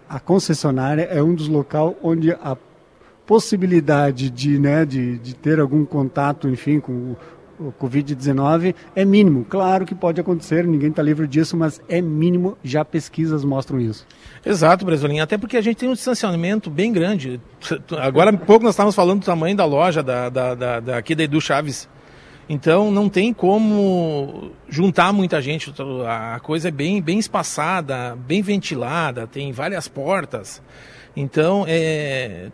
a 0.07 0.19
concessionária 0.19 1.03
é 1.03 1.21
um 1.21 1.33
dos 1.33 1.47
locais 1.47 1.93
onde 2.03 2.31
a 2.31 2.55
possibilidade 3.25 4.29
de, 4.29 4.59
né, 4.59 4.85
de, 4.85 5.17
de 5.17 5.35
ter 5.35 5.59
algum 5.59 5.83
contato, 5.83 6.47
enfim, 6.47 6.79
com 6.79 7.15
o 7.59 7.71
Covid-19 7.71 8.75
é 8.95 9.05
mínimo. 9.05 9.45
Claro 9.45 9.85
que 9.85 9.95
pode 9.95 10.19
acontecer, 10.19 10.65
ninguém 10.65 10.89
está 10.89 11.01
livre 11.01 11.27
disso, 11.27 11.55
mas 11.55 11.81
é 11.87 12.01
mínimo, 12.01 12.57
já 12.63 12.83
pesquisas 12.83 13.43
mostram 13.43 13.79
isso. 13.79 14.05
Exato, 14.45 14.85
Bresolim, 14.85 15.19
até 15.19 15.37
porque 15.37 15.57
a 15.57 15.61
gente 15.61 15.77
tem 15.77 15.89
um 15.89 15.93
distanciamento 15.93 16.69
bem 16.69 16.91
grande. 16.91 17.39
Agora 17.99 18.31
há 18.31 18.37
pouco 18.37 18.63
nós 18.63 18.73
estávamos 18.73 18.95
falando 18.95 19.21
do 19.21 19.25
tamanho 19.25 19.55
da 19.55 19.65
loja 19.65 20.03
da, 20.03 20.29
da, 20.29 20.55
da, 20.55 20.79
da 20.79 20.97
aqui 20.97 21.15
da 21.15 21.23
Edu 21.23 21.41
Chaves. 21.41 21.89
Então 22.47 22.91
não 22.91 23.09
tem 23.09 23.33
como 23.33 24.51
juntar 24.69 25.11
muita 25.11 25.41
gente. 25.41 25.73
A 26.07 26.39
coisa 26.39 26.67
é 26.67 26.71
bem, 26.71 27.01
bem 27.01 27.17
espaçada, 27.17 28.15
bem 28.15 28.41
ventilada, 28.41 29.25
tem 29.25 29.51
várias 29.51 29.87
portas. 29.87 30.61
Então 31.15 31.65
é, 31.67 32.51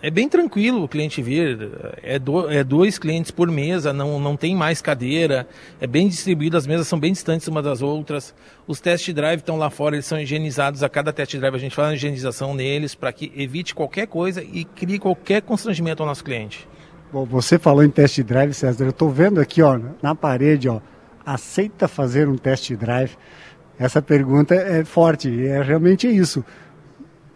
é 0.00 0.10
bem 0.10 0.28
tranquilo 0.28 0.84
o 0.84 0.88
cliente 0.88 1.20
vir. 1.20 1.70
É, 2.02 2.18
do, 2.18 2.48
é 2.50 2.62
dois 2.62 2.98
clientes 2.98 3.30
por 3.30 3.50
mesa, 3.50 3.92
não, 3.92 4.20
não 4.20 4.36
tem 4.36 4.54
mais 4.54 4.80
cadeira. 4.80 5.46
É 5.80 5.86
bem 5.86 6.08
distribuído, 6.08 6.56
as 6.56 6.66
mesas 6.66 6.86
são 6.86 6.98
bem 6.98 7.12
distantes 7.12 7.48
umas 7.48 7.64
das 7.64 7.82
outras. 7.82 8.34
Os 8.66 8.80
test 8.80 9.10
drive 9.12 9.40
estão 9.40 9.56
lá 9.56 9.70
fora, 9.70 9.96
eles 9.96 10.06
são 10.06 10.20
higienizados. 10.20 10.82
A 10.82 10.88
cada 10.88 11.12
test 11.12 11.36
drive 11.36 11.54
a 11.54 11.58
gente 11.58 11.74
faz 11.74 11.88
uma 11.88 11.94
higienização 11.94 12.54
neles 12.54 12.94
para 12.94 13.12
que 13.12 13.32
evite 13.36 13.74
qualquer 13.74 14.06
coisa 14.06 14.42
e 14.42 14.64
crie 14.64 14.98
qualquer 14.98 15.42
constrangimento 15.42 16.02
ao 16.02 16.08
nosso 16.08 16.22
cliente. 16.22 16.68
Bom, 17.12 17.24
você 17.24 17.58
falou 17.58 17.82
em 17.82 17.90
test 17.90 18.20
drive, 18.22 18.52
César. 18.52 18.84
Eu 18.84 18.90
estou 18.90 19.10
vendo 19.10 19.40
aqui, 19.40 19.62
ó, 19.62 19.80
na 20.02 20.14
parede, 20.14 20.68
ó, 20.68 20.80
aceita 21.24 21.88
fazer 21.88 22.28
um 22.28 22.36
test 22.36 22.72
drive? 22.74 23.16
Essa 23.78 24.02
pergunta 24.02 24.54
é 24.54 24.84
forte, 24.84 25.46
é 25.46 25.62
realmente 25.62 26.06
isso. 26.06 26.44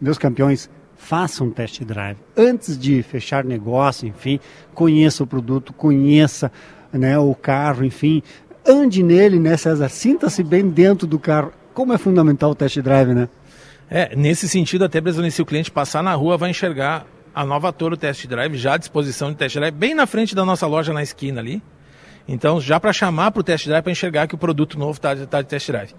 Meus 0.00 0.19
campeões, 0.19 0.69
façam 1.12 1.49
um 1.49 1.50
test 1.50 1.85
drive. 1.85 2.16
Antes 2.35 2.78
de 2.78 3.02
fechar 3.02 3.45
negócio, 3.45 4.09
enfim, 4.09 4.40
conheça 4.73 5.23
o 5.23 5.26
produto, 5.26 5.71
conheça 5.71 6.50
né, 6.90 7.19
o 7.19 7.35
carro, 7.35 7.85
enfim, 7.85 8.23
ande 8.66 9.02
nele, 9.02 9.38
né, 9.38 9.54
César? 9.59 9.90
Sinta-se 9.90 10.42
bem 10.42 10.71
dentro 10.71 11.07
do 11.07 11.19
carro. 11.19 11.52
Como 11.75 11.92
é 11.92 11.99
fundamental 11.99 12.52
o 12.52 12.54
test 12.54 12.78
drive, 12.78 13.12
né? 13.12 13.28
É, 13.90 14.16
nesse 14.16 14.49
sentido, 14.49 14.87
até 14.87 15.02
mesmo 15.02 15.31
se 15.31 15.42
o 15.42 15.45
cliente 15.45 15.71
passar 15.71 16.02
na 16.02 16.14
rua, 16.14 16.38
vai 16.38 16.49
enxergar 16.49 17.04
a 17.35 17.45
nova 17.45 17.71
Toro 17.75 17.95
Test 17.95 18.26
Drive 18.26 18.57
já 18.57 18.73
à 18.73 18.76
disposição 18.78 19.31
de 19.31 19.37
test 19.37 19.54
drive, 19.54 19.75
bem 19.75 19.95
na 19.95 20.07
frente 20.07 20.35
da 20.35 20.47
nossa 20.47 20.66
loja 20.66 20.95
na 20.95 21.02
esquina 21.02 21.42
ali. 21.42 21.62
Então, 22.26 22.61
já 22.61 22.79
para 22.79 22.93
chamar 22.93 23.31
para 23.31 23.41
o 23.41 23.43
test 23.43 23.67
drive, 23.67 23.83
para 23.83 23.93
enxergar 23.93 24.26
que 24.26 24.35
o 24.35 24.38
produto 24.38 24.79
novo 24.79 24.93
está 24.93 25.14
tá 25.26 25.43
de 25.43 25.49
test 25.49 25.69
drive. 25.69 25.95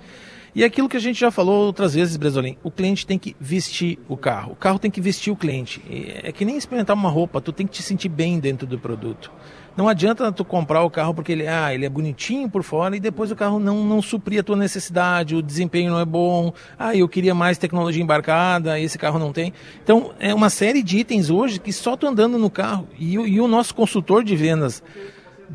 E 0.55 0.63
aquilo 0.63 0.87
que 0.87 0.95
a 0.95 0.99
gente 0.99 1.19
já 1.19 1.31
falou 1.31 1.65
outras 1.65 1.95
vezes, 1.95 2.15
Bresolim, 2.15 2.57
o 2.63 2.69
cliente 2.69 3.07
tem 3.07 3.17
que 3.17 3.35
vestir 3.39 3.97
o 4.07 4.15
carro. 4.15 4.51
O 4.51 4.55
carro 4.55 4.77
tem 4.77 4.91
que 4.91 5.01
vestir 5.01 5.31
o 5.31 5.35
cliente. 5.35 5.81
É 6.21 6.31
que 6.31 6.45
nem 6.45 6.55
experimentar 6.55 6.95
uma 6.95 7.09
roupa, 7.09 7.41
tu 7.41 7.51
tem 7.51 7.65
que 7.65 7.73
te 7.73 7.81
sentir 7.81 8.07
bem 8.07 8.39
dentro 8.39 8.67
do 8.67 8.77
produto. 8.77 9.31
Não 9.75 9.87
adianta 9.87 10.31
tu 10.31 10.45
comprar 10.45 10.83
o 10.83 10.91
carro 10.91 11.15
porque 11.15 11.31
ele, 11.31 11.47
ah, 11.47 11.73
ele 11.73 11.83
é 11.87 11.89
bonitinho 11.89 12.47
por 12.47 12.61
fora 12.61 12.95
e 12.95 12.99
depois 12.99 13.31
o 13.31 13.35
carro 13.35 13.57
não, 13.57 13.83
não 13.83 13.99
suprir 13.99 14.39
a 14.39 14.43
tua 14.43 14.55
necessidade, 14.55 15.35
o 15.35 15.41
desempenho 15.41 15.89
não 15.89 15.99
é 15.99 16.05
bom, 16.05 16.53
ah, 16.77 16.95
eu 16.95 17.09
queria 17.09 17.33
mais 17.33 17.57
tecnologia 17.57 18.03
embarcada, 18.03 18.79
esse 18.79 18.99
carro 18.99 19.17
não 19.17 19.33
tem. 19.33 19.51
Então, 19.83 20.13
é 20.19 20.31
uma 20.31 20.51
série 20.51 20.83
de 20.83 20.99
itens 20.99 21.31
hoje 21.31 21.59
que 21.59 21.73
só 21.73 21.97
tu 21.97 22.05
andando 22.05 22.37
no 22.37 22.51
carro 22.51 22.87
e, 22.99 23.13
e 23.13 23.41
o 23.41 23.47
nosso 23.47 23.73
consultor 23.73 24.23
de 24.23 24.35
vendas 24.35 24.83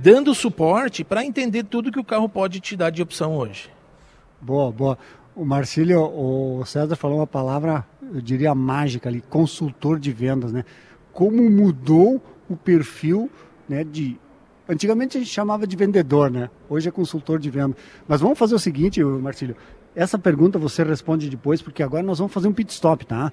dando 0.01 0.35
suporte 0.35 1.03
para 1.03 1.25
entender 1.25 1.65
tudo 1.65 1.91
que 1.91 1.99
o 1.99 2.05
carro 2.05 2.29
pode 2.29 2.61
te 2.61 2.77
dar 2.77 2.91
de 2.91 3.03
opção 3.03 3.37
hoje. 3.37 3.71
Boa, 4.41 4.71
boa. 4.71 4.99
O 5.35 5.45
Marcílio, 5.45 6.01
o 6.01 6.65
César 6.65 6.97
falou 6.97 7.19
uma 7.19 7.27
palavra, 7.27 7.85
eu 8.15 8.21
diria 8.21 8.55
mágica 8.55 9.09
ali, 9.09 9.21
consultor 9.21 9.99
de 9.99 10.13
vendas, 10.13 10.53
né? 10.53 10.65
Como 11.13 11.51
mudou 11.51 12.23
o 12.49 12.57
perfil 12.57 13.31
né, 13.69 13.85
de 13.85 14.19
Antigamente 14.69 15.17
a 15.17 15.21
gente 15.21 15.33
chamava 15.33 15.67
de 15.67 15.75
vendedor, 15.75 16.31
né? 16.31 16.51
Hoje 16.69 16.91
é 16.91 16.93
consultor 16.93 17.39
de 17.39 17.49
venda. 17.49 17.75
Mas 18.07 18.21
vamos 18.21 18.39
fazer 18.39 18.55
o 18.55 18.59
seguinte, 18.59 19.03
Marcílio. 19.03 19.57
Essa 19.97 20.19
pergunta 20.19 20.59
você 20.59 20.83
responde 20.83 21.31
depois, 21.31 21.63
porque 21.63 21.83
agora 21.83 22.03
nós 22.03 22.19
vamos 22.19 22.35
fazer 22.35 22.49
um 22.49 22.53
pit 22.53 22.71
stop, 22.71 23.07
tá? 23.07 23.33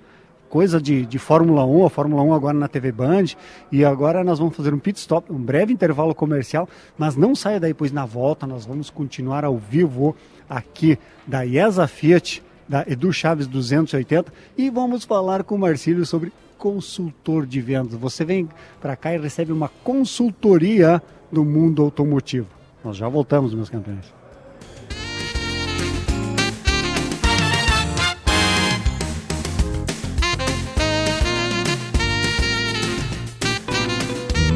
Coisa 0.56 0.80
de, 0.80 1.06
de 1.06 1.20
Fórmula 1.20 1.66
1, 1.66 1.86
a 1.86 1.90
Fórmula 1.90 2.22
1 2.22 2.34
agora 2.34 2.58
na 2.58 2.70
TV 2.70 2.90
Band. 2.90 3.26
E 3.70 3.84
agora 3.84 4.24
nós 4.24 4.40
vamos 4.40 4.56
fazer 4.56 4.74
um 4.74 4.80
pit 4.80 4.98
stop, 4.98 5.30
um 5.30 5.38
breve 5.38 5.74
intervalo 5.74 6.16
comercial. 6.16 6.70
Mas 6.98 7.18
não 7.18 7.36
saia 7.36 7.60
daí, 7.60 7.74
pois 7.74 7.92
na 7.92 8.06
volta 8.06 8.48
nós 8.48 8.66
vamos 8.66 8.90
continuar 8.90 9.44
ao 9.44 9.58
vivo 9.58 10.16
aqui 10.50 10.98
da 11.28 11.46
IESA 11.46 11.86
Fiat, 11.88 12.42
da 12.70 12.86
Edu 12.88 13.12
Chaves 13.12 13.48
280. 13.48 14.32
E 14.58 14.70
vamos 14.70 15.04
falar 15.04 15.44
com 15.44 15.56
o 15.56 15.60
Marcílio 15.60 16.06
sobre 16.06 16.32
consultor 16.58 17.46
de 17.46 17.60
vendas. 17.60 18.00
Você 18.00 18.24
vem 18.24 18.48
para 18.80 18.96
cá 18.96 19.14
e 19.14 19.18
recebe 19.18 19.52
uma 19.52 19.68
consultoria 19.84 21.04
do 21.30 21.44
mundo 21.44 21.84
automotivo. 21.84 22.48
Nós 22.82 22.96
já 22.96 23.10
voltamos, 23.10 23.54
meus 23.54 23.70
campeões. 23.70 24.25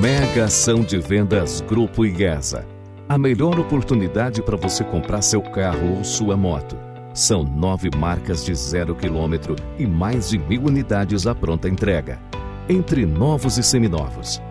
Mega 0.01 0.45
Ação 0.45 0.81
de 0.81 0.97
Vendas 0.97 1.59
Grupo 1.59 2.05
IESA. 2.05 2.65
A 3.09 3.17
melhor 3.17 3.59
oportunidade 3.59 4.41
para 4.41 4.55
você 4.55 4.81
comprar 4.81 5.21
seu 5.21 5.41
carro 5.41 5.97
ou 5.97 6.05
sua 6.05 6.37
moto 6.37 6.77
são 7.13 7.43
nove 7.43 7.89
marcas 7.97 8.45
de 8.45 8.55
zero 8.55 8.95
quilômetro 8.95 9.57
e 9.77 9.85
mais 9.85 10.29
de 10.29 10.37
mil 10.37 10.63
unidades 10.63 11.27
à 11.27 11.35
pronta 11.35 11.67
entrega. 11.67 12.17
Entre 12.69 13.05
novos 13.05 13.57
e 13.57 13.63
seminovos. 13.63 14.41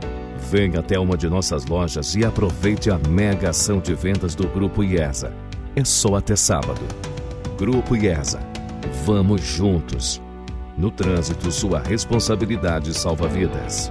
Venha 0.50 0.80
até 0.80 0.98
uma 0.98 1.16
de 1.16 1.30
nossas 1.30 1.64
lojas 1.64 2.14
e 2.14 2.26
aproveite 2.26 2.90
a 2.90 2.98
mega 3.08 3.48
ação 3.48 3.80
de 3.80 3.94
vendas 3.94 4.34
do 4.34 4.46
Grupo 4.48 4.84
IESA. 4.84 5.32
É 5.74 5.82
só 5.82 6.16
até 6.16 6.36
sábado. 6.36 6.82
Grupo 7.56 7.96
IESA. 7.96 8.40
Vamos 9.06 9.40
juntos. 9.40 10.20
No 10.76 10.90
trânsito, 10.90 11.50
sua 11.50 11.80
responsabilidade 11.80 12.92
salva 12.92 13.26
vidas. 13.28 13.90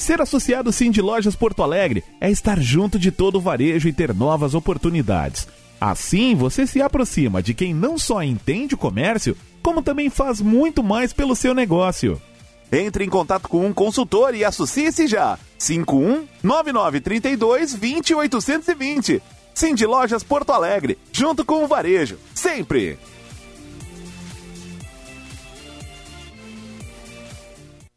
Ser 0.00 0.22
associado 0.22 0.72
Sim 0.72 0.90
de 0.90 1.02
Lojas 1.02 1.36
Porto 1.36 1.62
Alegre 1.62 2.02
é 2.22 2.30
estar 2.30 2.58
junto 2.58 2.98
de 2.98 3.10
todo 3.10 3.36
o 3.36 3.40
varejo 3.40 3.86
e 3.86 3.92
ter 3.92 4.14
novas 4.14 4.54
oportunidades. 4.54 5.46
Assim, 5.78 6.34
você 6.34 6.66
se 6.66 6.80
aproxima 6.80 7.42
de 7.42 7.52
quem 7.52 7.74
não 7.74 7.98
só 7.98 8.22
entende 8.22 8.74
o 8.74 8.78
comércio, 8.78 9.36
como 9.62 9.82
também 9.82 10.08
faz 10.08 10.40
muito 10.40 10.82
mais 10.82 11.12
pelo 11.12 11.36
seu 11.36 11.52
negócio. 11.52 12.18
Entre 12.72 13.04
em 13.04 13.10
contato 13.10 13.46
com 13.46 13.66
um 13.66 13.74
consultor 13.74 14.34
e 14.34 14.42
associe-se 14.42 15.06
já. 15.06 15.38
51 15.58 16.26
9932 16.42 17.74
20820. 17.74 19.22
Sim 19.52 19.74
de 19.74 19.84
Lojas 19.84 20.24
Porto 20.24 20.50
Alegre, 20.50 20.96
junto 21.12 21.44
com 21.44 21.62
o 21.62 21.68
varejo, 21.68 22.16
sempre. 22.34 22.98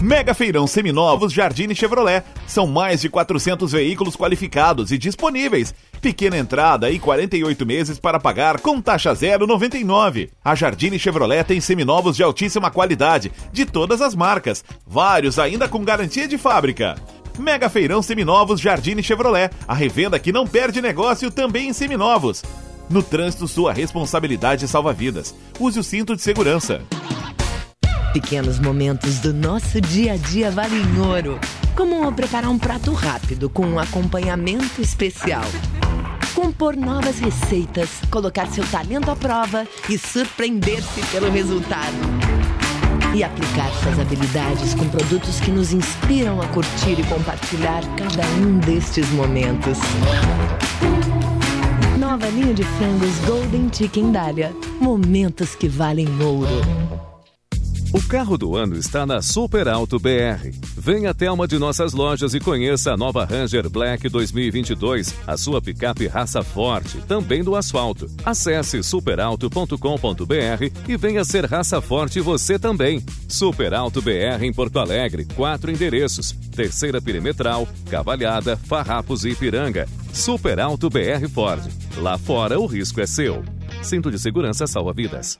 Mega 0.00 0.32
Feirão 0.32 0.66
Seminovos 0.66 1.30
Jardine 1.30 1.74
Chevrolet. 1.74 2.24
São 2.46 2.66
mais 2.66 3.02
de 3.02 3.10
400 3.10 3.72
veículos 3.72 4.16
qualificados 4.16 4.90
e 4.90 4.96
disponíveis. 4.96 5.74
Pequena 6.00 6.38
entrada 6.38 6.90
e 6.90 6.98
48 6.98 7.66
meses 7.66 7.98
para 7.98 8.18
pagar 8.18 8.60
com 8.60 8.80
taxa 8.80 9.12
0,99. 9.12 10.30
A 10.42 10.54
Jardine 10.54 10.98
Chevrolet 10.98 11.44
tem 11.44 11.60
seminovos 11.60 12.16
de 12.16 12.22
altíssima 12.22 12.70
qualidade, 12.70 13.30
de 13.52 13.66
todas 13.66 14.00
as 14.00 14.14
marcas. 14.14 14.64
Vários 14.86 15.38
ainda 15.38 15.68
com 15.68 15.84
garantia 15.84 16.26
de 16.26 16.38
fábrica. 16.38 16.96
Mega 17.38 17.68
Feirão 17.68 18.00
Seminovos 18.00 18.58
Jardine 18.58 19.02
Chevrolet. 19.02 19.50
A 19.68 19.74
revenda 19.74 20.18
que 20.18 20.32
não 20.32 20.46
perde 20.46 20.80
negócio 20.80 21.30
também 21.30 21.68
em 21.68 21.72
seminovos. 21.74 22.42
No 22.88 23.02
trânsito, 23.02 23.46
sua 23.46 23.72
responsabilidade 23.72 24.66
salva 24.66 24.94
vidas. 24.94 25.34
Use 25.58 25.78
o 25.78 25.84
cinto 25.84 26.16
de 26.16 26.22
segurança. 26.22 26.80
Pequenos 28.12 28.58
momentos 28.58 29.20
do 29.20 29.32
nosso 29.32 29.80
dia 29.80 30.14
a 30.14 30.16
dia 30.16 30.50
valem 30.50 30.82
ouro. 31.00 31.38
Como 31.76 32.12
preparar 32.12 32.50
um 32.50 32.58
prato 32.58 32.92
rápido 32.92 33.48
com 33.48 33.64
um 33.64 33.78
acompanhamento 33.78 34.82
especial. 34.82 35.44
Com 36.34 36.46
compor 36.46 36.74
novas 36.74 37.20
receitas, 37.20 37.88
colocar 38.10 38.48
seu 38.48 38.66
talento 38.66 39.12
à 39.12 39.16
prova 39.16 39.64
e 39.88 39.96
surpreender-se 39.96 41.02
pelo 41.12 41.30
resultado. 41.30 41.94
E 43.14 43.22
aplicar 43.22 43.70
suas 43.80 44.00
habilidades 44.00 44.74
com 44.74 44.88
produtos 44.88 45.38
que 45.38 45.52
nos 45.52 45.72
inspiram 45.72 46.42
a 46.42 46.48
curtir 46.48 46.98
e 46.98 47.04
compartilhar 47.04 47.82
cada 47.96 48.26
um 48.40 48.58
destes 48.58 49.08
momentos. 49.10 49.78
Nova 51.96 52.26
linha 52.26 52.54
de 52.54 52.64
frangos 52.64 53.18
Golden 53.24 53.70
Chicken 53.72 54.10
Dália. 54.10 54.52
Momentos 54.80 55.54
que 55.54 55.68
valem 55.68 56.08
ouro. 56.20 56.99
O 57.92 58.00
carro 58.00 58.38
do 58.38 58.54
ano 58.54 58.76
está 58.76 59.04
na 59.04 59.20
Super 59.20 59.66
Alto 59.66 59.98
BR. 59.98 60.48
Venha 60.76 61.10
até 61.10 61.28
uma 61.28 61.48
de 61.48 61.58
nossas 61.58 61.92
lojas 61.92 62.34
e 62.34 62.38
conheça 62.38 62.92
a 62.92 62.96
nova 62.96 63.24
Ranger 63.24 63.68
Black 63.68 64.08
2022, 64.08 65.12
a 65.26 65.36
sua 65.36 65.60
picape 65.60 66.06
raça 66.06 66.40
forte, 66.40 66.98
também 67.08 67.42
do 67.42 67.56
asfalto. 67.56 68.08
Acesse 68.24 68.80
superalto.com.br 68.84 70.70
e 70.88 70.96
venha 70.96 71.24
ser 71.24 71.44
raça 71.46 71.80
forte 71.80 72.20
você 72.20 72.60
também. 72.60 73.04
Super 73.26 73.74
Alto 73.74 74.00
BR 74.00 74.44
em 74.44 74.52
Porto 74.52 74.78
Alegre, 74.78 75.24
quatro 75.34 75.68
endereços: 75.68 76.30
Terceira 76.54 77.02
Perimetral, 77.02 77.66
Cavalhada, 77.90 78.56
Farrapos 78.56 79.24
e 79.24 79.30
Ipiranga. 79.30 79.88
Super 80.12 80.60
Alto 80.60 80.88
BR 80.88 81.28
Ford. 81.28 81.68
Lá 81.96 82.16
fora 82.16 82.60
o 82.60 82.66
risco 82.66 83.00
é 83.00 83.06
seu. 83.06 83.42
Cinto 83.82 84.12
de 84.12 84.18
segurança 84.18 84.64
salva 84.68 84.92
vidas. 84.92 85.36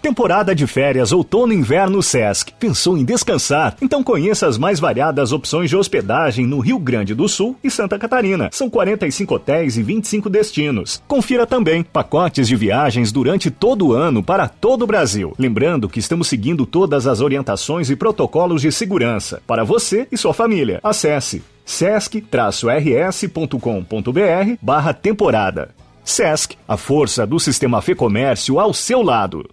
Temporada 0.00 0.54
de 0.54 0.64
férias 0.66 1.10
outono 1.10 1.52
inverno 1.52 2.00
Sesc. 2.02 2.52
Pensou 2.52 2.96
em 2.96 3.04
descansar? 3.04 3.76
Então 3.82 4.04
conheça 4.04 4.46
as 4.46 4.56
mais 4.56 4.78
variadas 4.78 5.32
opções 5.32 5.68
de 5.68 5.76
hospedagem 5.76 6.46
no 6.46 6.60
Rio 6.60 6.78
Grande 6.78 7.16
do 7.16 7.28
Sul 7.28 7.56
e 7.64 7.70
Santa 7.70 7.98
Catarina. 7.98 8.48
São 8.52 8.70
45 8.70 9.34
hotéis 9.34 9.76
e 9.76 9.82
25 9.82 10.30
destinos. 10.30 11.02
Confira 11.08 11.46
também 11.46 11.82
pacotes 11.82 12.46
de 12.46 12.54
viagens 12.54 13.10
durante 13.10 13.50
todo 13.50 13.88
o 13.88 13.92
ano 13.92 14.22
para 14.22 14.48
todo 14.48 14.82
o 14.82 14.86
Brasil. 14.86 15.34
Lembrando 15.36 15.88
que 15.88 15.98
estamos 15.98 16.28
seguindo 16.28 16.64
todas 16.64 17.08
as 17.08 17.20
orientações 17.20 17.90
e 17.90 17.96
protocolos 17.96 18.62
de 18.62 18.70
segurança 18.70 19.42
para 19.46 19.64
você 19.64 20.06
e 20.12 20.16
sua 20.16 20.32
família. 20.32 20.78
Acesse 20.82 21.42
sesc-rs.com.br 21.64 22.28
barra 24.62 24.94
temporada. 24.94 25.70
Sesc, 26.04 26.56
a 26.66 26.76
força 26.76 27.26
do 27.26 27.38
sistema 27.40 27.82
Fê 27.82 27.94
Comércio 27.94 28.60
ao 28.60 28.72
seu 28.72 29.02
lado. 29.02 29.44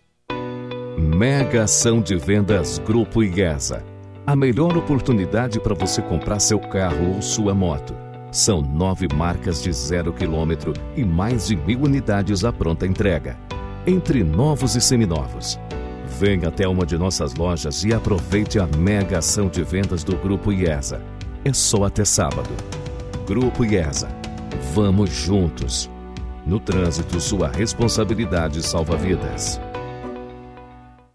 Mega 0.98 1.64
ação 1.64 2.00
de 2.00 2.16
vendas 2.16 2.80
Grupo 2.80 3.22
IESA. 3.22 3.84
A 4.26 4.34
melhor 4.34 4.78
oportunidade 4.78 5.60
para 5.60 5.76
você 5.76 6.02
comprar 6.02 6.40
seu 6.40 6.58
carro 6.58 7.16
ou 7.16 7.22
sua 7.22 7.54
moto. 7.54 7.94
São 8.32 8.62
nove 8.62 9.06
marcas 9.14 9.62
de 9.62 9.74
zero 9.74 10.14
quilômetro 10.14 10.72
e 10.96 11.04
mais 11.04 11.48
de 11.48 11.56
mil 11.58 11.82
unidades 11.82 12.46
à 12.46 12.54
pronta 12.54 12.88
entrega. 12.88 13.38
Entre 13.86 14.24
novos 14.24 14.78
e 14.78 14.82
seminovos. 14.82 15.60
Venha 16.18 16.48
até 16.48 16.66
uma 16.66 16.86
de 16.86 16.98
nossas 16.98 17.36
lojas 17.36 17.84
e 17.84 17.94
aproveite 17.94 18.58
a 18.58 18.66
mega 18.66 19.18
ação 19.18 19.50
de 19.50 19.64
vendas 19.64 20.02
do 20.02 20.16
Grupo 20.16 20.50
IESA. 20.50 21.02
É 21.44 21.52
só 21.52 21.84
até 21.84 22.06
sábado. 22.06 22.50
Grupo 23.28 23.66
IESA. 23.66 24.08
Vamos 24.74 25.10
juntos. 25.10 25.92
No 26.46 26.58
trânsito, 26.58 27.20
sua 27.20 27.50
responsabilidade 27.50 28.64
salva 28.66 28.96
vidas. 28.96 29.60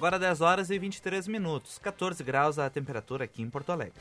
Agora 0.00 0.18
10 0.18 0.40
horas 0.40 0.70
e 0.70 0.78
23 0.78 1.28
minutos, 1.28 1.78
14 1.78 2.24
graus 2.24 2.58
a 2.58 2.70
temperatura 2.70 3.24
aqui 3.24 3.42
em 3.42 3.50
Porto 3.50 3.70
Alegre. 3.70 4.00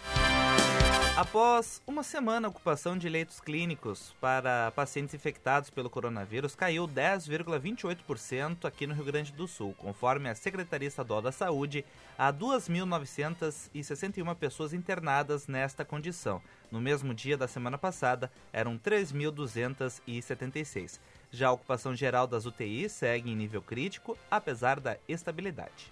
Após 1.17 1.81
uma 1.85 2.03
semana, 2.03 2.47
a 2.47 2.49
ocupação 2.49 2.97
de 2.97 3.09
leitos 3.09 3.41
clínicos 3.41 4.15
para 4.21 4.71
pacientes 4.71 5.13
infectados 5.13 5.69
pelo 5.69 5.89
coronavírus 5.89 6.55
caiu 6.55 6.87
10,28% 6.87 8.63
aqui 8.63 8.87
no 8.87 8.93
Rio 8.93 9.03
Grande 9.03 9.33
do 9.33 9.45
Sul, 9.45 9.75
conforme 9.77 10.29
a 10.29 10.35
Secretaria 10.35 10.87
Estadual 10.87 11.21
da 11.21 11.33
Saúde, 11.33 11.83
há 12.17 12.31
2.961 12.31 14.33
pessoas 14.35 14.71
internadas 14.71 15.49
nesta 15.49 15.83
condição. 15.83 16.41
No 16.71 16.79
mesmo 16.79 17.13
dia 17.13 17.35
da 17.35 17.49
semana 17.49 17.77
passada, 17.77 18.31
eram 18.53 18.79
3.276. 18.79 20.97
Já 21.31 21.49
a 21.49 21.51
ocupação 21.51 21.95
geral 21.95 22.25
das 22.25 22.45
UTIs 22.45 22.91
segue 22.91 23.31
em 23.31 23.35
nível 23.35 23.61
crítico, 23.61 24.17
apesar 24.31 24.79
da 24.79 24.97
estabilidade. 25.07 25.91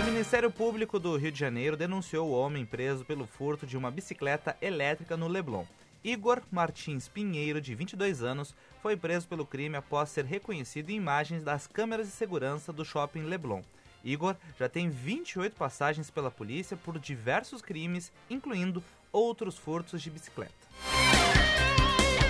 O 0.00 0.04
Ministério 0.04 0.50
Público 0.50 0.98
do 0.98 1.16
Rio 1.16 1.32
de 1.32 1.38
Janeiro 1.38 1.76
denunciou 1.76 2.28
o 2.28 2.38
homem 2.38 2.64
preso 2.64 3.04
pelo 3.04 3.26
furto 3.26 3.66
de 3.66 3.76
uma 3.76 3.90
bicicleta 3.90 4.56
elétrica 4.62 5.16
no 5.16 5.26
Leblon. 5.26 5.64
Igor 6.04 6.40
Martins 6.52 7.08
Pinheiro, 7.08 7.60
de 7.60 7.74
22 7.74 8.22
anos, 8.22 8.54
foi 8.80 8.96
preso 8.96 9.26
pelo 9.26 9.44
crime 9.44 9.76
após 9.76 10.10
ser 10.10 10.24
reconhecido 10.24 10.90
em 10.90 10.96
imagens 10.96 11.42
das 11.42 11.66
câmeras 11.66 12.06
de 12.06 12.12
segurança 12.12 12.72
do 12.72 12.84
shopping 12.84 13.22
Leblon. 13.22 13.62
Igor 14.04 14.36
já 14.56 14.68
tem 14.68 14.88
28 14.88 15.56
passagens 15.56 16.08
pela 16.10 16.30
polícia 16.30 16.76
por 16.76 16.96
diversos 16.96 17.60
crimes, 17.60 18.12
incluindo 18.30 18.82
outros 19.10 19.58
furtos 19.58 20.00
de 20.00 20.08
bicicleta. 20.08 20.54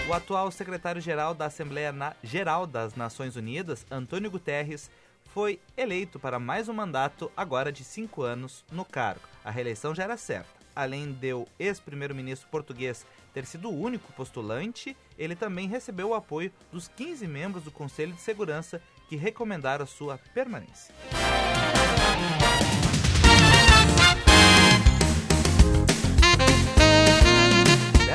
O 0.08 0.12
atual 0.12 0.52
secretário-geral 0.52 1.34
da 1.34 1.46
Assembleia 1.46 1.90
Na 1.90 2.14
Geral 2.22 2.64
das 2.64 2.94
Nações 2.94 3.34
Unidas, 3.34 3.84
Antônio 3.90 4.30
Guterres, 4.30 4.88
foi 5.34 5.58
eleito 5.76 6.20
para 6.20 6.38
mais 6.38 6.68
um 6.68 6.72
mandato, 6.72 7.30
agora 7.36 7.72
de 7.72 7.82
cinco 7.82 8.22
anos, 8.22 8.64
no 8.70 8.84
cargo. 8.84 9.22
A 9.44 9.50
reeleição 9.50 9.92
já 9.92 10.04
era 10.04 10.16
certa. 10.16 10.48
Além 10.76 11.12
de 11.12 11.32
o 11.34 11.44
ex-primeiro-ministro 11.58 12.48
português 12.48 13.04
ter 13.34 13.44
sido 13.46 13.68
o 13.68 13.76
único 13.76 14.12
postulante, 14.12 14.96
ele 15.18 15.34
também 15.34 15.66
recebeu 15.66 16.10
o 16.10 16.14
apoio 16.14 16.52
dos 16.70 16.86
15 16.86 17.26
membros 17.26 17.64
do 17.64 17.72
Conselho 17.72 18.12
de 18.12 18.20
Segurança 18.20 18.80
que 19.08 19.16
recomendaram 19.16 19.86
sua 19.86 20.18
permanência. 20.32 20.94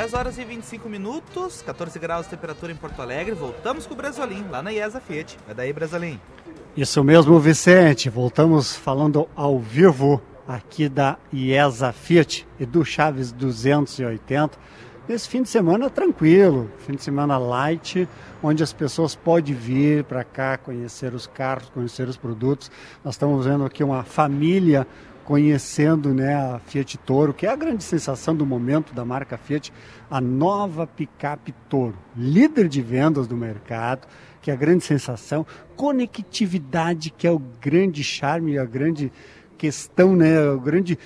10 0.02 0.16
horas 0.16 0.38
e 0.40 0.44
25 0.44 0.90
minutos, 0.90 1.62
14 1.62 2.00
graus 2.00 2.26
de 2.26 2.32
temperatura 2.32 2.72
em 2.72 2.76
Porto 2.76 3.04
Alegre. 3.04 3.36
Voltamos 3.36 3.86
com 3.86 3.94
o 3.94 3.96
Brasolim, 3.96 4.44
lá 4.50 4.60
na 4.64 4.74
IESA 4.74 5.00
Fiat. 5.00 5.38
Vai 5.46 5.54
daí, 5.54 5.72
Brasolim. 5.72 6.20
Isso 6.76 7.04
mesmo, 7.04 7.40
Vicente. 7.40 8.10
Voltamos 8.10 8.76
falando 8.76 9.30
ao 9.36 9.60
vivo 9.60 10.20
aqui 10.48 10.90
da 10.90 11.20
IESA 11.32 11.92
Fiat, 11.92 12.48
Edu 12.60 12.84
Chaves 12.84 13.32
280. 13.32 14.58
Nesse 15.08 15.30
fim 15.30 15.44
de 15.44 15.50
semana 15.50 15.88
tranquilo, 15.88 16.72
fim 16.80 16.94
de 16.94 17.04
semana 17.04 17.38
light, 17.38 18.10
onde 18.42 18.64
as 18.64 18.74
pessoas 18.74 19.14
podem 19.14 19.54
vir 19.54 20.04
para 20.06 20.24
cá 20.24 20.58
conhecer 20.58 21.14
os 21.14 21.28
carros, 21.28 21.70
conhecer 21.70 22.08
os 22.08 22.18
produtos. 22.18 22.72
Nós 23.06 23.14
estamos 23.14 23.46
vendo 23.46 23.66
aqui 23.66 23.84
uma 23.84 24.04
família 24.04 24.88
conhecendo 25.26 26.14
né, 26.14 26.36
a 26.36 26.60
Fiat 26.60 26.98
Toro, 27.00 27.34
que 27.34 27.46
é 27.46 27.50
a 27.50 27.56
grande 27.56 27.84
sensação 27.84 28.36
do 28.36 28.46
momento 28.46 28.94
da 28.94 29.06
marca 29.06 29.38
Fiat, 29.38 29.72
a 30.10 30.20
nova 30.20 30.86
picape 30.86 31.54
Toro, 31.70 31.98
líder 32.16 32.68
de 32.68 32.82
vendas 32.82 33.28
do 33.28 33.38
mercado, 33.38 34.08
que 34.42 34.50
é 34.50 34.54
a 34.54 34.58
grande 34.58 34.84
sensação, 34.84 35.46
conectividade, 35.76 37.12
que 37.12 37.28
é 37.28 37.32
o 37.32 37.40
grande 37.62 38.04
charme, 38.04 38.58
a 38.58 38.66
grande 38.66 39.12
questão, 39.58 40.16
né, 40.16 40.50
o 40.50 40.60
grande 40.60 40.98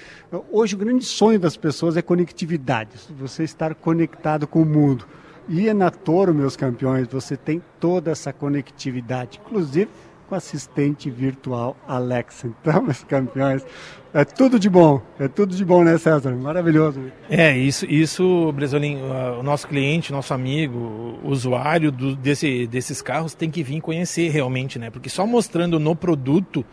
hoje 0.49 0.75
o 0.75 0.77
grande 0.77 1.03
sonho 1.03 1.37
das 1.37 1.57
pessoas 1.57 1.97
é 1.97 2.01
conectividade, 2.01 2.91
você 3.19 3.43
estar 3.43 3.75
conectado 3.75 4.47
com 4.47 4.61
o 4.61 4.65
mundo. 4.65 5.05
E 5.47 5.71
na 5.73 5.91
Toro, 5.91 6.33
meus 6.33 6.55
campeões, 6.55 7.07
você 7.07 7.37
tem 7.37 7.61
toda 7.79 8.11
essa 8.11 8.33
conectividade, 8.33 9.39
inclusive 9.45 9.89
com 10.27 10.35
assistente 10.35 11.09
virtual 11.09 11.75
Alexa. 11.87 12.47
Então, 12.47 12.81
meus 12.81 13.03
campeões, 13.03 13.65
é 14.13 14.23
tudo 14.23 14.59
de 14.59 14.69
bom, 14.69 15.01
é 15.19 15.27
tudo 15.27 15.55
de 15.55 15.65
bom, 15.65 15.83
né, 15.83 15.97
César? 15.97 16.35
Maravilhoso. 16.35 17.01
É, 17.29 17.57
isso, 17.57 17.85
isso 17.85 18.51
Bresolim, 18.53 18.97
o 19.39 19.43
nosso 19.43 19.67
cliente, 19.67 20.11
nosso 20.11 20.33
amigo, 20.33 21.19
usuário 21.23 21.91
do, 21.91 22.15
desse, 22.15 22.65
desses 22.67 23.01
carros 23.01 23.33
tem 23.33 23.49
que 23.51 23.61
vir 23.61 23.81
conhecer 23.81 24.29
realmente, 24.29 24.79
né? 24.79 24.89
Porque 24.89 25.09
só 25.09 25.27
mostrando 25.27 25.79
no 25.79 25.95
produto 25.95 26.65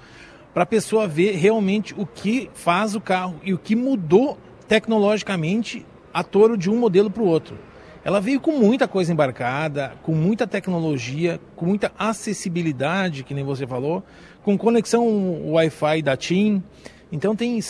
para 0.54 0.64
a 0.64 0.66
pessoa 0.66 1.08
ver 1.08 1.32
realmente 1.36 1.94
o 1.96 2.06
que 2.06 2.50
faz 2.54 2.94
o 2.94 3.00
carro 3.00 3.40
e 3.42 3.52
o 3.52 3.58
que 3.58 3.74
mudou 3.74 4.38
tecnologicamente 4.68 5.84
a 6.12 6.22
touro 6.22 6.56
de 6.56 6.70
um 6.70 6.76
modelo 6.76 7.10
para 7.10 7.22
o 7.22 7.26
outro. 7.26 7.56
Ela 8.04 8.20
veio 8.20 8.40
com 8.40 8.52
muita 8.52 8.88
coisa 8.88 9.12
embarcada, 9.12 9.94
com 10.02 10.12
muita 10.12 10.46
tecnologia, 10.46 11.40
com 11.54 11.66
muita 11.66 11.92
acessibilidade, 11.98 13.22
que 13.22 13.32
nem 13.32 13.44
você 13.44 13.66
falou, 13.66 14.02
com 14.42 14.58
conexão 14.58 15.50
Wi-Fi 15.52 16.02
da 16.02 16.16
TIM. 16.16 16.62
Então 17.12 17.36
tem 17.36 17.60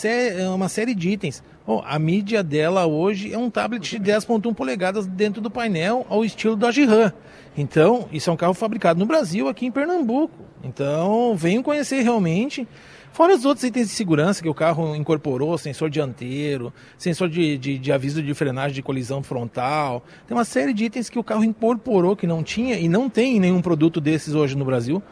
uma 0.55 0.69
série 0.69 0.95
de 0.95 1.11
itens. 1.11 1.43
Oh, 1.67 1.83
a 1.85 1.99
mídia 1.99 2.43
dela 2.43 2.87
hoje 2.87 3.33
é 3.33 3.39
um 3.39 3.51
tablet 3.51 3.99
de 3.99 4.13
10.1 4.13 4.55
polegadas 4.55 5.07
dentro 5.07 5.41
do 5.41 5.51
painel 5.51 6.07
ao 6.09 6.25
estilo 6.25 6.57
da 6.57 6.71
Ram. 6.71 7.13
Então, 7.57 8.09
isso 8.11 8.31
é 8.31 8.33
um 8.33 8.37
carro 8.37 8.55
fabricado 8.55 8.99
no 8.99 9.07
Brasil, 9.07 9.47
aqui 9.49 9.67
em 9.67 9.71
Pernambuco. 9.71 10.35
Então, 10.63 11.35
venham 11.37 11.63
conhecer 11.63 12.03
realmente. 12.03 12.67
Fora 13.13 13.35
os 13.35 13.45
outros 13.45 13.65
itens 13.65 13.89
de 13.89 13.95
segurança 13.95 14.43
que 14.43 14.49
o 14.49 14.55
carro 14.55 14.97
incorporou, 14.97 15.59
sensor 15.59 15.91
dianteiro, 15.91 16.73
sensor 16.97 17.29
de, 17.29 17.59
de, 17.59 17.79
de, 17.79 17.93
aviso 17.93 18.23
de 18.23 18.33
frenagem 18.33 18.75
de 18.75 18.83
colisão 18.83 19.23
frontal. 19.23 20.03
Tem 20.27 20.35
uma 20.35 20.47
série 20.47 20.73
de 20.73 20.87
itens 20.87 21.11
que 21.11 21.19
o 21.19 21.25
carro 21.25 21.45
incorporou 21.45 22.17
que 22.17 22.27
não 22.27 22.43
tinha 22.43 22.79
e 22.79 22.89
não 22.89 23.11
tem 23.11 23.39
nenhum 23.39 23.61
produto 23.61 24.01
desses 24.01 24.35
hoje 24.35 24.57
no 24.57 24.65
Brasil, 24.65 25.03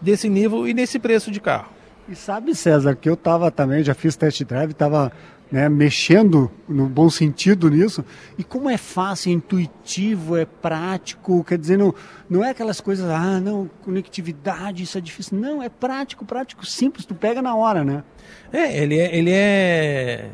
desse 0.00 0.30
nível 0.30 0.66
e 0.66 0.72
nesse 0.72 0.98
preço 0.98 1.30
de 1.30 1.40
carro. 1.40 1.68
E 2.08 2.14
sabe, 2.16 2.54
César, 2.54 2.96
que 2.96 3.08
eu 3.08 3.14
estava 3.14 3.50
também, 3.50 3.84
já 3.84 3.92
fiz 3.92 4.16
test 4.16 4.42
drive, 4.44 4.70
estava 4.70 5.12
né, 5.50 5.68
mexendo 5.68 6.50
no 6.68 6.86
bom 6.86 7.10
sentido 7.10 7.68
nisso. 7.68 8.04
E 8.38 8.44
como 8.44 8.70
é 8.70 8.76
fácil, 8.76 9.30
é 9.30 9.34
intuitivo, 9.34 10.36
é 10.36 10.44
prático, 10.44 11.42
quer 11.42 11.58
dizer, 11.58 11.76
não, 11.76 11.94
não 12.28 12.44
é 12.44 12.50
aquelas 12.50 12.80
coisas, 12.80 13.08
ah, 13.10 13.40
não, 13.40 13.68
conectividade, 13.82 14.82
isso 14.84 14.96
é 14.96 15.00
difícil. 15.00 15.38
Não, 15.38 15.62
é 15.62 15.68
prático, 15.68 16.24
prático, 16.24 16.64
simples, 16.64 17.04
tu 17.04 17.14
pega 17.14 17.42
na 17.42 17.54
hora, 17.54 17.82
né? 17.82 18.04
É, 18.52 18.82
ele 18.82 18.98
é. 18.98 19.16
Ele 19.16 19.30
é... 19.32 20.30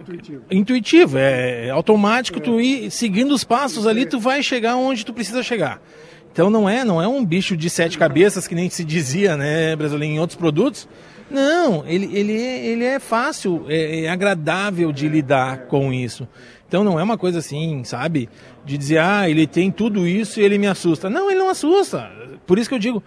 Intuitivo. 0.00 0.42
intuitivo, 0.50 1.16
é 1.16 1.70
automático, 1.70 2.38
é. 2.38 2.42
tu 2.42 2.60
ir 2.60 2.90
seguindo 2.90 3.32
os 3.32 3.44
passos 3.44 3.86
ali, 3.86 4.04
tu 4.04 4.18
vai 4.18 4.42
chegar 4.42 4.74
onde 4.74 5.06
tu 5.06 5.12
precisa 5.12 5.44
chegar. 5.44 5.80
Então 6.32 6.50
não 6.50 6.68
é, 6.68 6.84
não 6.84 7.00
é 7.00 7.06
um 7.06 7.24
bicho 7.24 7.56
de 7.56 7.70
sete 7.70 7.96
cabeças 7.96 8.48
que 8.48 8.54
nem 8.54 8.68
se 8.68 8.84
dizia, 8.84 9.36
né, 9.36 9.76
brasileiro, 9.76 10.14
em 10.14 10.18
outros 10.18 10.36
produtos, 10.36 10.88
não, 11.30 11.84
ele, 11.86 12.08
ele, 12.16 12.40
é, 12.40 12.66
ele 12.66 12.84
é 12.84 13.00
fácil, 13.00 13.64
é, 13.68 14.04
é 14.04 14.08
agradável 14.08 14.92
de 14.92 15.08
lidar 15.08 15.66
com 15.66 15.92
isso. 15.92 16.28
Então 16.68 16.82
não 16.82 16.98
é 16.98 17.02
uma 17.02 17.18
coisa 17.18 17.38
assim, 17.38 17.84
sabe? 17.84 18.28
De 18.64 18.76
dizer, 18.76 18.98
ah, 18.98 19.28
ele 19.28 19.46
tem 19.46 19.70
tudo 19.70 20.06
isso 20.06 20.40
e 20.40 20.42
ele 20.42 20.58
me 20.58 20.66
assusta. 20.66 21.08
Não, 21.08 21.30
ele 21.30 21.38
não 21.38 21.50
assusta. 21.50 22.10
Por 22.46 22.58
isso 22.58 22.68
que 22.68 22.74
eu 22.74 22.78
digo, 22.78 23.02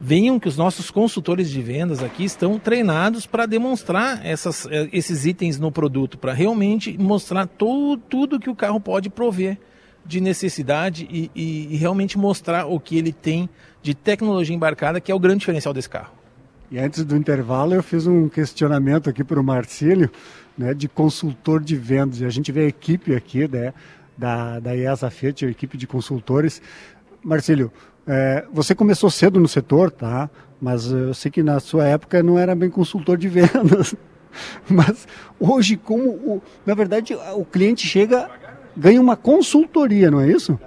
venham 0.00 0.38
que 0.38 0.48
os 0.48 0.56
nossos 0.56 0.90
consultores 0.90 1.50
de 1.50 1.62
vendas 1.62 2.02
aqui 2.02 2.24
estão 2.24 2.58
treinados 2.58 3.26
para 3.26 3.46
demonstrar 3.46 4.24
essas, 4.24 4.66
eh, 4.66 4.88
esses 4.92 5.24
itens 5.24 5.58
no 5.58 5.72
produto, 5.72 6.18
para 6.18 6.32
realmente 6.32 6.96
mostrar 6.98 7.46
todo, 7.46 8.00
tudo 8.08 8.40
que 8.40 8.50
o 8.50 8.54
carro 8.54 8.80
pode 8.80 9.08
prover 9.08 9.58
de 10.04 10.20
necessidade 10.20 11.08
e, 11.10 11.30
e, 11.34 11.74
e 11.74 11.76
realmente 11.76 12.16
mostrar 12.16 12.66
o 12.66 12.78
que 12.78 12.96
ele 12.96 13.12
tem 13.12 13.48
de 13.82 13.94
tecnologia 13.94 14.54
embarcada, 14.54 15.00
que 15.00 15.10
é 15.10 15.14
o 15.14 15.18
grande 15.18 15.40
diferencial 15.40 15.74
desse 15.74 15.88
carro. 15.88 16.12
E 16.70 16.78
antes 16.78 17.04
do 17.04 17.16
intervalo 17.16 17.74
eu 17.74 17.82
fiz 17.82 18.06
um 18.06 18.28
questionamento 18.28 19.08
aqui 19.08 19.22
para 19.22 19.40
o 19.40 19.44
Marcílio, 19.44 20.10
né, 20.58 20.74
de 20.74 20.88
consultor 20.88 21.60
de 21.62 21.76
vendas. 21.76 22.20
E 22.20 22.24
a 22.24 22.30
gente 22.30 22.50
vê 22.50 22.62
a 22.62 22.68
equipe 22.68 23.14
aqui 23.14 23.46
né, 23.46 23.72
da, 24.16 24.58
da 24.58 24.74
IESA 24.74 25.10
Fiat, 25.10 25.46
a 25.46 25.50
equipe 25.50 25.76
de 25.76 25.86
consultores. 25.86 26.60
Marcílio, 27.22 27.70
é, 28.06 28.44
você 28.52 28.74
começou 28.74 29.10
cedo 29.10 29.38
no 29.38 29.48
setor, 29.48 29.90
tá? 29.90 30.28
Mas 30.60 30.90
eu 30.90 31.14
sei 31.14 31.30
que 31.30 31.42
na 31.42 31.60
sua 31.60 31.86
época 31.86 32.22
não 32.22 32.38
era 32.38 32.54
bem 32.54 32.70
consultor 32.70 33.16
de 33.16 33.28
vendas. 33.28 33.94
Mas 34.68 35.06
hoje, 35.38 35.76
como 35.76 36.10
o, 36.10 36.42
na 36.64 36.74
verdade 36.74 37.14
o 37.14 37.44
cliente 37.44 37.86
chega, 37.86 38.28
ganha 38.76 39.00
uma 39.00 39.16
consultoria, 39.16 40.10
não 40.10 40.20
é 40.20 40.28
isso? 40.28 40.58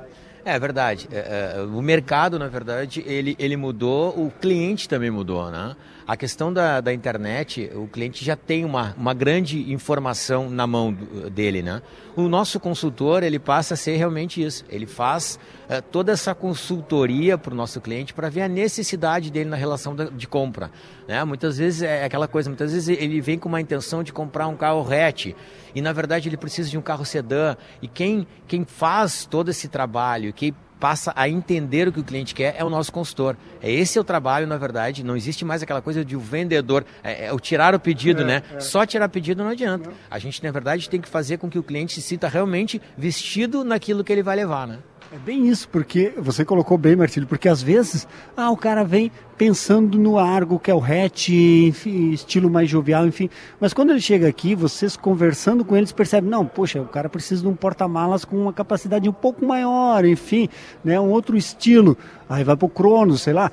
É 0.50 0.58
verdade. 0.58 1.08
É, 1.12 1.58
é, 1.58 1.62
o 1.62 1.80
mercado, 1.80 2.40
na 2.40 2.48
verdade, 2.48 3.04
ele, 3.06 3.36
ele 3.38 3.56
mudou, 3.56 4.10
o 4.10 4.32
cliente 4.42 4.90
também 4.90 5.12
mudou, 5.12 5.52
né? 5.52 5.76
A 6.10 6.18
questão 6.18 6.52
da, 6.52 6.82
da 6.82 6.92
internet, 6.92 7.70
o 7.76 7.86
cliente 7.86 8.26
já 8.26 8.36
tem 8.36 8.66
uma, 8.66 8.96
uma 8.98 9.14
grande 9.14 9.72
informação 9.72 10.50
na 10.50 10.66
mão 10.66 10.92
dele, 11.32 11.62
né? 11.62 11.84
O 12.16 12.28
nosso 12.28 12.60
consultor, 12.60 13.22
ele 13.22 13.38
passa 13.38 13.76
a 13.76 13.78
ser 13.78 13.96
realmente 13.96 14.44
isso. 14.44 14.66
Ele 14.70 14.88
faz 14.88 15.40
é, 15.70 15.82
toda 15.82 16.12
essa 16.12 16.34
consultoria 16.34 17.38
para 17.38 17.54
o 17.54 17.56
nosso 17.56 17.80
cliente 17.80 18.12
para 18.12 18.28
ver 18.28 18.42
a 18.42 18.48
necessidade 18.48 19.30
dele 19.30 19.52
na 19.52 19.56
relação 19.56 19.96
de, 19.96 20.10
de 20.10 20.28
compra. 20.28 20.72
Né? 21.08 21.24
Muitas 21.24 21.60
vezes 21.60 21.84
é 21.84 22.04
aquela 22.04 22.28
coisa, 22.28 22.50
muitas 22.50 22.74
vezes 22.74 22.90
ele 22.90 23.22
vem 23.22 23.38
com 23.38 23.48
uma 23.48 23.62
intenção 23.62 24.02
de 24.02 24.12
comprar 24.12 24.48
um 24.48 24.58
carro 24.58 24.84
hatch 24.92 25.36
e 25.76 25.80
na 25.80 25.94
verdade 25.94 26.28
ele 26.28 26.38
precisa 26.38 26.72
de 26.72 26.76
um 26.76 26.82
carro 26.82 27.06
sedã. 27.06 27.56
E 27.84 27.88
quem, 27.88 28.26
quem 28.48 28.66
faz 28.66 29.28
todo 29.28 29.50
esse 29.50 29.68
trabalho, 29.68 30.34
quem 30.34 30.56
passa 30.80 31.12
a 31.16 31.28
entender 31.28 31.88
o 31.88 31.92
que 31.92 32.00
o 32.00 32.04
cliente 32.04 32.34
quer 32.34 32.56
é 32.58 32.64
o 32.64 32.70
nosso 32.70 32.92
consultor. 32.92 33.36
É 33.62 33.72
esse 33.72 33.98
é 33.98 34.02
o 34.02 34.04
trabalho, 34.04 34.48
na 34.48 34.58
verdade. 34.58 35.04
Não 35.04 35.16
existe 35.16 35.44
mais 35.44 35.62
aquela 35.62 35.82
coisa 35.82 36.06
de 36.06 36.16
o 36.16 36.20
vendedor, 36.20 36.86
é, 37.04 37.26
é 37.26 37.34
o 37.34 37.40
tirar 37.40 37.76
o 37.76 37.80
pedido, 37.80 38.22
é, 38.22 38.26
né? 38.26 38.44
É. 38.54 38.60
Só 38.60 38.86
tirar 38.86 39.10
pedido 39.10 39.44
não 39.44 39.52
adianta. 39.52 39.90
Não. 39.90 39.96
A 40.10 40.18
gente, 40.20 40.44
na 40.44 40.52
verdade, 40.52 40.90
tem 40.90 41.02
que 41.02 41.10
fazer 41.10 41.38
com 41.38 41.50
que 41.50 41.60
o 41.60 41.64
cliente 41.64 41.94
se 41.94 42.02
sinta 42.02 42.28
realmente 42.28 42.82
vestido 42.98 43.64
naquilo 43.64 44.04
que 44.04 44.12
ele 44.12 44.24
vai 44.24 44.36
levar, 44.36 44.68
né? 44.68 44.80
É 45.12 45.18
bem 45.18 45.48
isso, 45.48 45.68
porque 45.70 46.14
você 46.18 46.46
colocou 46.46 46.78
bem, 46.78 46.96
Marcelo, 46.96 47.26
porque 47.26 47.50
às 47.50 47.64
vezes 47.64 48.08
ah, 48.38 48.52
o 48.52 48.58
cara 48.58 48.84
vem 48.84 49.12
pensando 49.40 49.98
no 49.98 50.20
Argo, 50.20 50.60
que 50.60 50.70
é 50.70 50.76
o 50.76 50.84
hatch, 50.84 51.30
enfim, 51.30 52.12
estilo 52.12 52.48
mais 52.48 52.70
jovial, 52.70 53.08
enfim. 53.08 53.28
Mas 53.60 53.74
quando 53.74 53.90
ele 53.90 54.02
chega 54.02 54.28
aqui, 54.28 54.54
vocês 54.54 54.96
conversando 54.96 55.66
com 55.66 55.76
eles 55.76 55.92
percebem, 55.92 56.30
não, 56.30 56.46
poxa, 56.46 56.80
o 56.80 56.86
cara 56.86 57.10
precisa 57.10 57.42
de 57.42 57.48
um 57.48 57.56
porta-malas 57.56 58.24
com 58.24 58.38
uma 58.38 58.54
capacidade 58.54 59.10
um 59.10 59.14
pouco 59.14 59.44
maior, 59.44 60.06
enfim, 60.06 60.48
né, 60.84 61.00
um 61.00 61.10
outro 61.10 61.36
estilo. 61.36 61.98
Aí 62.30 62.44
vai 62.44 62.56
para 62.56 62.68
o 62.68 62.70
Cronos, 62.70 63.22
sei 63.22 63.34
lá. 63.34 63.52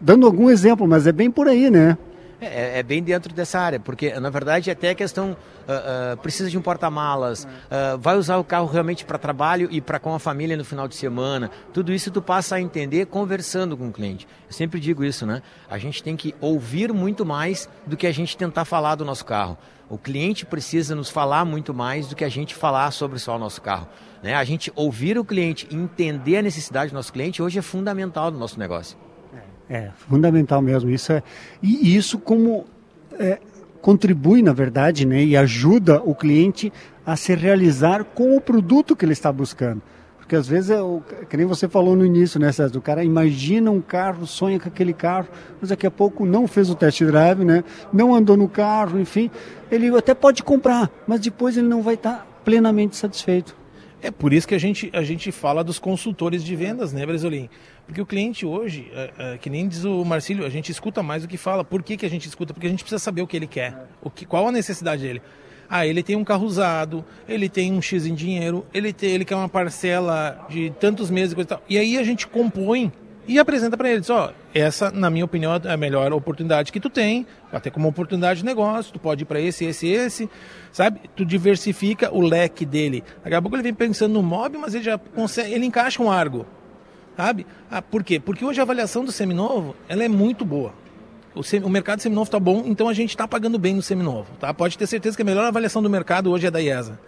Dando 0.00 0.24
algum 0.24 0.50
exemplo, 0.50 0.86
mas 0.86 1.08
é 1.08 1.12
bem 1.12 1.32
por 1.32 1.48
aí, 1.48 1.68
né? 1.68 1.98
É, 2.44 2.80
é, 2.80 2.82
bem 2.82 3.00
dentro 3.00 3.32
dessa 3.32 3.60
área, 3.60 3.78
porque 3.78 4.18
na 4.18 4.28
verdade 4.28 4.68
até 4.68 4.90
a 4.90 4.94
questão 4.96 5.30
uh, 5.30 6.14
uh, 6.14 6.16
precisa 6.16 6.50
de 6.50 6.58
um 6.58 6.62
porta-malas, 6.62 7.44
uh, 7.44 7.96
vai 7.98 8.16
usar 8.16 8.36
o 8.38 8.44
carro 8.44 8.66
realmente 8.66 9.04
para 9.04 9.16
trabalho 9.16 9.68
e 9.70 9.80
para 9.80 10.00
com 10.00 10.12
a 10.12 10.18
família 10.18 10.56
no 10.56 10.64
final 10.64 10.88
de 10.88 10.96
semana. 10.96 11.50
Tudo 11.72 11.92
isso 11.92 12.10
tu 12.10 12.20
passa 12.20 12.56
a 12.56 12.60
entender 12.60 13.06
conversando 13.06 13.76
com 13.76 13.88
o 13.88 13.92
cliente. 13.92 14.26
Eu 14.48 14.52
sempre 14.52 14.80
digo 14.80 15.04
isso, 15.04 15.24
né? 15.24 15.40
A 15.70 15.78
gente 15.78 16.02
tem 16.02 16.16
que 16.16 16.34
ouvir 16.40 16.92
muito 16.92 17.24
mais 17.24 17.68
do 17.86 17.96
que 17.96 18.08
a 18.08 18.12
gente 18.12 18.36
tentar 18.36 18.64
falar 18.64 18.96
do 18.96 19.04
nosso 19.04 19.24
carro. 19.24 19.56
O 19.88 19.96
cliente 19.96 20.44
precisa 20.44 20.94
nos 20.96 21.10
falar 21.10 21.44
muito 21.44 21.72
mais 21.72 22.08
do 22.08 22.16
que 22.16 22.24
a 22.24 22.28
gente 22.28 22.54
falar 22.54 22.90
sobre 22.90 23.18
só 23.18 23.36
o 23.36 23.38
nosso 23.38 23.62
carro. 23.62 23.86
Né? 24.22 24.34
A 24.34 24.42
gente 24.42 24.72
ouvir 24.74 25.18
o 25.18 25.24
cliente, 25.24 25.68
entender 25.70 26.38
a 26.38 26.42
necessidade 26.42 26.90
do 26.90 26.94
nosso 26.94 27.12
cliente 27.12 27.40
hoje 27.40 27.58
é 27.58 27.62
fundamental 27.62 28.30
no 28.30 28.38
nosso 28.38 28.58
negócio. 28.58 28.96
É, 29.72 29.88
fundamental 29.96 30.60
mesmo. 30.60 30.90
Isso 30.90 31.14
é, 31.14 31.22
e 31.62 31.96
isso 31.96 32.18
como 32.18 32.66
é, 33.18 33.38
contribui, 33.80 34.42
na 34.42 34.52
verdade, 34.52 35.06
né, 35.06 35.24
e 35.24 35.34
ajuda 35.34 36.02
o 36.04 36.14
cliente 36.14 36.70
a 37.06 37.16
se 37.16 37.34
realizar 37.34 38.04
com 38.04 38.36
o 38.36 38.40
produto 38.40 38.94
que 38.94 39.02
ele 39.02 39.14
está 39.14 39.32
buscando. 39.32 39.80
Porque 40.18 40.36
às 40.36 40.46
vezes, 40.46 40.68
é 40.68 40.82
o, 40.82 41.02
que 41.26 41.38
nem 41.38 41.46
você 41.46 41.66
falou 41.68 41.96
no 41.96 42.04
início, 42.04 42.38
né, 42.38 42.52
César? 42.52 42.76
O 42.76 42.82
cara 42.82 43.02
imagina 43.02 43.70
um 43.70 43.80
carro, 43.80 44.26
sonha 44.26 44.60
com 44.60 44.68
aquele 44.68 44.92
carro, 44.92 45.28
mas 45.58 45.70
daqui 45.70 45.86
a 45.86 45.90
pouco 45.90 46.26
não 46.26 46.46
fez 46.46 46.68
o 46.68 46.74
test 46.74 47.02
drive, 47.02 47.42
né? 47.42 47.64
Não 47.90 48.14
andou 48.14 48.36
no 48.36 48.50
carro, 48.50 49.00
enfim. 49.00 49.30
Ele 49.70 49.88
até 49.96 50.12
pode 50.12 50.42
comprar, 50.42 50.90
mas 51.06 51.18
depois 51.18 51.56
ele 51.56 51.66
não 51.66 51.80
vai 51.80 51.94
estar 51.94 52.26
plenamente 52.44 52.94
satisfeito. 52.94 53.61
É 54.02 54.10
por 54.10 54.32
isso 54.32 54.48
que 54.48 54.54
a 54.54 54.58
gente, 54.58 54.90
a 54.92 55.02
gente 55.04 55.30
fala 55.30 55.62
dos 55.62 55.78
consultores 55.78 56.42
de 56.42 56.56
vendas, 56.56 56.92
né, 56.92 57.06
Brasolim? 57.06 57.48
Porque 57.86 58.00
o 58.00 58.06
cliente 58.06 58.44
hoje, 58.44 58.90
é, 58.92 59.10
é, 59.16 59.38
que 59.38 59.48
nem 59.48 59.68
diz 59.68 59.84
o 59.84 60.04
Marcílio, 60.04 60.44
a 60.44 60.48
gente 60.48 60.72
escuta 60.72 61.04
mais 61.04 61.22
do 61.22 61.28
que 61.28 61.36
fala. 61.36 61.64
Por 61.64 61.84
que, 61.84 61.96
que 61.96 62.04
a 62.04 62.10
gente 62.10 62.26
escuta? 62.26 62.52
Porque 62.52 62.66
a 62.66 62.70
gente 62.70 62.82
precisa 62.82 62.98
saber 62.98 63.22
o 63.22 63.28
que 63.28 63.36
ele 63.36 63.46
quer, 63.46 63.86
o 64.02 64.10
que, 64.10 64.26
qual 64.26 64.48
a 64.48 64.52
necessidade 64.52 65.02
dele. 65.02 65.22
Ah, 65.70 65.86
ele 65.86 66.02
tem 66.02 66.16
um 66.16 66.24
carro 66.24 66.44
usado, 66.44 67.04
ele 67.28 67.48
tem 67.48 67.72
um 67.72 67.80
X 67.80 68.04
em 68.04 68.14
dinheiro, 68.14 68.66
ele, 68.74 68.92
tem, 68.92 69.10
ele 69.12 69.24
quer 69.24 69.36
uma 69.36 69.48
parcela 69.48 70.46
de 70.50 70.70
tantos 70.80 71.08
meses 71.08 71.32
e 71.32 71.34
coisa 71.36 71.46
e 71.46 71.48
tal. 71.48 71.62
E 71.68 71.78
aí 71.78 71.96
a 71.96 72.02
gente 72.02 72.26
compõe 72.26 72.92
e 73.26 73.38
apresenta 73.38 73.76
para 73.76 73.90
eles, 73.90 74.10
ó, 74.10 74.32
essa, 74.52 74.90
na 74.90 75.08
minha 75.08 75.24
opinião, 75.24 75.54
é 75.64 75.72
a 75.72 75.76
melhor 75.76 76.12
oportunidade 76.12 76.72
que 76.72 76.80
tu 76.80 76.90
tem, 76.90 77.26
até 77.52 77.70
como 77.70 77.88
oportunidade 77.88 78.40
de 78.40 78.44
negócio, 78.44 78.92
tu 78.92 78.98
pode 78.98 79.22
ir 79.22 79.26
para 79.26 79.40
esse, 79.40 79.64
esse, 79.64 79.86
esse, 79.86 80.28
sabe? 80.72 81.00
Tu 81.14 81.24
diversifica 81.24 82.12
o 82.12 82.20
leque 82.20 82.66
dele. 82.66 83.04
Daqui 83.22 83.36
a 83.36 83.40
pouco 83.40 83.56
ele 83.56 83.62
vem 83.62 83.74
pensando 83.74 84.12
no 84.12 84.22
mob, 84.22 84.58
mas 84.58 84.74
ele 84.74 84.84
já 84.84 84.98
consegue, 84.98 85.52
ele 85.52 85.64
encaixa 85.64 86.02
um 86.02 86.10
Argo, 86.10 86.44
sabe? 87.16 87.46
Ah, 87.70 87.80
por 87.80 88.02
quê? 88.02 88.18
Porque 88.18 88.44
hoje 88.44 88.58
a 88.58 88.64
avaliação 88.64 89.04
do 89.04 89.12
seminovo, 89.12 89.76
ela 89.88 90.02
é 90.02 90.08
muito 90.08 90.44
boa. 90.44 90.74
O, 91.34 91.42
sem, 91.42 91.62
o 91.62 91.68
mercado 91.68 92.00
seminovo 92.00 92.26
está 92.26 92.40
bom, 92.40 92.64
então 92.66 92.88
a 92.88 92.92
gente 92.92 93.10
está 93.10 93.26
pagando 93.26 93.58
bem 93.58 93.74
no 93.74 93.82
seminovo, 93.82 94.32
tá? 94.40 94.52
Pode 94.52 94.76
ter 94.76 94.86
certeza 94.86 95.16
que 95.16 95.22
a 95.22 95.24
melhor 95.24 95.44
avaliação 95.44 95.80
do 95.80 95.88
mercado 95.88 96.30
hoje 96.30 96.46
é 96.46 96.50
da 96.50 96.60
IESA. 96.60 96.98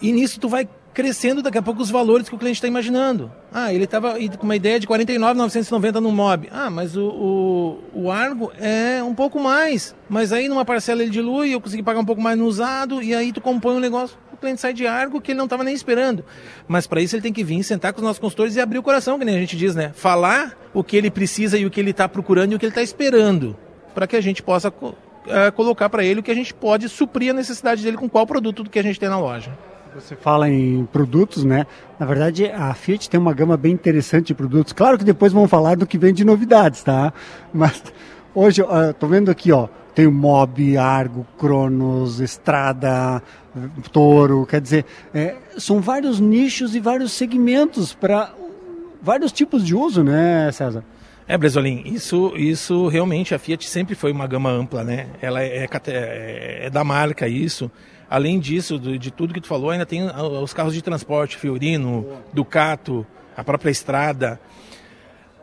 E 0.00 0.10
nisso 0.10 0.40
tu 0.40 0.48
vai 0.48 0.68
crescendo 0.96 1.42
daqui 1.42 1.58
a 1.58 1.62
pouco 1.62 1.82
os 1.82 1.90
valores 1.90 2.26
que 2.26 2.34
o 2.34 2.38
cliente 2.38 2.56
está 2.56 2.66
imaginando. 2.66 3.30
Ah, 3.52 3.70
ele 3.70 3.84
estava 3.84 4.14
com 4.38 4.44
uma 4.44 4.56
ideia 4.56 4.80
de 4.80 4.86
49,990 4.86 6.00
no 6.00 6.10
MOB. 6.10 6.48
Ah, 6.50 6.70
mas 6.70 6.96
o, 6.96 7.06
o, 7.92 8.04
o, 8.04 8.10
Argo 8.10 8.50
é 8.58 9.02
um 9.02 9.14
pouco 9.14 9.38
mais. 9.38 9.94
Mas 10.08 10.32
aí 10.32 10.48
numa 10.48 10.64
parcela 10.64 11.02
ele 11.02 11.10
dilui, 11.10 11.52
eu 11.52 11.60
consegui 11.60 11.82
pagar 11.82 12.00
um 12.00 12.04
pouco 12.04 12.22
mais 12.22 12.38
no 12.38 12.46
usado, 12.46 13.02
e 13.02 13.14
aí 13.14 13.30
tu 13.30 13.42
compõe 13.42 13.76
um 13.76 13.78
negócio. 13.78 14.16
o 14.32 14.38
cliente 14.38 14.58
sai 14.58 14.72
de 14.72 14.86
Argo 14.86 15.20
que 15.20 15.32
ele 15.32 15.36
não 15.36 15.44
estava 15.44 15.62
nem 15.62 15.74
esperando. 15.74 16.24
Mas 16.66 16.86
para 16.86 17.02
isso 17.02 17.14
ele 17.14 17.22
tem 17.22 17.32
que 17.32 17.44
vir, 17.44 17.62
sentar 17.62 17.92
com 17.92 17.98
os 17.98 18.04
nossos 18.04 18.18
consultores 18.18 18.56
e 18.56 18.60
abrir 18.62 18.78
o 18.78 18.82
coração, 18.82 19.18
que 19.18 19.24
nem 19.26 19.36
a 19.36 19.40
gente 19.40 19.54
diz, 19.54 19.74
né? 19.74 19.92
Falar 19.94 20.56
o 20.72 20.82
que 20.82 20.96
ele 20.96 21.10
precisa 21.10 21.58
e 21.58 21.66
o 21.66 21.70
que 21.70 21.78
ele 21.78 21.90
está 21.90 22.08
procurando 22.08 22.52
e 22.52 22.54
o 22.54 22.58
que 22.58 22.64
ele 22.64 22.70
está 22.70 22.82
esperando, 22.82 23.54
para 23.94 24.06
que 24.06 24.16
a 24.16 24.20
gente 24.22 24.42
possa 24.42 24.70
uh, 24.70 25.52
colocar 25.54 25.90
para 25.90 26.02
ele 26.02 26.20
o 26.20 26.22
que 26.22 26.30
a 26.30 26.34
gente 26.34 26.54
pode 26.54 26.88
suprir 26.88 27.32
a 27.32 27.34
necessidade 27.34 27.82
dele 27.82 27.98
com 27.98 28.08
qual 28.08 28.26
produto 28.26 28.64
que 28.64 28.78
a 28.78 28.82
gente 28.82 28.98
tem 28.98 29.10
na 29.10 29.20
loja. 29.20 29.52
Você 29.96 30.14
fala 30.14 30.46
em 30.46 30.84
produtos, 30.92 31.42
né? 31.42 31.66
Na 31.98 32.04
verdade, 32.04 32.50
a 32.50 32.74
Fiat 32.74 33.08
tem 33.08 33.18
uma 33.18 33.32
gama 33.32 33.56
bem 33.56 33.72
interessante 33.72 34.26
de 34.26 34.34
produtos. 34.34 34.74
Claro 34.74 34.98
que 34.98 35.04
depois 35.04 35.32
vamos 35.32 35.48
falar 35.50 35.74
do 35.74 35.86
que 35.86 35.96
vem 35.96 36.12
de 36.12 36.22
novidades, 36.22 36.82
tá? 36.82 37.14
Mas 37.52 37.82
hoje, 38.34 38.62
estou 38.90 39.08
vendo 39.08 39.30
aqui, 39.30 39.50
ó, 39.52 39.68
tem 39.94 40.06
o 40.06 40.12
Mob, 40.12 40.76
Argo, 40.76 41.26
Cronos, 41.38 42.20
Estrada, 42.20 43.22
Toro, 43.90 44.44
quer 44.44 44.60
dizer, 44.60 44.84
é, 45.14 45.36
são 45.56 45.80
vários 45.80 46.20
nichos 46.20 46.74
e 46.74 46.80
vários 46.80 47.12
segmentos 47.12 47.94
para 47.94 48.34
vários 49.00 49.32
tipos 49.32 49.64
de 49.64 49.74
uso, 49.74 50.04
né, 50.04 50.52
César? 50.52 50.84
É, 51.26 51.38
Bresolim, 51.38 51.82
isso, 51.86 52.34
isso 52.36 52.86
realmente 52.88 53.34
a 53.34 53.38
Fiat 53.38 53.66
sempre 53.66 53.94
foi 53.94 54.12
uma 54.12 54.26
gama 54.26 54.50
ampla, 54.50 54.84
né? 54.84 55.06
Ela 55.22 55.42
é, 55.42 55.64
é, 55.64 56.66
é 56.66 56.70
da 56.70 56.84
marca 56.84 57.26
isso. 57.26 57.70
Além 58.08 58.38
disso, 58.38 58.78
de, 58.78 59.10
tudo 59.10 59.34
que 59.34 59.40
tu 59.40 59.48
falou, 59.48 59.70
ainda 59.70 59.84
tem 59.84 60.02
os 60.04 60.54
carros 60.54 60.74
de 60.74 60.82
transporte, 60.82 61.36
Fiorino, 61.36 62.06
Ducato, 62.32 63.04
a 63.36 63.42
própria 63.42 63.70
estrada. 63.70 64.40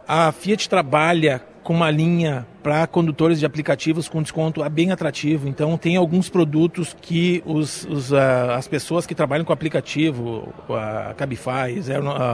A 0.07 0.31
Fiat 0.31 0.69
trabalha 0.69 1.41
com 1.63 1.73
uma 1.73 1.89
linha 1.89 2.45
para 2.61 2.85
condutores 2.87 3.39
de 3.39 3.45
aplicativos 3.45 4.07
com 4.07 4.21
desconto 4.21 4.67
bem 4.69 4.91
atrativo. 4.91 5.47
Então, 5.47 5.77
tem 5.77 5.95
alguns 5.95 6.29
produtos 6.29 6.95
que 7.01 7.41
os, 7.45 7.85
os, 7.85 8.11
uh, 8.11 8.51
as 8.55 8.67
pessoas 8.67 9.05
que 9.05 9.15
trabalham 9.15 9.45
com 9.45 9.53
aplicativo, 9.53 10.53
a 10.69 11.13
Cabify, 11.15 11.81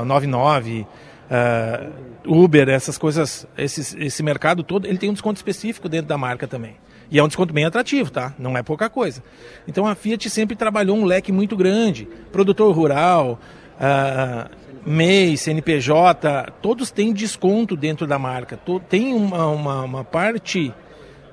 099, 0.05 0.87
uh, 1.29 2.43
Uber, 2.43 2.69
essas 2.69 2.97
coisas, 2.97 3.47
esse 3.57 4.23
mercado 4.23 4.63
todo, 4.63 4.87
ele 4.87 4.97
tem 4.97 5.09
um 5.09 5.13
desconto 5.13 5.37
específico 5.37 5.87
dentro 5.87 6.07
da 6.07 6.17
marca 6.17 6.47
também. 6.47 6.75
E 7.11 7.17
é 7.17 7.23
um 7.23 7.27
desconto 7.27 7.53
bem 7.53 7.65
atrativo, 7.65 8.11
tá? 8.11 8.33
Não 8.37 8.55
é 8.57 8.61
pouca 8.61 8.89
coisa. 8.89 9.23
Então 9.67 9.87
a 9.87 9.95
Fiat 9.95 10.29
sempre 10.29 10.55
trabalhou 10.55 10.95
um 10.95 11.05
leque 11.05 11.31
muito 11.31 11.55
grande. 11.55 12.07
Produtor 12.31 12.73
rural, 12.75 13.39
uh, 13.79 14.49
MEI, 14.85 15.35
CNPJ, 15.35 16.51
todos 16.61 16.91
têm 16.91 17.11
desconto 17.11 17.75
dentro 17.75 18.05
da 18.05 18.19
marca. 18.19 18.59
Tem 18.87 19.13
uma, 19.13 19.47
uma, 19.47 19.83
uma 19.83 20.03
parte. 20.03 20.73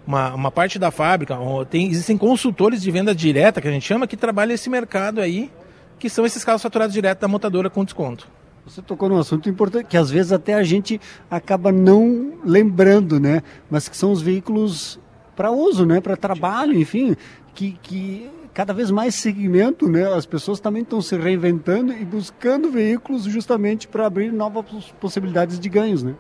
Uma, 0.06 0.34
uma, 0.34 0.50
parte 0.52 0.78
da 0.78 0.92
fábrica, 0.92 1.36
tem, 1.68 1.88
existem 1.88 2.16
consultores 2.16 2.80
de 2.80 2.88
venda 2.92 3.12
direta, 3.12 3.60
que 3.60 3.66
a 3.66 3.72
gente 3.72 3.84
chama, 3.84 4.06
que 4.06 4.16
trabalham 4.16 4.54
esse 4.54 4.70
mercado 4.70 5.20
aí, 5.20 5.50
que 5.98 6.08
são 6.08 6.24
esses 6.24 6.44
carros 6.44 6.62
faturados 6.62 6.94
direto 6.94 7.18
da 7.18 7.26
montadora 7.26 7.68
com 7.68 7.84
desconto. 7.84 8.28
Você 8.64 8.80
tocou 8.80 9.08
num 9.08 9.18
assunto 9.18 9.48
importante, 9.48 9.86
que 9.86 9.96
às 9.96 10.08
vezes 10.08 10.30
até 10.30 10.54
a 10.54 10.62
gente 10.62 11.00
acaba 11.28 11.72
não 11.72 12.34
lembrando, 12.44 13.18
né? 13.18 13.42
Mas 13.68 13.88
que 13.88 13.96
são 13.96 14.12
os 14.12 14.22
veículos 14.22 15.00
para 15.36 15.50
uso, 15.50 15.84
né, 15.84 16.00
para 16.00 16.16
trabalho, 16.16 16.74
enfim, 16.76 17.14
que, 17.54 17.78
que 17.82 18.28
cada 18.54 18.72
vez 18.72 18.90
mais 18.90 19.14
segmento, 19.14 19.86
né, 19.86 20.10
as 20.14 20.24
pessoas 20.24 20.58
também 20.58 20.82
estão 20.82 21.02
se 21.02 21.14
reinventando 21.16 21.92
e 21.92 22.04
buscando 22.04 22.70
veículos 22.70 23.24
justamente 23.24 23.86
para 23.86 24.06
abrir 24.06 24.32
novas 24.32 24.64
possibilidades 24.98 25.60
de 25.60 25.68
ganhos, 25.68 26.02
né? 26.02 26.14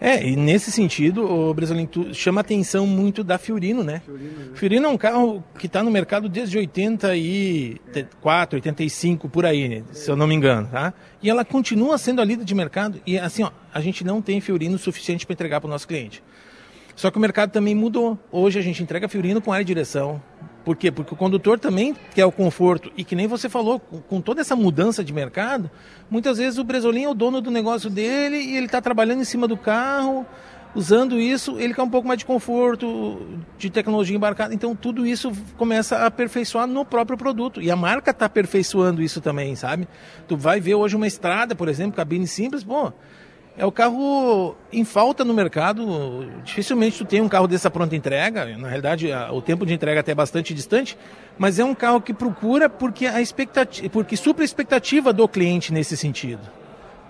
É, 0.00 0.26
e 0.26 0.34
nesse 0.36 0.72
sentido, 0.72 1.24
o 1.24 1.54
Brasilino 1.54 1.88
chama 2.12 2.40
atenção 2.40 2.86
muito 2.86 3.22
da 3.22 3.38
Fiorino, 3.38 3.84
né? 3.84 4.02
Fiorino, 4.04 4.30
né? 4.30 4.46
Fiorino 4.54 4.86
é 4.86 4.88
um 4.88 4.98
carro 4.98 5.44
que 5.58 5.66
está 5.66 5.82
no 5.82 5.90
mercado 5.90 6.28
desde 6.28 6.58
84, 6.58 8.56
85, 8.56 9.28
por 9.28 9.46
aí, 9.46 9.68
né? 9.68 9.82
se 9.92 10.10
eu 10.10 10.16
não 10.16 10.26
me 10.26 10.34
engano, 10.34 10.68
tá? 10.70 10.92
E 11.22 11.30
ela 11.30 11.44
continua 11.44 11.96
sendo 11.96 12.20
a 12.20 12.24
líder 12.24 12.44
de 12.44 12.54
mercado 12.54 13.00
e 13.06 13.18
assim, 13.18 13.44
ó, 13.44 13.50
a 13.72 13.80
gente 13.80 14.04
não 14.04 14.20
tem 14.20 14.40
Fiorino 14.40 14.76
suficiente 14.78 15.24
para 15.24 15.32
entregar 15.32 15.60
para 15.60 15.68
o 15.68 15.70
nosso 15.70 15.86
cliente. 15.86 16.22
Só 16.96 17.10
que 17.10 17.18
o 17.18 17.20
mercado 17.20 17.50
também 17.50 17.74
mudou. 17.74 18.18
Hoje 18.30 18.58
a 18.58 18.62
gente 18.62 18.82
entrega 18.82 19.08
Fiorino 19.08 19.40
com 19.40 19.52
área 19.52 19.64
de 19.64 19.68
direção. 19.68 20.22
Por 20.64 20.76
quê? 20.76 20.90
Porque 20.90 21.12
o 21.12 21.16
condutor 21.16 21.58
também 21.58 21.94
quer 22.14 22.24
o 22.24 22.32
conforto. 22.32 22.90
E 22.96 23.04
que 23.04 23.14
nem 23.14 23.26
você 23.26 23.48
falou, 23.48 23.78
com 23.78 24.20
toda 24.20 24.40
essa 24.40 24.56
mudança 24.56 25.04
de 25.04 25.12
mercado, 25.12 25.70
muitas 26.08 26.38
vezes 26.38 26.58
o 26.58 26.64
Bresolim 26.64 27.04
é 27.04 27.08
o 27.08 27.14
dono 27.14 27.40
do 27.40 27.50
negócio 27.50 27.90
dele 27.90 28.38
e 28.38 28.56
ele 28.56 28.66
está 28.66 28.80
trabalhando 28.80 29.20
em 29.20 29.24
cima 29.24 29.46
do 29.46 29.58
carro, 29.58 30.24
usando 30.74 31.20
isso, 31.20 31.58
ele 31.60 31.74
quer 31.74 31.82
um 31.82 31.90
pouco 31.90 32.08
mais 32.08 32.18
de 32.18 32.24
conforto, 32.24 33.38
de 33.58 33.68
tecnologia 33.68 34.16
embarcada. 34.16 34.54
Então 34.54 34.74
tudo 34.74 35.06
isso 35.06 35.32
começa 35.58 35.96
a 35.96 36.06
aperfeiçoar 36.06 36.66
no 36.66 36.84
próprio 36.84 37.18
produto. 37.18 37.60
E 37.60 37.70
a 37.70 37.76
marca 37.76 38.10
está 38.10 38.24
aperfeiçoando 38.24 39.02
isso 39.02 39.20
também, 39.20 39.54
sabe? 39.54 39.86
Tu 40.26 40.34
vai 40.34 40.60
ver 40.60 40.76
hoje 40.76 40.96
uma 40.96 41.06
estrada, 41.06 41.54
por 41.54 41.68
exemplo, 41.68 41.96
cabine 41.96 42.26
simples, 42.26 42.64
pô 42.64 42.90
é 43.56 43.64
o 43.64 43.70
carro 43.70 44.56
em 44.72 44.84
falta 44.84 45.24
no 45.24 45.32
mercado. 45.32 46.26
Dificilmente 46.44 46.98
tu 46.98 47.04
tem 47.04 47.20
um 47.20 47.28
carro 47.28 47.46
dessa 47.46 47.70
pronta 47.70 47.94
entrega. 47.94 48.44
Na 48.58 48.68
realidade, 48.68 49.08
o 49.32 49.40
tempo 49.40 49.64
de 49.64 49.72
entrega 49.72 50.00
até 50.00 50.12
é 50.12 50.14
bastante 50.14 50.52
distante, 50.52 50.98
mas 51.38 51.58
é 51.58 51.64
um 51.64 51.74
carro 51.74 52.00
que 52.00 52.12
procura 52.12 52.68
porque 52.68 53.06
a 53.06 53.20
expectativa, 53.20 53.88
porque 53.90 54.16
supra 54.16 54.42
a 54.42 54.44
expectativa 54.44 55.12
do 55.12 55.28
cliente 55.28 55.72
nesse 55.72 55.96
sentido. 55.96 56.42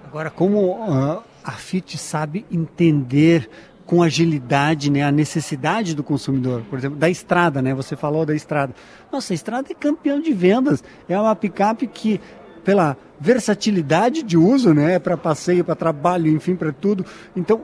Agora, 0.06 0.30
como 0.30 0.72
uh, 0.72 1.22
a 1.42 1.52
Fit 1.52 1.96
sabe 1.96 2.44
entender 2.50 3.48
com 3.86 4.02
agilidade 4.02 4.90
né, 4.90 5.02
a 5.02 5.12
necessidade 5.12 5.94
do 5.94 6.02
consumidor, 6.02 6.62
por 6.70 6.78
exemplo, 6.78 6.98
da 6.98 7.10
estrada, 7.10 7.60
né? 7.60 7.74
Você 7.74 7.96
falou 7.96 8.24
da 8.24 8.34
estrada. 8.34 8.74
Nossa, 9.12 9.32
a 9.32 9.34
estrada 9.34 9.68
é 9.70 9.74
campeão 9.74 10.20
de 10.20 10.32
vendas. 10.32 10.82
É 11.08 11.18
uma 11.18 11.36
picape 11.36 11.86
que 11.86 12.20
pela 12.64 12.96
versatilidade 13.20 14.22
de 14.22 14.36
uso, 14.36 14.72
né, 14.72 14.98
para 14.98 15.16
passeio, 15.16 15.64
para 15.64 15.74
trabalho, 15.74 16.28
enfim, 16.28 16.56
para 16.56 16.72
tudo. 16.72 17.04
Então, 17.36 17.62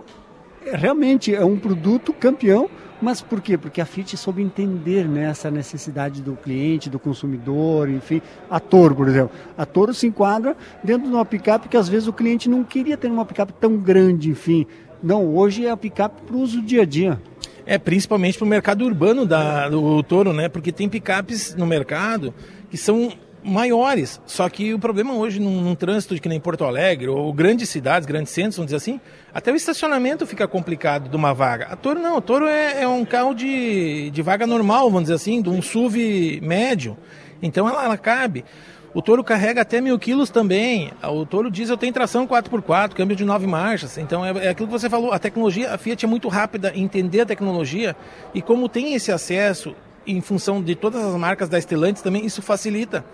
realmente 0.72 1.34
é 1.34 1.44
um 1.44 1.58
produto 1.58 2.12
campeão, 2.12 2.68
mas 3.00 3.22
por 3.22 3.40
quê? 3.40 3.56
Porque 3.56 3.80
a 3.80 3.86
Fiat 3.86 4.16
soube 4.16 4.42
entender 4.42 5.08
né, 5.08 5.24
essa 5.30 5.50
necessidade 5.50 6.20
do 6.20 6.36
cliente, 6.36 6.90
do 6.90 6.98
consumidor, 6.98 7.88
enfim. 7.88 8.20
A 8.48 8.60
Toro, 8.60 8.94
por 8.94 9.08
exemplo. 9.08 9.30
A 9.56 9.64
Toro 9.64 9.94
se 9.94 10.06
enquadra 10.06 10.54
dentro 10.84 11.08
de 11.08 11.14
uma 11.14 11.24
picape 11.24 11.68
que 11.68 11.78
às 11.78 11.88
vezes 11.88 12.06
o 12.06 12.12
cliente 12.12 12.48
não 12.48 12.62
queria 12.62 12.98
ter 12.98 13.10
uma 13.10 13.24
picape 13.24 13.54
tão 13.54 13.78
grande, 13.78 14.28
enfim. 14.28 14.66
Não, 15.02 15.34
hoje 15.34 15.64
é 15.64 15.70
a 15.70 15.76
picape 15.76 16.20
para 16.26 16.36
o 16.36 16.40
uso 16.40 16.60
dia 16.60 16.82
a 16.82 16.84
dia. 16.84 17.20
É, 17.64 17.78
principalmente 17.78 18.36
para 18.36 18.44
o 18.44 18.48
mercado 18.48 18.84
urbano 18.84 19.24
da, 19.24 19.68
do 19.68 20.02
Toro, 20.02 20.32
né? 20.32 20.48
Porque 20.48 20.70
tem 20.70 20.88
picapes 20.88 21.54
no 21.54 21.66
mercado 21.66 22.34
que 22.68 22.76
são 22.76 23.12
maiores. 23.42 24.20
Só 24.26 24.48
que 24.48 24.74
o 24.74 24.78
problema 24.78 25.14
hoje 25.14 25.40
num, 25.40 25.60
num, 25.60 25.74
trânsito 25.74 26.14
de 26.14 26.20
que 26.20 26.28
nem 26.28 26.40
Porto 26.40 26.64
Alegre 26.64 27.08
ou 27.08 27.32
grandes 27.32 27.68
cidades, 27.68 28.06
grandes 28.06 28.32
centros, 28.32 28.56
vamos 28.56 28.66
dizer 28.66 28.76
assim, 28.76 29.00
até 29.32 29.52
o 29.52 29.56
estacionamento 29.56 30.26
fica 30.26 30.46
complicado 30.46 31.08
de 31.08 31.16
uma 31.16 31.32
vaga. 31.32 31.66
A 31.66 31.76
Toro 31.76 32.00
não, 32.00 32.16
a 32.16 32.20
Toro 32.20 32.46
é, 32.46 32.82
é 32.82 32.88
um 32.88 33.04
carro 33.04 33.34
de, 33.34 34.10
de 34.10 34.22
vaga 34.22 34.46
normal, 34.46 34.84
vamos 34.90 35.02
dizer 35.02 35.14
assim, 35.14 35.40
de 35.42 35.48
um 35.48 35.62
SUV 35.62 36.40
médio. 36.42 36.96
Então 37.42 37.68
ela, 37.68 37.84
ela 37.84 37.98
cabe. 37.98 38.44
O 38.92 39.00
Toro 39.00 39.22
carrega 39.22 39.62
até 39.62 39.80
mil 39.80 39.96
quilos 39.98 40.30
também. 40.30 40.90
O 41.02 41.24
Toro 41.24 41.50
diesel 41.50 41.76
tem 41.76 41.92
tração 41.92 42.26
4x4, 42.26 42.92
câmbio 42.92 43.14
de 43.14 43.24
nove 43.24 43.46
marchas. 43.46 43.96
Então 43.96 44.24
é, 44.24 44.46
é, 44.46 44.48
aquilo 44.48 44.66
que 44.66 44.72
você 44.72 44.90
falou, 44.90 45.12
a 45.12 45.18
tecnologia, 45.18 45.72
a 45.72 45.78
Fiat 45.78 46.04
é 46.04 46.08
muito 46.08 46.28
rápida 46.28 46.72
em 46.74 46.82
entender 46.82 47.20
a 47.20 47.26
tecnologia 47.26 47.94
e 48.34 48.42
como 48.42 48.68
tem 48.68 48.94
esse 48.94 49.12
acesso 49.12 49.74
em 50.06 50.20
função 50.20 50.62
de 50.62 50.74
todas 50.74 51.04
as 51.04 51.14
marcas 51.16 51.48
da 51.48 51.60
Stellantis 51.60 52.02
também, 52.02 52.24
isso 52.24 52.42
facilita. 52.42 53.04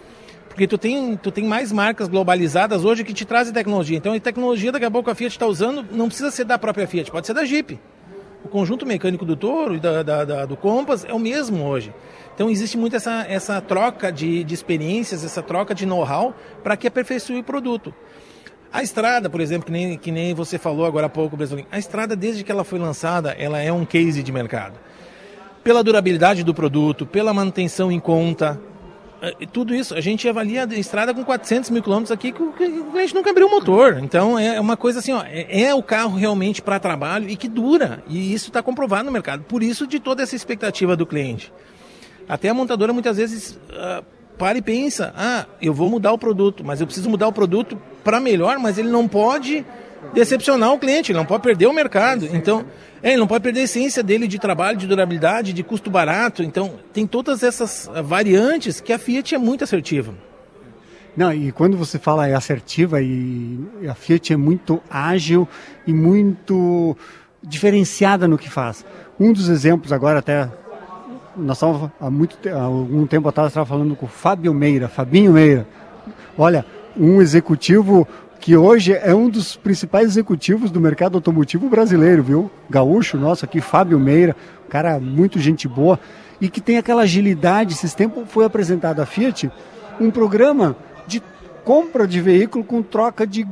Porque 0.48 0.66
tu 0.66 0.78
tem, 0.78 1.16
tu 1.16 1.30
tem 1.30 1.44
mais 1.44 1.70
marcas 1.70 2.08
globalizadas 2.08 2.84
hoje 2.84 3.04
que 3.04 3.12
te 3.12 3.24
trazem 3.24 3.52
tecnologia. 3.52 3.98
Então, 3.98 4.14
a 4.14 4.20
tecnologia 4.20 4.72
daqui 4.72 4.86
a 4.86 4.90
pouco 4.90 5.10
a 5.10 5.14
Fiat 5.14 5.34
está 5.34 5.46
usando 5.46 5.84
não 5.92 6.06
precisa 6.08 6.30
ser 6.30 6.44
da 6.44 6.58
própria 6.58 6.86
Fiat, 6.86 7.10
pode 7.10 7.26
ser 7.26 7.34
da 7.34 7.44
Jeep. 7.44 7.78
O 8.42 8.48
conjunto 8.48 8.86
mecânico 8.86 9.24
do 9.24 9.36
Toro 9.36 9.74
e 9.74 9.80
da, 9.80 10.02
da, 10.02 10.24
da, 10.24 10.46
do 10.46 10.56
Compass 10.56 11.04
é 11.04 11.12
o 11.12 11.18
mesmo 11.18 11.64
hoje. 11.64 11.92
Então, 12.34 12.48
existe 12.48 12.78
muito 12.78 12.96
essa, 12.96 13.26
essa 13.28 13.60
troca 13.60 14.10
de, 14.10 14.44
de 14.44 14.54
experiências, 14.54 15.24
essa 15.24 15.42
troca 15.42 15.74
de 15.74 15.84
know-how 15.84 16.34
para 16.62 16.76
que 16.76 16.86
aperfeiçoe 16.86 17.38
o 17.38 17.44
produto. 17.44 17.92
A 18.72 18.82
estrada, 18.82 19.28
por 19.28 19.40
exemplo, 19.40 19.66
que 19.66 19.72
nem, 19.72 19.98
que 19.98 20.10
nem 20.10 20.32
você 20.32 20.58
falou 20.58 20.86
agora 20.86 21.06
há 21.06 21.10
pouco, 21.10 21.36
Brasil, 21.36 21.66
a 21.70 21.78
estrada, 21.78 22.16
desde 22.16 22.44
que 22.44 22.52
ela 22.52 22.64
foi 22.64 22.78
lançada, 22.78 23.32
ela 23.38 23.60
é 23.60 23.72
um 23.72 23.84
case 23.84 24.22
de 24.22 24.32
mercado 24.32 24.78
pela 25.66 25.82
durabilidade 25.82 26.44
do 26.44 26.54
produto, 26.54 27.04
pela 27.04 27.34
manutenção 27.34 27.90
em 27.90 27.98
conta. 27.98 28.56
É, 29.20 29.32
tudo 29.52 29.74
isso, 29.74 29.96
a 29.96 30.00
gente 30.00 30.28
avalia 30.28 30.64
a 30.64 30.74
estrada 30.76 31.12
com 31.12 31.24
400 31.24 31.70
mil 31.70 31.82
quilômetros 31.82 32.12
aqui 32.12 32.30
que 32.30 32.40
o 32.40 32.52
cliente 32.52 33.12
nunca 33.12 33.30
abriu 33.30 33.48
o 33.48 33.50
motor. 33.50 33.98
Então 34.00 34.38
é 34.38 34.60
uma 34.60 34.76
coisa 34.76 35.00
assim, 35.00 35.10
ó, 35.10 35.24
é, 35.24 35.62
é 35.62 35.74
o 35.74 35.82
carro 35.82 36.16
realmente 36.16 36.62
para 36.62 36.78
trabalho 36.78 37.28
e 37.28 37.34
que 37.34 37.48
dura. 37.48 38.00
E 38.08 38.32
isso 38.32 38.46
está 38.46 38.62
comprovado 38.62 39.06
no 39.06 39.10
mercado. 39.10 39.42
Por 39.42 39.60
isso 39.60 39.88
de 39.88 39.98
toda 39.98 40.22
essa 40.22 40.36
expectativa 40.36 40.94
do 40.94 41.04
cliente. 41.04 41.52
Até 42.28 42.48
a 42.48 42.54
montadora 42.54 42.92
muitas 42.92 43.16
vezes 43.16 43.58
uh, 43.70 44.04
para 44.38 44.58
e 44.58 44.62
pensa, 44.62 45.12
ah, 45.16 45.46
eu 45.60 45.74
vou 45.74 45.90
mudar 45.90 46.12
o 46.12 46.18
produto, 46.18 46.62
mas 46.64 46.80
eu 46.80 46.86
preciso 46.86 47.10
mudar 47.10 47.26
o 47.26 47.32
produto 47.32 47.76
para 48.04 48.20
melhor, 48.20 48.56
mas 48.60 48.78
ele 48.78 48.88
não 48.88 49.08
pode 49.08 49.66
decepcionar 50.12 50.72
o 50.72 50.78
cliente, 50.78 51.12
ele 51.12 51.18
não 51.18 51.26
pode 51.26 51.42
perder 51.42 51.66
o 51.66 51.72
mercado. 51.72 52.26
Então, 52.32 52.64
é, 53.02 53.10
ele 53.10 53.18
não 53.18 53.26
pode 53.26 53.42
perder 53.42 53.60
a 53.60 53.64
essência 53.64 54.02
dele 54.02 54.26
de 54.26 54.38
trabalho, 54.38 54.76
de 54.76 54.86
durabilidade, 54.86 55.52
de 55.52 55.62
custo 55.62 55.90
barato. 55.90 56.42
Então, 56.42 56.74
tem 56.92 57.06
todas 57.06 57.42
essas 57.42 57.90
variantes 58.04 58.80
que 58.80 58.92
a 58.92 58.98
Fiat 58.98 59.34
é 59.34 59.38
muito 59.38 59.64
assertiva. 59.64 60.14
Não, 61.16 61.32
e 61.32 61.50
quando 61.50 61.76
você 61.78 61.98
fala 61.98 62.28
é 62.28 62.34
assertiva 62.34 63.00
e 63.00 63.58
a 63.88 63.94
Fiat 63.94 64.34
é 64.34 64.36
muito 64.36 64.82
ágil 64.90 65.48
e 65.86 65.92
muito 65.92 66.94
diferenciada 67.42 68.28
no 68.28 68.36
que 68.36 68.50
faz. 68.50 68.84
Um 69.18 69.32
dos 69.32 69.48
exemplos 69.48 69.92
agora 69.92 70.18
até 70.18 70.50
nós 71.36 71.56
estávamos 71.56 71.90
há 72.00 72.10
muito 72.10 72.36
há 72.48 72.62
algum 72.62 73.06
tempo 73.06 73.28
atrás 73.28 73.48
estava 73.48 73.66
falando 73.66 73.94
com 73.94 74.06
o 74.06 74.08
Fábio 74.08 74.52
Meira, 74.52 74.88
Fabinho 74.88 75.32
Meira. 75.32 75.66
Olha, 76.36 76.66
um 76.96 77.20
executivo 77.20 78.06
que 78.46 78.56
hoje 78.56 78.92
é 78.92 79.12
um 79.12 79.28
dos 79.28 79.56
principais 79.56 80.06
executivos 80.06 80.70
do 80.70 80.80
mercado 80.80 81.16
automotivo 81.16 81.68
brasileiro, 81.68 82.22
viu? 82.22 82.50
Gaúcho, 82.70 83.16
nosso 83.16 83.44
aqui, 83.44 83.60
Fábio 83.60 83.98
Meira, 83.98 84.36
cara 84.68 85.00
muito 85.00 85.40
gente 85.40 85.66
boa 85.66 85.98
e 86.40 86.48
que 86.48 86.60
tem 86.60 86.78
aquela 86.78 87.02
agilidade. 87.02 87.74
Esses 87.74 87.92
tempos 87.92 88.22
foi 88.28 88.44
apresentado 88.44 89.00
à 89.00 89.04
Fiat 89.04 89.50
um 90.00 90.12
programa 90.12 90.76
de 91.08 91.20
compra 91.64 92.06
de 92.06 92.20
veículo 92.20 92.62
com 92.62 92.84
troca 92.84 93.26
de 93.26 93.42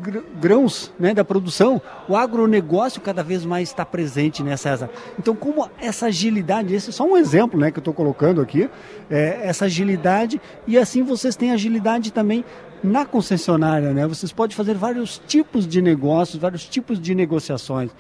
grãos 0.40 0.92
né, 0.96 1.12
da 1.12 1.24
produção. 1.24 1.82
O 2.08 2.16
agronegócio 2.16 3.00
cada 3.00 3.24
vez 3.24 3.44
mais 3.44 3.70
está 3.70 3.84
presente, 3.84 4.44
né, 4.44 4.56
César? 4.56 4.88
Então, 5.18 5.34
como 5.34 5.68
essa 5.80 6.06
agilidade, 6.06 6.72
esse 6.72 6.90
é 6.90 6.92
só 6.92 7.04
um 7.04 7.16
exemplo 7.16 7.58
né, 7.58 7.72
que 7.72 7.78
eu 7.78 7.80
estou 7.80 7.92
colocando 7.92 8.40
aqui, 8.40 8.70
é, 9.10 9.40
essa 9.42 9.64
agilidade, 9.64 10.40
e 10.68 10.78
assim 10.78 11.02
vocês 11.02 11.34
têm 11.34 11.50
agilidade 11.50 12.12
também 12.12 12.44
na 12.84 13.06
concessionária, 13.06 13.94
né? 13.94 14.06
Vocês 14.06 14.30
podem 14.30 14.54
fazer 14.54 14.74
vários 14.74 15.20
tipos 15.26 15.66
de 15.66 15.80
negócios, 15.80 16.40
vários 16.40 16.66
tipos 16.66 17.00
de 17.00 17.14
negociações. 17.14 17.90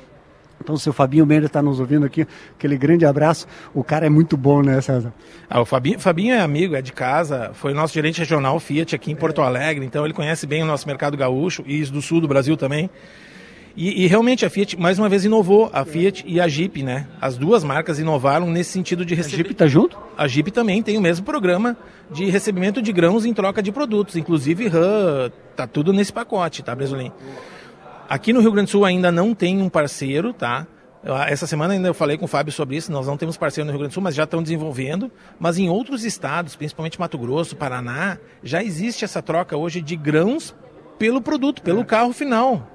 Então, 0.60 0.74
o 0.74 0.78
seu 0.78 0.92
Fabinho 0.92 1.26
Mendes 1.26 1.46
está 1.46 1.62
nos 1.62 1.80
ouvindo 1.80 2.06
aqui, 2.06 2.26
aquele 2.56 2.76
grande 2.76 3.04
abraço. 3.04 3.46
O 3.72 3.82
cara 3.82 4.06
é 4.06 4.08
muito 4.08 4.36
bom, 4.36 4.62
né, 4.62 4.80
César? 4.80 5.12
Ah, 5.48 5.60
o 5.60 5.64
Fabinho, 5.64 5.98
Fabinho 5.98 6.34
é 6.34 6.40
amigo, 6.40 6.76
é 6.76 6.82
de 6.82 6.92
casa, 6.92 7.50
foi 7.54 7.72
nosso 7.72 7.94
gerente 7.94 8.18
regional 8.18 8.60
Fiat 8.60 8.94
aqui 8.94 9.10
em 9.10 9.16
Porto 9.16 9.42
Alegre, 9.42 9.84
então 9.84 10.04
ele 10.04 10.14
conhece 10.14 10.46
bem 10.46 10.62
o 10.62 10.66
nosso 10.66 10.86
mercado 10.86 11.16
gaúcho 11.16 11.64
e 11.66 11.82
do 11.84 12.00
sul 12.00 12.20
do 12.20 12.28
Brasil 12.28 12.56
também. 12.56 12.88
E, 13.76 14.04
e, 14.04 14.06
realmente 14.06 14.46
a 14.46 14.50
Fiat 14.50 14.78
mais 14.78 15.00
uma 15.00 15.08
vez 15.08 15.24
inovou, 15.24 15.68
a 15.72 15.84
Fiat 15.84 16.24
e 16.26 16.40
a 16.40 16.46
Jeep, 16.46 16.80
né? 16.82 17.08
As 17.20 17.36
duas 17.36 17.64
marcas 17.64 17.98
inovaram 17.98 18.46
nesse 18.46 18.70
sentido 18.70 19.04
de 19.04 19.16
receber. 19.16 19.34
A 19.34 19.38
Jeep 19.38 19.52
está 19.52 19.66
junto? 19.66 19.98
A 20.16 20.28
Jeep 20.28 20.50
também 20.52 20.80
tem 20.80 20.96
o 20.96 21.00
mesmo 21.00 21.24
programa 21.24 21.76
de 22.08 22.26
recebimento 22.26 22.80
de 22.80 22.92
grãos 22.92 23.26
em 23.26 23.34
troca 23.34 23.60
de 23.60 23.72
produtos, 23.72 24.14
inclusive 24.14 24.68
RAM, 24.68 25.32
tá 25.56 25.66
tudo 25.66 25.92
nesse 25.92 26.12
pacote, 26.12 26.62
tá, 26.62 26.72
Bresolim? 26.72 27.10
Aqui 28.08 28.32
no 28.32 28.40
Rio 28.40 28.52
Grande 28.52 28.68
do 28.68 28.70
Sul 28.70 28.84
ainda 28.84 29.10
não 29.10 29.34
tem 29.34 29.60
um 29.60 29.68
parceiro, 29.68 30.32
tá? 30.32 30.68
Essa 31.26 31.46
semana 31.46 31.74
ainda 31.74 31.88
eu 31.88 31.94
falei 31.94 32.16
com 32.16 32.26
o 32.26 32.28
Fábio 32.28 32.52
sobre 32.52 32.76
isso, 32.76 32.92
nós 32.92 33.06
não 33.06 33.16
temos 33.16 33.36
parceiro 33.36 33.66
no 33.66 33.72
Rio 33.72 33.80
Grande 33.80 33.90
do 33.90 33.94
Sul, 33.94 34.02
mas 34.02 34.14
já 34.14 34.24
estão 34.24 34.42
desenvolvendo. 34.42 35.10
Mas 35.38 35.58
em 35.58 35.68
outros 35.68 36.04
estados, 36.04 36.54
principalmente 36.54 36.98
Mato 36.98 37.18
Grosso, 37.18 37.56
Paraná, 37.56 38.18
já 38.42 38.62
existe 38.62 39.04
essa 39.04 39.20
troca 39.20 39.56
hoje 39.56 39.82
de 39.82 39.96
grãos 39.96 40.54
pelo 40.98 41.20
produto, 41.20 41.60
pelo 41.60 41.80
é. 41.80 41.84
carro 41.84 42.12
final. 42.12 42.73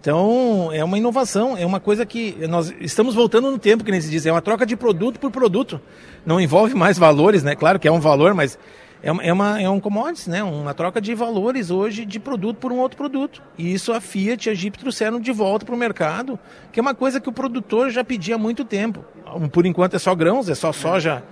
Então, 0.00 0.70
é 0.72 0.82
uma 0.82 0.96
inovação, 0.96 1.58
é 1.58 1.66
uma 1.66 1.78
coisa 1.78 2.06
que 2.06 2.34
nós 2.48 2.72
estamos 2.80 3.14
voltando 3.14 3.50
no 3.50 3.58
tempo, 3.58 3.84
que 3.84 3.90
nem 3.90 4.00
se 4.00 4.08
diz, 4.08 4.24
é 4.24 4.32
uma 4.32 4.40
troca 4.40 4.64
de 4.64 4.74
produto 4.74 5.20
por 5.20 5.30
produto. 5.30 5.78
Não 6.24 6.40
envolve 6.40 6.74
mais 6.74 6.96
valores, 6.96 7.42
né? 7.42 7.54
Claro 7.54 7.78
que 7.78 7.86
é 7.86 7.92
um 7.92 8.00
valor, 8.00 8.32
mas 8.32 8.58
é, 9.02 9.12
uma, 9.12 9.22
é, 9.22 9.30
uma, 9.30 9.60
é 9.60 9.68
um 9.68 9.78
commodity, 9.78 10.30
né? 10.30 10.42
Uma 10.42 10.72
troca 10.72 11.02
de 11.02 11.14
valores 11.14 11.70
hoje 11.70 12.06
de 12.06 12.18
produto 12.18 12.56
por 12.56 12.72
um 12.72 12.78
outro 12.78 12.96
produto. 12.96 13.42
E 13.58 13.74
isso 13.74 13.92
a 13.92 14.00
Fiat 14.00 14.48
e 14.48 14.52
a 14.52 14.54
Jeep 14.54 14.78
trouxeram 14.78 15.20
de 15.20 15.32
volta 15.32 15.66
para 15.66 15.74
o 15.74 15.78
mercado, 15.78 16.38
que 16.72 16.80
é 16.80 16.82
uma 16.82 16.94
coisa 16.94 17.20
que 17.20 17.28
o 17.28 17.32
produtor 17.32 17.90
já 17.90 18.02
pedia 18.02 18.36
há 18.36 18.38
muito 18.38 18.64
tempo. 18.64 19.04
Por 19.52 19.66
enquanto 19.66 19.96
é 19.96 19.98
só 19.98 20.14
grãos, 20.14 20.48
é 20.48 20.54
só 20.54 20.72
soja 20.72 21.22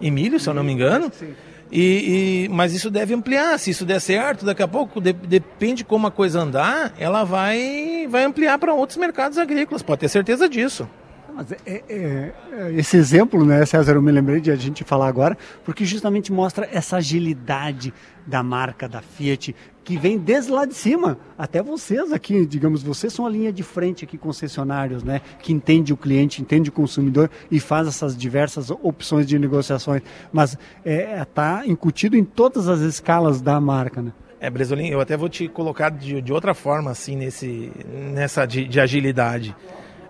e 0.00 0.08
milho, 0.08 0.38
se 0.38 0.48
eu 0.48 0.54
não 0.54 0.62
me 0.62 0.72
engano. 0.72 1.10
Sim. 1.12 1.34
E, 1.70 2.46
e, 2.46 2.48
mas 2.48 2.74
isso 2.74 2.90
deve 2.90 3.14
ampliar. 3.14 3.58
Se 3.58 3.70
isso 3.70 3.84
der 3.84 4.00
certo, 4.00 4.44
daqui 4.44 4.62
a 4.62 4.68
pouco, 4.68 5.00
de, 5.00 5.12
depende 5.12 5.84
como 5.84 6.06
a 6.06 6.10
coisa 6.10 6.40
andar, 6.40 6.94
ela 6.98 7.24
vai, 7.24 8.06
vai 8.08 8.24
ampliar 8.24 8.58
para 8.58 8.72
outros 8.74 8.96
mercados 8.96 9.38
agrícolas. 9.38 9.82
Pode 9.82 10.00
ter 10.00 10.08
certeza 10.08 10.48
disso. 10.48 10.88
Mas 11.34 11.50
é, 11.50 11.58
é, 11.66 12.32
é, 12.52 12.72
esse 12.74 12.96
exemplo, 12.96 13.44
né, 13.44 13.66
César, 13.66 13.94
eu 13.94 14.02
me 14.02 14.12
lembrei 14.12 14.40
de 14.40 14.52
a 14.52 14.56
gente 14.56 14.84
falar 14.84 15.08
agora, 15.08 15.36
porque 15.64 15.84
justamente 15.84 16.32
mostra 16.32 16.68
essa 16.70 16.98
agilidade 16.98 17.92
da 18.24 18.40
marca 18.40 18.88
da 18.88 19.02
Fiat, 19.02 19.54
que 19.82 19.98
vem 19.98 20.16
desde 20.16 20.52
lá 20.52 20.64
de 20.64 20.74
cima, 20.74 21.18
até 21.36 21.60
vocês 21.60 22.12
aqui, 22.12 22.46
digamos, 22.46 22.84
vocês 22.84 23.12
são 23.12 23.26
a 23.26 23.30
linha 23.30 23.52
de 23.52 23.64
frente 23.64 24.04
aqui, 24.04 24.16
concessionários, 24.16 25.02
né, 25.02 25.20
que 25.42 25.52
entende 25.52 25.92
o 25.92 25.96
cliente, 25.96 26.40
entende 26.40 26.70
o 26.70 26.72
consumidor 26.72 27.28
e 27.50 27.58
faz 27.58 27.88
essas 27.88 28.16
diversas 28.16 28.70
opções 28.70 29.26
de 29.26 29.36
negociações, 29.36 30.02
mas 30.32 30.52
está 30.52 30.60
é, 30.84 31.24
tá 31.24 31.62
incutido 31.66 32.16
em 32.16 32.24
todas 32.24 32.68
as 32.68 32.78
escalas 32.78 33.40
da 33.40 33.60
marca, 33.60 34.00
né? 34.00 34.12
É, 34.38 34.48
Bresolim, 34.50 34.88
eu 34.88 35.00
até 35.00 35.16
vou 35.16 35.28
te 35.28 35.48
colocar 35.48 35.90
de, 35.90 36.20
de 36.20 36.32
outra 36.32 36.54
forma, 36.54 36.90
assim, 36.90 37.16
nesse, 37.16 37.72
nessa 38.12 38.44
de, 38.46 38.68
de 38.68 38.78
agilidade. 38.78 39.56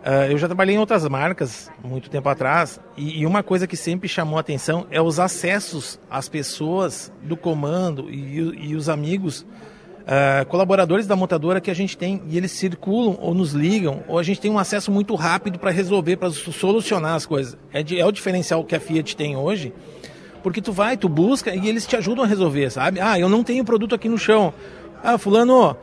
Uh, 0.05 0.31
eu 0.31 0.37
já 0.37 0.47
trabalhei 0.47 0.75
em 0.75 0.79
outras 0.79 1.09
marcas 1.09 1.71
muito 1.83 2.11
tempo 2.11 2.29
atrás 2.29 2.79
e, 2.95 3.21
e, 3.21 3.27
uma 3.27 3.43
coisa 3.43 3.67
que 3.67 3.75
sempre 3.75 4.07
chamou 4.07 4.39
atenção 4.39 4.87
é 4.91 5.01
os 5.01 5.19
acessos 5.19 5.99
às 6.11 6.29
pessoas 6.29 7.11
do 7.23 7.39
comando 7.39 8.11
e, 8.11 8.69
e 8.69 8.77
os 8.77 8.91
amigos, 8.91 9.47
uh, 10.03 10.45
colaboradores 10.51 11.07
da 11.07 11.17
montadora 11.17 11.59
que 11.59 11.71
a 11.71 11.75
gente 11.75 11.97
tem 11.97 12.23
e 12.29 12.37
eles 12.37 12.53
circulam 12.53 13.17
ou 13.19 13.33
nos 13.33 13.53
ligam 13.53 14.05
ou 14.07 14.19
a 14.19 14.23
gente 14.23 14.43
tem 14.43 14.51
um 14.51 14.59
acesso 14.59 14.93
muito 14.93 15.15
rápido 15.15 15.59
para 15.59 15.71
resolver, 15.71 16.19
para 16.19 16.31
solucionar 16.31 17.15
as 17.15 17.25
coisas. 17.25 17.57
É, 17.73 17.83
de, 17.83 17.99
é 17.99 18.05
o 18.05 18.13
diferencial 18.13 18.63
que 18.63 18.77
a 18.77 18.81
Fiat 18.81 19.17
tem 19.17 19.39
hoje, 19.39 19.73
porque 20.43 20.61
tu 20.61 20.71
vai, 20.71 20.99
tu 20.99 21.09
busca 21.09 21.55
e 21.55 21.67
eles 21.67 21.87
te 21.87 21.97
ajudam 21.97 22.27
a 22.27 22.29
resolver, 22.29 22.69
sabe? 22.69 23.01
Ah, 23.01 23.19
eu 23.19 23.31
não 23.31 23.43
tenho 23.43 23.65
produto 23.65 23.95
aqui 23.95 24.11
no 24.11 24.19
chão. 24.19 24.53
Ah, 25.03 25.17
fulano, 25.17 25.75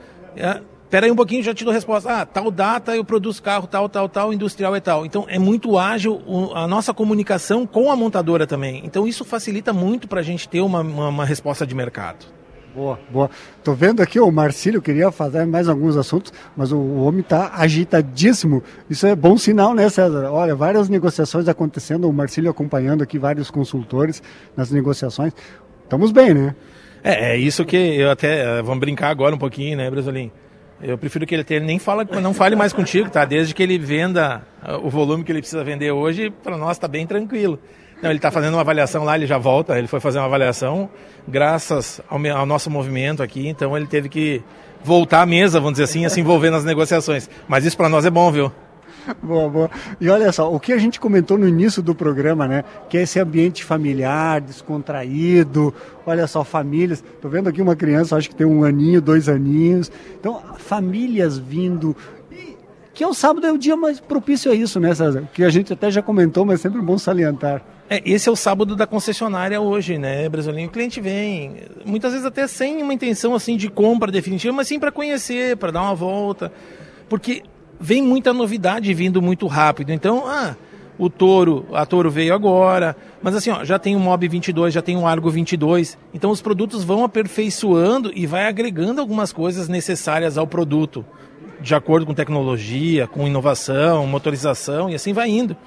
Espera 0.91 1.05
aí 1.05 1.11
um 1.11 1.15
pouquinho, 1.15 1.41
já 1.41 1.53
te 1.53 1.63
dou 1.63 1.71
a 1.71 1.73
resposta. 1.73 2.11
Ah, 2.11 2.25
tal 2.25 2.51
data 2.51 2.93
eu 2.93 3.05
produzo 3.05 3.41
carro, 3.41 3.65
tal, 3.65 3.87
tal, 3.87 4.09
tal, 4.09 4.33
industrial 4.33 4.75
e 4.75 4.81
tal. 4.81 5.05
Então 5.05 5.25
é 5.29 5.39
muito 5.39 5.77
ágil 5.77 6.21
a 6.53 6.67
nossa 6.67 6.93
comunicação 6.93 7.65
com 7.65 7.89
a 7.89 7.95
montadora 7.95 8.45
também. 8.45 8.81
Então 8.83 9.07
isso 9.07 9.23
facilita 9.23 9.71
muito 9.71 10.05
para 10.05 10.19
a 10.19 10.23
gente 10.23 10.49
ter 10.49 10.59
uma, 10.59 10.81
uma, 10.81 11.07
uma, 11.07 11.23
resposta 11.23 11.65
de 11.65 11.73
mercado. 11.73 12.25
Boa, 12.75 12.99
boa. 13.09 13.29
Tô 13.63 13.73
vendo 13.73 14.01
aqui 14.01 14.19
o 14.19 14.29
Marcílio 14.29 14.81
queria 14.81 15.13
fazer 15.13 15.45
mais 15.45 15.69
alguns 15.69 15.95
assuntos, 15.95 16.33
mas 16.57 16.73
o, 16.73 16.77
o 16.77 17.05
homem 17.05 17.21
está 17.21 17.53
agitadíssimo. 17.55 18.61
Isso 18.89 19.07
é 19.07 19.15
bom 19.15 19.37
sinal, 19.37 19.73
né, 19.73 19.87
César? 19.87 20.29
Olha, 20.29 20.53
várias 20.55 20.89
negociações 20.89 21.47
acontecendo, 21.47 22.09
o 22.09 22.11
Marcílio 22.11 22.51
acompanhando 22.51 23.01
aqui 23.01 23.17
vários 23.17 23.49
consultores 23.49 24.21
nas 24.57 24.69
negociações. 24.71 25.31
Estamos 25.85 26.11
bem, 26.11 26.33
né? 26.33 26.53
É, 27.01 27.31
é 27.31 27.37
isso 27.37 27.63
que 27.63 27.77
eu 27.77 28.11
até. 28.11 28.59
Eh, 28.59 28.61
vamos 28.61 28.81
brincar 28.81 29.07
agora 29.07 29.33
um 29.33 29.39
pouquinho, 29.39 29.77
né, 29.77 29.89
Brasolim? 29.89 30.29
Eu 30.83 30.97
prefiro 30.97 31.25
que 31.25 31.35
ele, 31.35 31.45
ele 31.49 31.65
nem 31.65 31.79
fala, 31.79 32.03
não 32.21 32.33
fale 32.33 32.55
mais 32.55 32.73
contigo, 32.73 33.09
tá? 33.09 33.23
Desde 33.23 33.53
que 33.53 33.61
ele 33.61 33.77
venda 33.77 34.41
ah, 34.61 34.77
o 34.77 34.89
volume 34.89 35.23
que 35.23 35.31
ele 35.31 35.39
precisa 35.39 35.63
vender 35.63 35.91
hoje, 35.91 36.29
para 36.29 36.57
nós 36.57 36.77
está 36.77 36.87
bem 36.87 37.05
tranquilo. 37.05 37.59
Não, 38.01 38.09
ele 38.09 38.17
está 38.17 38.31
fazendo 38.31 38.55
uma 38.55 38.61
avaliação 38.61 39.03
lá, 39.03 39.15
ele 39.15 39.27
já 39.27 39.37
volta, 39.37 39.77
ele 39.77 39.87
foi 39.87 39.99
fazer 39.99 40.17
uma 40.17 40.25
avaliação, 40.25 40.89
graças 41.27 42.01
ao, 42.09 42.19
ao, 42.35 42.45
nosso 42.47 42.69
movimento 42.71 43.21
aqui, 43.21 43.47
então 43.47 43.77
ele 43.77 43.85
teve 43.85 44.09
que 44.09 44.41
voltar 44.83 45.21
à 45.21 45.25
mesa, 45.25 45.59
vamos 45.59 45.73
dizer 45.73 45.83
assim, 45.83 46.03
a 46.03 46.09
se 46.09 46.19
envolver 46.19 46.49
nas 46.49 46.65
negociações. 46.65 47.29
Mas 47.47 47.63
isso 47.63 47.77
para 47.77 47.87
nós 47.87 48.03
é 48.03 48.09
bom, 48.09 48.31
viu? 48.31 48.51
boa, 49.21 49.49
boa. 49.49 49.71
E 49.99 50.09
olha 50.09 50.31
só, 50.31 50.53
o 50.53 50.59
que 50.59 50.73
a 50.73 50.77
gente 50.77 50.99
comentou 50.99 51.37
no 51.37 51.47
início 51.47 51.81
do 51.81 51.95
programa, 51.95 52.47
né? 52.47 52.63
Que 52.89 52.97
é 52.97 53.01
esse 53.03 53.19
ambiente 53.19 53.63
familiar, 53.63 54.41
descontraído. 54.41 55.73
Olha 56.05 56.27
só, 56.27 56.43
famílias. 56.43 57.03
Tô 57.21 57.29
vendo 57.29 57.49
aqui 57.49 57.61
uma 57.61 57.75
criança, 57.75 58.15
acho 58.15 58.29
que 58.29 58.35
tem 58.35 58.47
um 58.47 58.63
aninho, 58.63 59.01
dois 59.01 59.27
aninhos. 59.29 59.91
Então, 60.19 60.41
famílias 60.57 61.37
vindo. 61.37 61.95
Que 62.93 63.03
é 63.03 63.07
o 63.07 63.13
sábado 63.13 63.47
é 63.47 63.51
o 63.51 63.57
dia 63.57 63.77
mais 63.77 63.99
propício 63.99 64.51
a 64.51 64.55
isso, 64.55 64.79
né, 64.79 64.93
César? 64.93 65.27
Que 65.33 65.43
a 65.43 65.49
gente 65.49 65.71
até 65.71 65.89
já 65.89 66.01
comentou, 66.01 66.45
mas 66.45 66.59
é 66.59 66.63
sempre 66.63 66.81
bom 66.81 66.97
salientar. 66.97 67.63
É, 67.89 68.01
esse 68.05 68.27
é 68.29 68.31
o 68.31 68.35
sábado 68.35 68.75
da 68.75 68.85
concessionária 68.85 69.59
hoje, 69.59 69.97
né, 69.97 70.27
Brasilinho? 70.29 70.67
O 70.67 70.71
cliente 70.71 70.99
vem, 70.99 71.55
muitas 71.85 72.11
vezes 72.11 72.25
até 72.25 72.47
sem 72.47 72.81
uma 72.81 72.93
intenção 72.93 73.33
assim 73.33 73.57
de 73.57 73.69
compra 73.69 74.11
definitiva, 74.11 74.53
mas 74.53 74.67
sim 74.67 74.79
para 74.79 74.91
conhecer, 74.91 75.57
para 75.57 75.71
dar 75.71 75.81
uma 75.81 75.95
volta. 75.95 76.51
Porque 77.09 77.43
vem 77.81 78.01
muita 78.01 78.31
novidade 78.31 78.93
vindo 78.93 79.21
muito 79.21 79.47
rápido. 79.47 79.91
Então, 79.91 80.23
ah, 80.27 80.55
o 80.97 81.09
Toro, 81.09 81.65
a 81.73 81.83
Toro 81.83 82.11
veio 82.11 82.33
agora, 82.33 82.95
mas 83.23 83.35
assim, 83.35 83.49
ó, 83.49 83.65
já 83.65 83.79
tem 83.79 83.95
o 83.95 83.99
Mob 83.99 84.27
22, 84.27 84.71
já 84.71 84.81
tem 84.83 84.95
o 84.95 85.07
Argo 85.07 85.31
22. 85.31 85.97
Então 86.13 86.29
os 86.29 86.41
produtos 86.41 86.83
vão 86.83 87.03
aperfeiçoando 87.03 88.11
e 88.13 88.27
vai 88.27 88.45
agregando 88.47 89.01
algumas 89.01 89.33
coisas 89.33 89.67
necessárias 89.67 90.37
ao 90.37 90.45
produto, 90.45 91.03
de 91.59 91.73
acordo 91.73 92.05
com 92.05 92.13
tecnologia, 92.13 93.07
com 93.07 93.27
inovação, 93.27 94.05
motorização 94.05 94.89
e 94.89 94.95
assim 94.95 95.11
vai 95.11 95.29
indo. 95.29 95.57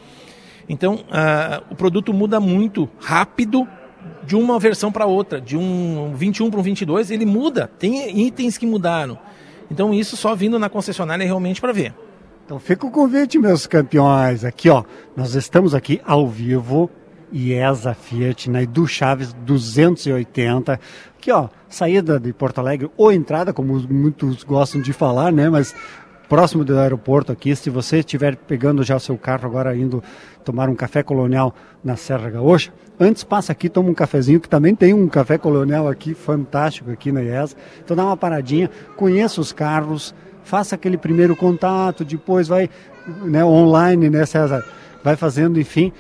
Então, 0.69 1.01
ah, 1.11 1.63
o 1.69 1.75
produto 1.75 2.15
muda 2.15 2.39
muito 2.39 2.89
rápido 3.01 3.67
de 4.25 4.37
uma 4.37 4.59
versão 4.59 4.93
para 4.93 5.05
outra, 5.05 5.41
de 5.41 5.57
um 5.57 6.15
21 6.15 6.51
para 6.51 6.61
um 6.61 6.63
22, 6.63 7.11
ele 7.11 7.27
muda, 7.27 7.71
tem 7.79 8.25
itens 8.27 8.57
que 8.57 8.67
mudaram. 8.67 9.19
Então 9.71 9.93
isso 9.93 10.17
só 10.17 10.35
vindo 10.35 10.59
na 10.59 10.69
concessionária 10.69 11.25
realmente 11.25 11.61
para 11.61 11.73
ver. 11.73 11.95
Então 12.45 12.61
fica 12.61 12.87
o 12.87 12.91
convite, 12.91 13.39
meus 13.39 13.67
campeões. 13.67 14.45
Aqui, 14.45 14.69
ó, 14.69 14.85
nós 15.17 15.35
estamos 15.35 15.75
aqui 15.75 16.03
ao 16.05 16.29
vivo 16.29 16.91
IESA 17.33 17.95
Fiat, 17.95 18.51
na 18.51 18.63
Edu 18.63 18.87
Chaves 18.87 19.33
280. 19.33 20.79
Aqui, 21.17 21.33
ó, 21.33 21.49
saída 21.71 22.21
de 22.21 22.35
Porto 22.35 22.59
Alegre, 22.59 22.91
ou 22.99 23.11
entrada, 23.11 23.51
como 23.51 23.81
muitos 23.89 24.45
gostam 24.45 24.83
de 24.83 24.93
falar, 24.93 25.33
né? 25.33 25.49
Mas 25.49 25.75
próximo 26.29 26.65
do 26.65 26.79
aeroporto 26.79 27.33
aqui, 27.33 27.57
se 27.57 27.71
você 27.71 28.01
estiver 28.01 28.37
pegando 28.37 28.83
já 28.83 28.97
o 28.97 29.01
seu 29.01 29.17
carro 29.17 29.47
agora 29.47 29.75
indo 29.75 30.03
tomar 30.45 30.69
um 30.69 30.75
café 30.75 31.03
colonial 31.03 31.55
na 31.83 31.97
Serra 31.97 32.29
Gaúcha, 32.29 32.73
antes 33.01 33.25
passa 33.25 33.53
aqui, 33.53 33.71
toma 33.71 33.89
um 33.89 33.95
cafezinho, 33.95 34.39
que 34.39 34.49
também 34.51 34.75
tem 34.75 34.93
um 34.93 35.09
café 35.09 35.39
colonial 35.39 35.89
aqui, 35.89 36.13
fantástico 36.13 36.91
aqui 36.91 37.11
na 37.11 37.23
IESA. 37.23 37.57
Então 37.83 37.97
dá 37.97 38.05
uma 38.05 38.19
paradinha, 38.19 38.71
conheça 38.97 39.41
os 39.41 39.51
carros, 39.51 40.15
faça 40.45 40.75
aquele 40.77 40.97
primeiro 40.97 41.35
contato, 41.35 42.05
depois 42.05 42.47
vai 42.47 42.71
né, 43.25 43.45
online, 43.45 44.09
né, 44.09 44.25
César? 44.25 44.65
Vai 45.03 45.17
fazendo, 45.17 45.59
enfim. 45.59 45.93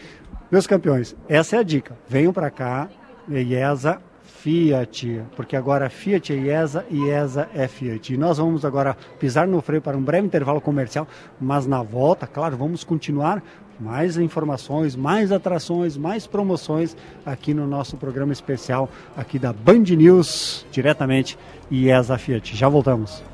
Meus 0.50 0.66
campeões, 0.66 1.16
essa 1.28 1.56
é 1.56 1.58
a 1.58 1.62
dica. 1.62 1.96
Venham 2.08 2.32
para 2.32 2.50
cá, 2.50 2.88
IESA 3.28 4.00
Fiat, 4.22 5.22
porque 5.34 5.56
agora 5.56 5.88
Fiat 5.88 6.32
é 6.32 6.36
IESA 6.36 6.84
e 6.90 6.98
IESA 6.98 7.48
é 7.54 7.66
Fiat. 7.66 8.12
E 8.12 8.16
nós 8.16 8.38
vamos 8.38 8.64
agora 8.64 8.96
pisar 9.18 9.46
no 9.48 9.60
freio 9.62 9.80
para 9.80 9.96
um 9.96 10.02
breve 10.02 10.26
intervalo 10.26 10.60
comercial, 10.60 11.08
mas 11.40 11.66
na 11.66 11.82
volta, 11.82 12.26
claro, 12.26 12.56
vamos 12.56 12.84
continuar 12.84 13.42
mais 13.80 14.16
informações, 14.18 14.94
mais 14.94 15.32
atrações, 15.32 15.96
mais 15.96 16.26
promoções 16.26 16.96
aqui 17.24 17.52
no 17.52 17.66
nosso 17.66 17.96
programa 17.96 18.32
especial 18.32 18.88
aqui 19.16 19.38
da 19.38 19.52
Band 19.52 19.84
News, 19.96 20.66
diretamente 20.70 21.38
IESA 21.70 22.18
Fiat. 22.18 22.54
Já 22.54 22.68
voltamos. 22.68 23.33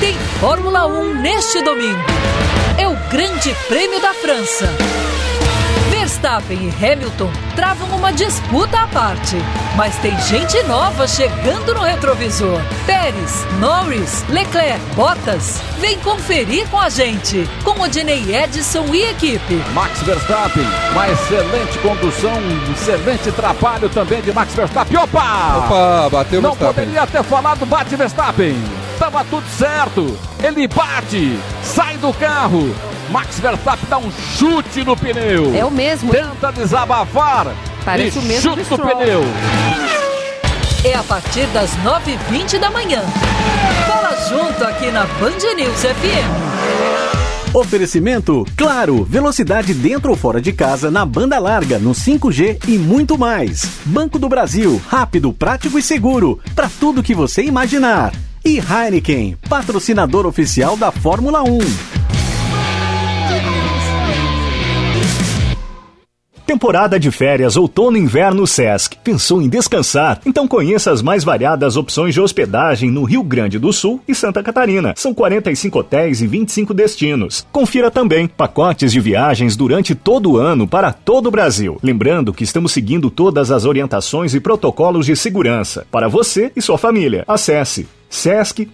Tem 0.00 0.14
Fórmula 0.40 0.86
1 0.86 1.14
neste 1.22 1.62
domingo. 1.62 1.98
É 2.78 2.86
o 2.86 2.94
Grande 3.10 3.54
Prêmio 3.68 4.00
da 4.00 4.12
França. 4.14 4.68
Verstappen 6.16 6.56
e 6.56 6.84
Hamilton 6.84 7.30
travam 7.54 7.88
uma 7.96 8.10
disputa 8.10 8.78
à 8.80 8.86
parte, 8.86 9.36
mas 9.76 9.94
tem 9.98 10.18
gente 10.22 10.60
nova 10.62 11.06
chegando 11.06 11.74
no 11.74 11.82
retrovisor. 11.82 12.58
Pérez, 12.86 13.44
Norris, 13.60 14.24
Leclerc, 14.30 14.80
Bottas. 14.94 15.60
Vem 15.78 15.98
conferir 16.00 16.66
com 16.68 16.78
a 16.78 16.88
gente, 16.88 17.46
com 17.62 17.78
Odinei 17.80 18.34
Edson 18.34 18.86
e 18.94 19.02
equipe. 19.10 19.62
Max 19.74 20.00
Verstappen, 20.02 20.64
uma 20.92 21.08
excelente 21.10 21.78
condução, 21.80 22.32
um 22.32 22.72
excelente 22.72 23.30
trabalho 23.32 23.88
também 23.90 24.22
de 24.22 24.32
Max 24.32 24.54
Verstappen. 24.54 24.96
Opa! 24.96 25.64
Opa, 25.66 26.08
bateu 26.10 26.40
Não 26.40 26.54
Verstappen. 26.54 26.86
poderia 26.86 27.06
ter 27.06 27.22
falado 27.24 27.66
bate 27.66 27.94
Verstappen. 27.94 28.56
Tava 28.98 29.22
tudo 29.24 29.46
certo. 29.58 30.18
Ele 30.42 30.66
bate, 30.66 31.38
sai 31.62 31.98
do 31.98 32.10
carro. 32.14 32.74
Max 33.10 33.38
Verstappen 33.38 33.88
dá 33.88 33.98
um 33.98 34.10
chute 34.36 34.84
no 34.84 34.96
pneu. 34.96 35.54
É 35.54 35.64
o 35.64 35.70
mesmo. 35.70 36.10
Tenta 36.10 36.52
desabafar. 36.52 37.54
Parece 37.84 38.18
e 38.18 38.20
o 38.20 38.24
mesmo 38.24 38.50
chuta 38.50 38.56
do 38.56 38.62
o 38.62 38.64
Stroll. 38.64 38.98
pneu. 38.98 39.22
É 40.84 40.94
a 40.94 41.02
partir 41.02 41.46
das 41.48 41.70
9h20 41.78 42.58
da 42.58 42.70
manhã. 42.70 43.02
Bola 43.86 44.16
junto 44.28 44.64
aqui 44.64 44.90
na 44.90 45.04
Band 45.04 45.54
News 45.56 45.80
FM. 45.80 47.54
Oferecimento 47.54 48.44
Claro, 48.56 49.04
velocidade 49.04 49.72
dentro 49.72 50.10
ou 50.10 50.16
fora 50.16 50.40
de 50.42 50.52
casa 50.52 50.90
na 50.90 51.06
banda 51.06 51.38
larga, 51.38 51.78
no 51.78 51.92
5G 51.92 52.58
e 52.68 52.76
muito 52.76 53.16
mais. 53.16 53.66
Banco 53.84 54.18
do 54.18 54.28
Brasil, 54.28 54.80
rápido, 54.88 55.32
prático 55.32 55.78
e 55.78 55.82
seguro, 55.82 56.38
para 56.54 56.68
tudo 56.68 57.02
que 57.02 57.14
você 57.14 57.42
imaginar. 57.42 58.12
E 58.44 58.58
Heineken, 58.58 59.36
patrocinador 59.48 60.26
oficial 60.26 60.76
da 60.76 60.92
Fórmula 60.92 61.42
1. 61.42 61.95
Temporada 66.46 66.98
de 67.00 67.10
férias 67.10 67.56
outono 67.56 67.98
inverno 67.98 68.46
Sesc. 68.46 68.96
Pensou 69.02 69.42
em 69.42 69.48
descansar? 69.48 70.20
Então 70.24 70.46
conheça 70.46 70.92
as 70.92 71.02
mais 71.02 71.24
variadas 71.24 71.76
opções 71.76 72.14
de 72.14 72.20
hospedagem 72.20 72.88
no 72.88 73.02
Rio 73.02 73.24
Grande 73.24 73.58
do 73.58 73.72
Sul 73.72 74.00
e 74.06 74.14
Santa 74.14 74.44
Catarina. 74.44 74.94
São 74.96 75.12
45 75.12 75.80
hotéis 75.80 76.22
e 76.22 76.26
25 76.28 76.72
destinos. 76.72 77.44
Confira 77.50 77.90
também 77.90 78.28
pacotes 78.28 78.92
de 78.92 79.00
viagens 79.00 79.56
durante 79.56 79.92
todo 79.96 80.30
o 80.30 80.36
ano 80.36 80.68
para 80.68 80.92
todo 80.92 81.26
o 81.26 81.32
Brasil. 81.32 81.80
Lembrando 81.82 82.32
que 82.32 82.44
estamos 82.44 82.70
seguindo 82.70 83.10
todas 83.10 83.50
as 83.50 83.64
orientações 83.64 84.32
e 84.32 84.38
protocolos 84.38 85.04
de 85.04 85.16
segurança 85.16 85.84
para 85.90 86.06
você 86.06 86.52
e 86.54 86.62
sua 86.62 86.78
família. 86.78 87.24
Acesse 87.26 87.88
sesc-rs.com.br 88.08 88.70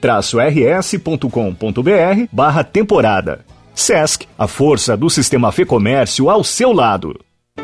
barra 2.30 2.64
temporada. 2.64 3.46
Sesc, 3.74 4.26
a 4.38 4.46
força 4.46 4.94
do 4.94 5.08
sistema 5.08 5.50
Fê 5.50 5.64
Comércio 5.64 6.28
ao 6.28 6.44
seu 6.44 6.70
lado. 6.70 7.18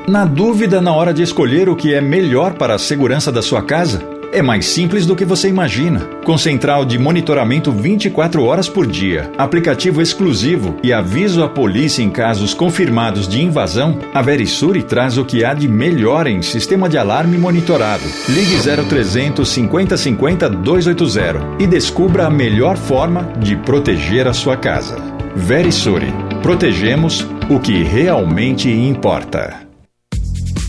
Na 0.09 0.25
dúvida 0.25 0.81
na 0.81 0.91
hora 0.91 1.13
de 1.13 1.23
escolher 1.23 1.69
o 1.69 1.77
que 1.77 1.93
é 1.93 2.01
melhor 2.01 2.55
para 2.55 2.75
a 2.75 2.79
segurança 2.79 3.31
da 3.31 3.43
sua 3.43 3.61
casa? 3.61 4.03
É 4.33 4.41
mais 4.41 4.65
simples 4.65 5.05
do 5.05 5.15
que 5.15 5.23
você 5.23 5.49
imagina. 5.49 6.01
Com 6.25 6.39
central 6.39 6.87
de 6.87 6.99
monitoramento 6.99 7.71
24 7.71 8.43
horas 8.43 8.71
por 8.71 8.87
dia, 8.87 9.31
aplicativo 9.37 10.01
exclusivo 10.01 10.77
e 10.83 10.95
aviso 10.95 11.43
à 11.43 11.49
polícia 11.49 12.03
em 12.03 12.09
casos 12.09 12.55
confirmados 12.55 13.29
de 13.29 13.43
invasão, 13.43 13.99
a 14.15 14.23
Verisure 14.23 14.83
traz 14.83 15.19
o 15.19 15.27
que 15.27 15.45
há 15.45 15.53
de 15.53 15.69
melhor 15.69 16.27
em 16.27 16.41
sistema 16.41 16.89
de 16.89 16.97
alarme 16.97 17.37
monitorado. 17.37 18.05
Ligue 18.31 18.57
0300 18.57 19.47
50 19.47 19.95
50 19.95 20.49
280 20.49 21.57
e 21.59 21.67
descubra 21.67 22.27
a 22.27 22.31
melhor 22.31 22.79
forma 22.79 23.31
de 23.39 23.57
proteger 23.57 24.27
a 24.27 24.33
sua 24.33 24.57
casa. 24.57 24.97
Verisure. 25.37 26.13
Protegemos 26.43 27.27
o 27.51 27.61
que 27.61 27.83
realmente 27.83 28.71
importa. 28.71 29.68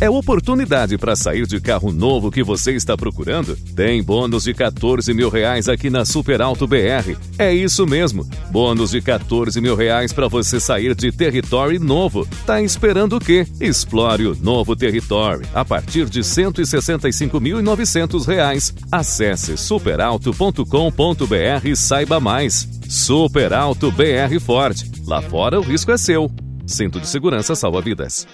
É 0.01 0.09
oportunidade 0.09 0.97
para 0.97 1.13
sair 1.13 1.45
de 1.45 1.59
carro 1.59 1.91
novo 1.91 2.31
que 2.31 2.41
você 2.41 2.71
está 2.71 2.95
procurando? 2.95 3.57
Tem 3.75 4.01
bônus 4.01 4.45
de 4.45 4.53
14 4.53 5.13
mil 5.13 5.29
reais 5.29 5.67
aqui 5.67 5.89
na 5.89 6.05
Super 6.05 6.41
Alto 6.41 6.65
BR. 6.65 7.17
É 7.37 7.53
isso 7.53 7.85
mesmo, 7.85 8.25
bônus 8.49 8.91
de 8.91 9.01
14 9.01 9.59
mil 9.59 9.75
reais 9.75 10.13
para 10.13 10.29
você 10.29 10.57
sair 10.57 10.95
de 10.95 11.11
território 11.11 11.77
novo. 11.81 12.25
Tá 12.45 12.61
esperando 12.61 13.17
o 13.17 13.19
quê? 13.19 13.45
Explore 13.59 14.27
o 14.27 14.37
novo 14.37 14.73
território 14.73 15.45
a 15.53 15.65
partir 15.65 16.05
de 16.05 16.21
165.900 16.21 18.25
reais. 18.25 18.73
Acesse 18.89 19.57
superalto.com.br 19.57 21.65
e 21.65 21.75
saiba 21.75 22.21
mais. 22.21 22.69
Super 22.87 23.51
Alto 23.51 23.91
BR 23.91 24.39
Ford. 24.39 24.77
Lá 25.05 25.21
fora 25.21 25.59
o 25.59 25.61
risco 25.61 25.91
é 25.91 25.97
seu. 25.97 26.31
Cinto 26.65 27.01
de 27.01 27.07
segurança 27.07 27.53
salva 27.53 27.81
vidas. 27.81 28.25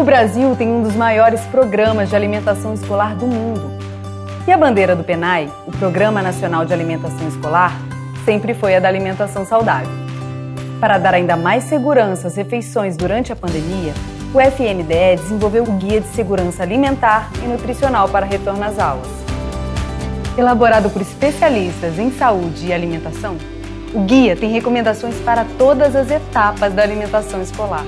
O 0.00 0.02
Brasil 0.02 0.56
tem 0.56 0.66
um 0.66 0.82
dos 0.82 0.96
maiores 0.96 1.42
programas 1.42 2.08
de 2.08 2.16
alimentação 2.16 2.72
escolar 2.72 3.14
do 3.14 3.26
mundo. 3.26 3.70
E 4.48 4.50
a 4.50 4.56
bandeira 4.56 4.96
do 4.96 5.04
PENAI, 5.04 5.52
o 5.66 5.72
Programa 5.72 6.22
Nacional 6.22 6.64
de 6.64 6.72
Alimentação 6.72 7.28
Escolar, 7.28 7.78
sempre 8.24 8.54
foi 8.54 8.74
a 8.74 8.80
da 8.80 8.88
alimentação 8.88 9.44
saudável. 9.44 9.90
Para 10.80 10.96
dar 10.96 11.12
ainda 11.12 11.36
mais 11.36 11.64
segurança 11.64 12.28
às 12.28 12.34
refeições 12.34 12.96
durante 12.96 13.30
a 13.30 13.36
pandemia, 13.36 13.92
o 14.32 14.40
FNDE 14.40 15.16
desenvolveu 15.20 15.64
o 15.64 15.72
Guia 15.72 16.00
de 16.00 16.08
Segurança 16.08 16.62
Alimentar 16.62 17.30
e 17.44 17.46
Nutricional 17.46 18.08
para 18.08 18.24
Retorno 18.24 18.64
às 18.64 18.78
Aulas. 18.78 19.06
Elaborado 20.38 20.88
por 20.88 21.02
especialistas 21.02 21.98
em 21.98 22.10
saúde 22.10 22.68
e 22.68 22.72
alimentação, 22.72 23.36
o 23.92 24.00
guia 24.00 24.34
tem 24.34 24.50
recomendações 24.50 25.16
para 25.16 25.44
todas 25.58 25.94
as 25.94 26.10
etapas 26.10 26.72
da 26.72 26.82
alimentação 26.82 27.42
escolar: 27.42 27.84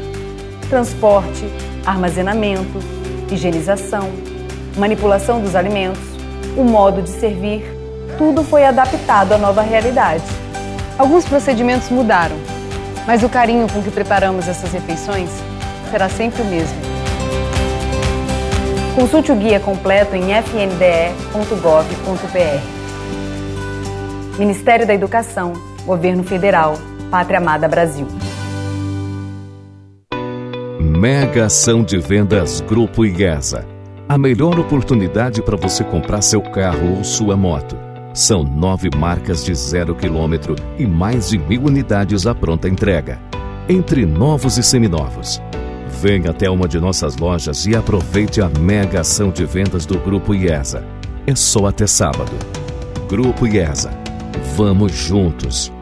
transporte, 0.73 1.45
armazenamento, 1.85 2.79
higienização, 3.31 4.09
manipulação 4.79 5.39
dos 5.39 5.55
alimentos, 5.55 6.01
o 6.57 6.65
modo 6.65 7.03
de 7.03 7.11
servir, 7.11 7.63
tudo 8.17 8.43
foi 8.43 8.65
adaptado 8.65 9.33
à 9.33 9.39
nova 9.39 9.61
realidade. 9.61 10.25
Alguns 10.97 11.27
procedimentos 11.27 11.91
mudaram, 11.91 12.37
mas 13.07 13.23
o 13.23 13.29
carinho 13.29 13.67
com 13.71 13.83
que 13.83 13.91
preparamos 13.91 14.49
essas 14.49 14.73
refeições 14.73 15.29
será 15.91 16.09
sempre 16.09 16.41
o 16.41 16.47
mesmo. 16.47 16.79
Consulte 18.95 19.31
o 19.31 19.37
guia 19.37 19.61
completo 19.61 20.17
em 20.17 20.33
fnde.gov.br. 20.43 21.53
Ministério 24.39 24.87
da 24.87 24.95
Educação, 24.95 25.53
Governo 25.85 26.25
Federal, 26.25 26.79
Pátria 27.11 27.37
Amada 27.37 27.69
Brasil. 27.69 28.09
Mega 31.03 31.47
ação 31.47 31.83
de 31.83 31.99
vendas 31.99 32.61
Grupo 32.61 33.05
IESA. 33.05 33.67
A 34.09 34.17
melhor 34.17 34.57
oportunidade 34.61 35.43
para 35.43 35.57
você 35.57 35.83
comprar 35.83 36.23
seu 36.23 36.41
carro 36.41 36.99
ou 36.99 37.03
sua 37.03 37.37
moto. 37.37 37.77
São 38.15 38.45
nove 38.45 38.89
marcas 38.97 39.45
de 39.45 39.53
zero 39.53 39.97
quilômetro 39.97 40.55
e 40.79 40.87
mais 40.87 41.31
de 41.31 41.39
mil 41.39 41.65
unidades 41.65 42.25
à 42.25 42.33
pronta 42.33 42.69
entrega. 42.69 43.21
Entre 43.69 44.07
novos 44.07 44.59
e 44.59 44.63
seminovos. 44.63 45.43
Venha 46.01 46.31
até 46.31 46.49
uma 46.49 46.69
de 46.69 46.79
nossas 46.79 47.17
lojas 47.17 47.67
e 47.67 47.75
aproveite 47.75 48.41
a 48.41 48.49
mega 48.49 49.01
ação 49.01 49.33
de 49.33 49.45
vendas 49.45 49.85
do 49.85 49.99
Grupo 49.99 50.33
IESA. 50.33 50.87
é 51.27 51.35
só 51.35 51.67
até 51.67 51.85
sábado. 51.85 52.31
Grupo 53.09 53.45
IESA. 53.45 53.91
Vamos 54.55 54.93
juntos. 54.93 55.73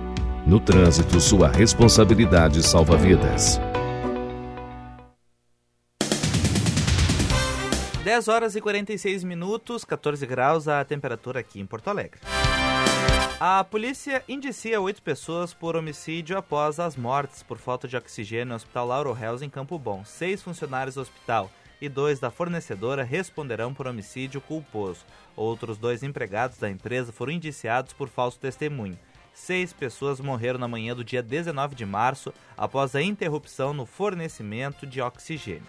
No 0.46 0.58
trânsito, 0.58 1.20
sua 1.20 1.48
responsabilidade 1.48 2.66
salva 2.66 2.96
vidas. 2.96 3.60
10 8.10 8.26
horas 8.26 8.56
e 8.56 8.60
46 8.60 9.22
minutos, 9.22 9.84
14 9.84 10.26
graus 10.26 10.66
a 10.66 10.84
temperatura 10.84 11.38
aqui 11.38 11.60
em 11.60 11.64
Porto 11.64 11.86
Alegre. 11.86 12.18
A 13.38 13.62
polícia 13.62 14.24
indicia 14.28 14.80
oito 14.80 15.00
pessoas 15.00 15.54
por 15.54 15.76
homicídio 15.76 16.36
após 16.36 16.80
as 16.80 16.96
mortes 16.96 17.44
por 17.44 17.56
falta 17.56 17.86
de 17.86 17.96
oxigênio 17.96 18.46
no 18.46 18.56
Hospital 18.56 18.88
Lauro 18.88 19.12
Reus 19.12 19.42
em 19.42 19.48
Campo 19.48 19.78
Bom. 19.78 20.04
Seis 20.04 20.42
funcionários 20.42 20.96
do 20.96 21.02
hospital 21.02 21.48
e 21.80 21.88
dois 21.88 22.18
da 22.18 22.32
fornecedora 22.32 23.04
responderão 23.04 23.72
por 23.72 23.86
homicídio 23.86 24.40
culposo. 24.40 25.04
Outros 25.36 25.78
dois 25.78 26.02
empregados 26.02 26.58
da 26.58 26.68
empresa 26.68 27.12
foram 27.12 27.30
indiciados 27.30 27.92
por 27.92 28.08
falso 28.08 28.40
testemunho. 28.40 28.98
Seis 29.32 29.72
pessoas 29.72 30.18
morreram 30.18 30.58
na 30.58 30.66
manhã 30.66 30.96
do 30.96 31.04
dia 31.04 31.22
19 31.22 31.76
de 31.76 31.86
março 31.86 32.34
após 32.56 32.96
a 32.96 33.02
interrupção 33.02 33.72
no 33.72 33.86
fornecimento 33.86 34.84
de 34.84 35.00
oxigênio. 35.00 35.68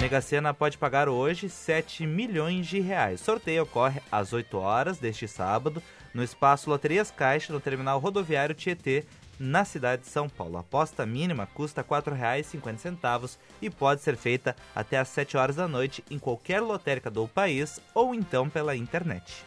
Mega 0.00 0.20
Sena 0.20 0.52
pode 0.52 0.76
pagar 0.76 1.08
hoje 1.08 1.48
7 1.48 2.06
milhões 2.06 2.66
de 2.66 2.80
reais. 2.80 3.20
Sorteio 3.20 3.62
ocorre 3.62 4.00
às 4.10 4.32
8 4.32 4.58
horas 4.58 4.98
deste 4.98 5.26
sábado 5.26 5.82
no 6.12 6.22
espaço 6.22 6.68
Loterias 6.68 7.10
Caixa, 7.10 7.52
no 7.52 7.60
terminal 7.60 7.98
rodoviário 7.98 8.54
Tietê, 8.54 9.04
na 9.38 9.64
cidade 9.64 10.02
de 10.02 10.08
São 10.08 10.28
Paulo. 10.28 10.56
A 10.56 10.60
aposta 10.60 11.06
mínima 11.06 11.46
custa 11.46 11.80
R$ 11.80 11.88
4,50 11.88 13.38
e 13.62 13.70
pode 13.70 14.02
ser 14.02 14.16
feita 14.16 14.54
até 14.74 14.98
às 14.98 15.08
7 15.08 15.36
horas 15.36 15.56
da 15.56 15.66
noite 15.66 16.04
em 16.10 16.18
qualquer 16.18 16.60
lotérica 16.60 17.10
do 17.10 17.26
país 17.26 17.80
ou 17.94 18.14
então 18.14 18.48
pela 18.48 18.76
internet. 18.76 19.44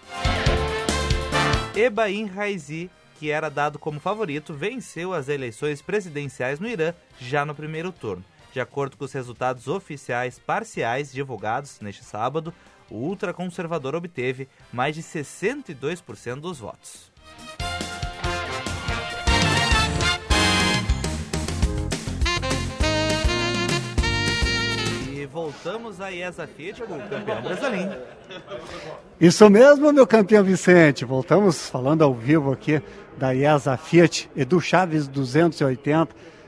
Ebaim 1.76 2.26
Raizi, 2.26 2.90
que 3.20 3.30
era 3.30 3.50
dado 3.50 3.78
como 3.78 4.00
favorito, 4.00 4.54
venceu 4.54 5.14
as 5.14 5.30
eleições 5.30 5.82
presidenciais 5.82 6.60
no 6.60 6.68
Irã 6.68 6.94
já 7.20 7.46
no 7.46 7.54
primeiro 7.54 7.92
turno. 7.92 8.24
De 8.58 8.62
acordo 8.62 8.98
com 8.98 9.06
os 9.06 9.14
resultados 9.14 9.68
oficiais 9.68 10.40
parciais 10.40 11.14
divulgados 11.14 11.80
neste 11.80 12.04
sábado, 12.04 12.52
o 12.90 12.96
ultraconservador 12.96 13.94
obteve 13.94 14.50
mais 14.74 14.96
de 14.96 15.04
62% 15.04 16.40
dos 16.40 16.58
votos. 16.58 17.12
E 25.14 25.24
voltamos 25.28 26.02
a 26.02 26.12
IESA 26.12 26.48
Fiat 26.48 26.82
com 26.82 26.98
o 26.98 27.10
campeão 27.10 27.42
brasileiro. 27.44 28.02
Isso 29.22 29.48
mesmo, 29.52 29.94
meu 29.94 30.08
campeão 30.08 30.44
Vicente. 30.44 31.06
Voltamos 31.06 31.70
falando 31.70 32.04
ao 32.04 32.12
vivo 32.12 32.52
aqui 32.52 32.82
da 33.20 33.36
IESA 33.36 33.78
Fiat, 33.78 34.28
Edu 34.36 34.60
Chaves 34.60 35.08
280 35.08 36.08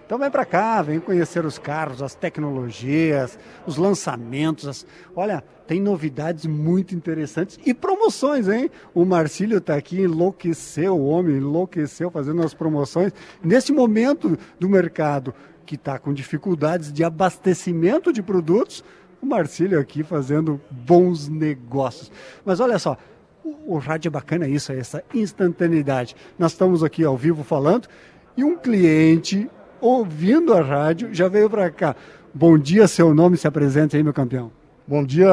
então 0.09 0.17
vem 0.17 0.31
para 0.31 0.43
cá, 0.43 0.81
vem 0.81 0.99
conhecer 0.99 1.45
os 1.45 1.59
carros, 1.59 2.01
as 2.01 2.15
tecnologias, 2.15 3.37
os 3.67 3.77
lançamentos. 3.77 4.67
As... 4.67 4.83
Olha, 5.15 5.43
tem 5.67 5.79
novidades 5.79 6.47
muito 6.47 6.95
interessantes 6.95 7.59
e 7.63 7.75
promoções, 7.75 8.47
hein? 8.49 8.71
O 8.91 9.05
Marcílio 9.05 9.59
está 9.59 9.75
aqui, 9.75 10.01
enlouqueceu, 10.01 10.97
o 10.97 11.05
homem 11.05 11.37
enlouqueceu 11.37 12.09
fazendo 12.09 12.41
as 12.41 12.55
promoções. 12.55 13.13
Nesse 13.43 13.71
momento 13.71 14.35
do 14.59 14.67
mercado 14.67 15.31
que 15.63 15.75
está 15.75 15.99
com 15.99 16.11
dificuldades 16.11 16.91
de 16.91 17.03
abastecimento 17.03 18.11
de 18.11 18.23
produtos, 18.23 18.83
o 19.21 19.27
Marcílio 19.27 19.79
aqui 19.79 20.01
fazendo 20.01 20.59
bons 20.71 21.27
negócios. 21.27 22.11
Mas 22.43 22.59
olha 22.59 22.79
só, 22.79 22.97
o, 23.45 23.75
o 23.75 23.77
rádio 23.77 24.09
é 24.09 24.11
bacana 24.11 24.47
isso, 24.47 24.71
essa 24.71 25.03
instantaneidade. 25.13 26.15
Nós 26.39 26.53
estamos 26.53 26.83
aqui 26.83 27.05
ao 27.05 27.15
vivo 27.15 27.43
falando 27.43 27.87
e 28.35 28.43
um 28.43 28.57
cliente 28.57 29.47
ouvindo 29.81 30.53
a 30.53 30.61
rádio, 30.61 31.09
já 31.11 31.27
veio 31.27 31.49
para 31.49 31.69
cá. 31.69 31.95
Bom 32.33 32.57
dia, 32.57 32.87
seu 32.87 33.13
nome, 33.13 33.37
se 33.37 33.47
apresente 33.47 33.95
aí, 33.95 34.03
meu 34.03 34.13
campeão. 34.13 34.51
Bom 34.87 35.03
dia, 35.03 35.29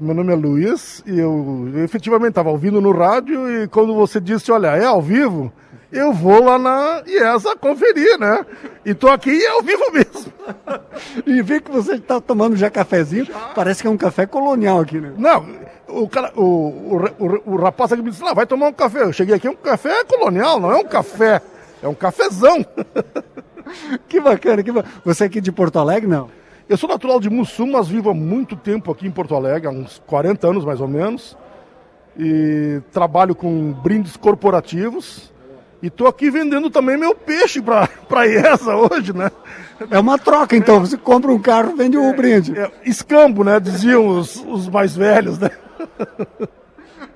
meu 0.00 0.14
nome 0.14 0.32
é 0.32 0.36
Luiz 0.36 1.02
e 1.06 1.18
eu, 1.18 1.70
eu 1.72 1.84
efetivamente 1.84 2.30
estava 2.30 2.50
ouvindo 2.50 2.80
no 2.80 2.90
rádio 2.90 3.62
e 3.62 3.68
quando 3.68 3.94
você 3.94 4.20
disse, 4.20 4.50
olha, 4.50 4.76
é 4.76 4.84
ao 4.84 5.00
vivo, 5.00 5.52
eu 5.92 6.12
vou 6.12 6.42
lá 6.42 6.58
na 6.58 7.02
IESA 7.06 7.54
conferir, 7.56 8.18
né? 8.18 8.44
E 8.84 8.94
tô 8.94 9.08
aqui 9.08 9.30
e 9.30 9.44
é 9.44 9.50
ao 9.50 9.62
vivo 9.62 9.92
mesmo. 9.92 10.32
e 11.24 11.40
vi 11.40 11.60
que 11.60 11.70
você 11.70 11.94
está 11.94 12.20
tomando 12.20 12.56
já 12.56 12.68
cafezinho, 12.68 13.28
parece 13.54 13.80
que 13.80 13.86
é 13.86 13.90
um 13.90 13.96
café 13.96 14.26
colonial 14.26 14.80
aqui, 14.80 15.00
né? 15.00 15.12
Não, 15.16 15.46
o, 15.88 16.08
cara, 16.08 16.32
o, 16.34 16.42
o, 16.42 16.96
o, 17.18 17.54
o 17.54 17.56
rapaz 17.56 17.92
aqui 17.92 18.02
me 18.02 18.10
disse, 18.10 18.22
lá, 18.22 18.34
vai 18.34 18.46
tomar 18.46 18.68
um 18.68 18.72
café. 18.72 19.02
Eu 19.02 19.12
cheguei 19.12 19.36
aqui, 19.36 19.46
é 19.46 19.50
um 19.50 19.56
café 19.56 20.04
colonial, 20.04 20.58
não 20.58 20.72
é 20.72 20.76
um 20.76 20.84
café, 20.84 21.40
é 21.82 21.88
um 21.88 21.94
cafezão. 21.94 22.64
que 24.08 24.20
bacana, 24.20 24.62
que 24.62 24.72
bacana. 24.72 24.94
Você 25.04 25.24
é 25.24 25.26
aqui 25.26 25.40
de 25.40 25.52
Porto 25.52 25.78
Alegre, 25.78 26.08
não? 26.08 26.28
Eu 26.68 26.76
sou 26.76 26.88
natural 26.88 27.20
de 27.20 27.30
Mussum, 27.30 27.70
mas 27.72 27.88
vivo 27.88 28.10
há 28.10 28.14
muito 28.14 28.56
tempo 28.56 28.90
aqui 28.90 29.06
em 29.06 29.10
Porto 29.10 29.34
Alegre, 29.34 29.68
há 29.68 29.70
uns 29.70 30.02
40 30.06 30.48
anos 30.48 30.64
mais 30.64 30.80
ou 30.80 30.88
menos. 30.88 31.36
E 32.18 32.80
trabalho 32.92 33.34
com 33.34 33.72
brindes 33.72 34.16
corporativos. 34.16 35.32
E 35.82 35.88
estou 35.88 36.08
aqui 36.08 36.30
vendendo 36.30 36.70
também 36.70 36.96
meu 36.96 37.14
peixe 37.14 37.60
para 37.60 37.88
a 38.10 38.26
IESA 38.26 38.74
hoje, 38.74 39.12
né? 39.12 39.30
É 39.90 39.98
uma 39.98 40.18
troca, 40.18 40.56
então. 40.56 40.80
Você 40.80 40.96
compra 40.96 41.30
um 41.30 41.38
carro, 41.38 41.76
vende 41.76 41.98
um 41.98 42.12
brinde. 42.16 42.58
É, 42.58 42.70
escambo, 42.84 43.44
né? 43.44 43.60
Diziam 43.60 44.08
os, 44.08 44.42
os 44.48 44.68
mais 44.68 44.96
velhos, 44.96 45.38
né? 45.38 45.50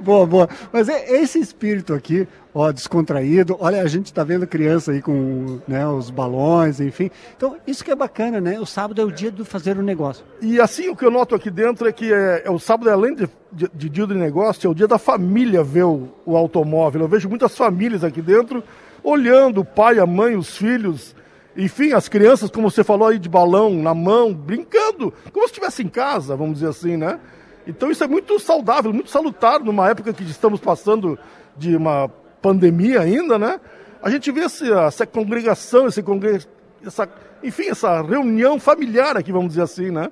boa, 0.01 0.26
boa. 0.26 0.48
Mas 0.72 0.88
é 0.88 1.20
esse 1.20 1.38
espírito 1.38 1.94
aqui, 1.94 2.26
ó, 2.55 2.72
descontraído. 2.72 3.57
Olha, 3.61 3.82
a 3.82 3.86
gente 3.86 4.07
está 4.07 4.24
vendo 4.24 4.46
criança 4.46 4.92
aí 4.92 5.03
com 5.03 5.61
né, 5.68 5.86
os 5.86 6.11
balões, 6.11 6.80
enfim. 6.80 7.11
Então, 7.36 7.57
isso 7.66 7.84
que 7.84 7.90
é 7.90 7.94
bacana, 7.94 8.40
né? 8.40 8.59
O 8.59 8.66
sábado 8.66 9.01
é 9.01 9.05
o 9.05 9.12
dia 9.12 9.30
de 9.30 9.44
fazer 9.44 9.78
o 9.78 9.82
negócio. 9.82 10.24
E 10.40 10.61
assim, 10.61 10.88
o 10.88 10.96
que 10.96 11.05
eu 11.05 11.11
noto 11.11 11.34
aqui 11.34 11.51
dentro 11.51 11.86
é 11.86 11.92
que 11.92 12.12
é, 12.12 12.42
é 12.44 12.51
o 12.51 12.59
sábado, 12.59 12.90
além 12.90 13.14
de, 13.14 13.28
de, 13.53 13.70
de, 13.72 13.88
dia 13.88 14.07
de 14.07 14.14
negócio, 14.14 14.66
é 14.66 14.70
o 14.70 14.74
dia 14.74 14.88
da 14.88 14.98
família 14.98 15.62
ver 15.62 15.84
o, 15.84 16.09
o 16.24 16.36
automóvel. 16.36 17.03
Eu 17.03 17.09
vejo 17.09 17.28
muitas 17.28 17.57
famílias 17.57 18.03
aqui 18.03 18.22
dentro 18.22 18.62
olhando 19.03 19.61
o 19.61 19.64
pai, 19.64 19.98
a 19.98 20.07
mãe, 20.07 20.36
os 20.36 20.57
filhos. 20.57 21.14
Enfim, 21.57 21.92
as 21.92 22.09
crianças, 22.09 22.51
como 22.51 22.70
você 22.70 22.84
falou 22.84 23.09
aí, 23.09 23.18
de 23.18 23.28
balão 23.28 23.74
na 23.74 23.94
mão, 23.94 24.32
brincando, 24.32 25.12
como 25.32 25.46
se 25.46 25.53
estivesse 25.53 25.82
em 25.82 25.88
casa, 25.88 26.36
vamos 26.36 26.55
dizer 26.55 26.68
assim, 26.68 26.96
né? 26.96 27.18
Então 27.66 27.90
isso 27.90 28.02
é 28.02 28.08
muito 28.08 28.38
saudável, 28.38 28.92
muito 28.92 29.11
salutar 29.11 29.61
numa 29.61 29.88
época 29.88 30.12
que 30.12 30.24
estamos 30.24 30.61
passando 30.61 31.18
de 31.56 31.76
uma 31.76 32.08
pandemia 32.40 33.00
ainda, 33.00 33.38
né? 33.38 33.61
A 34.02 34.08
gente 34.11 34.30
vê 34.32 34.40
essa, 34.40 34.66
essa 34.86 35.06
congregação, 35.06 35.86
esse 35.86 36.02
congre... 36.02 36.40
essa, 36.84 37.08
enfim, 37.42 37.68
essa 37.68 38.00
reunião 38.00 38.58
familiar 38.58 39.16
aqui, 39.16 39.30
vamos 39.30 39.50
dizer 39.50 39.62
assim, 39.62 39.90
né? 39.90 40.11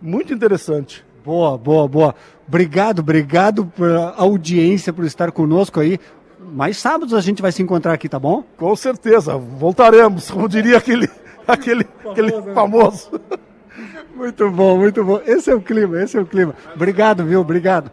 Muito 0.00 0.32
interessante. 0.32 1.04
Boa, 1.24 1.58
boa, 1.58 1.88
boa. 1.88 2.14
Obrigado, 2.46 3.00
obrigado 3.00 3.66
pela 3.66 4.14
audiência, 4.16 4.92
por 4.92 5.04
estar 5.04 5.32
conosco 5.32 5.80
aí. 5.80 5.98
Mais 6.38 6.76
sábados 6.76 7.12
a 7.12 7.20
gente 7.20 7.42
vai 7.42 7.50
se 7.50 7.62
encontrar 7.62 7.92
aqui, 7.92 8.08
tá 8.08 8.18
bom? 8.18 8.44
Com 8.56 8.74
certeza, 8.76 9.36
voltaremos, 9.36 10.30
como 10.30 10.48
diria 10.48 10.78
aquele, 10.78 11.10
aquele, 11.46 11.84
famoso, 12.54 13.10
aquele 13.14 13.30
né? 13.30 13.45
Muito 14.16 14.50
bom, 14.50 14.78
muito 14.78 15.04
bom. 15.04 15.20
Esse 15.26 15.50
é 15.50 15.54
o 15.54 15.60
clima, 15.60 16.02
esse 16.02 16.16
é 16.16 16.20
o 16.20 16.24
clima. 16.24 16.54
Obrigado, 16.74 17.22
viu? 17.22 17.40
Obrigado. 17.42 17.90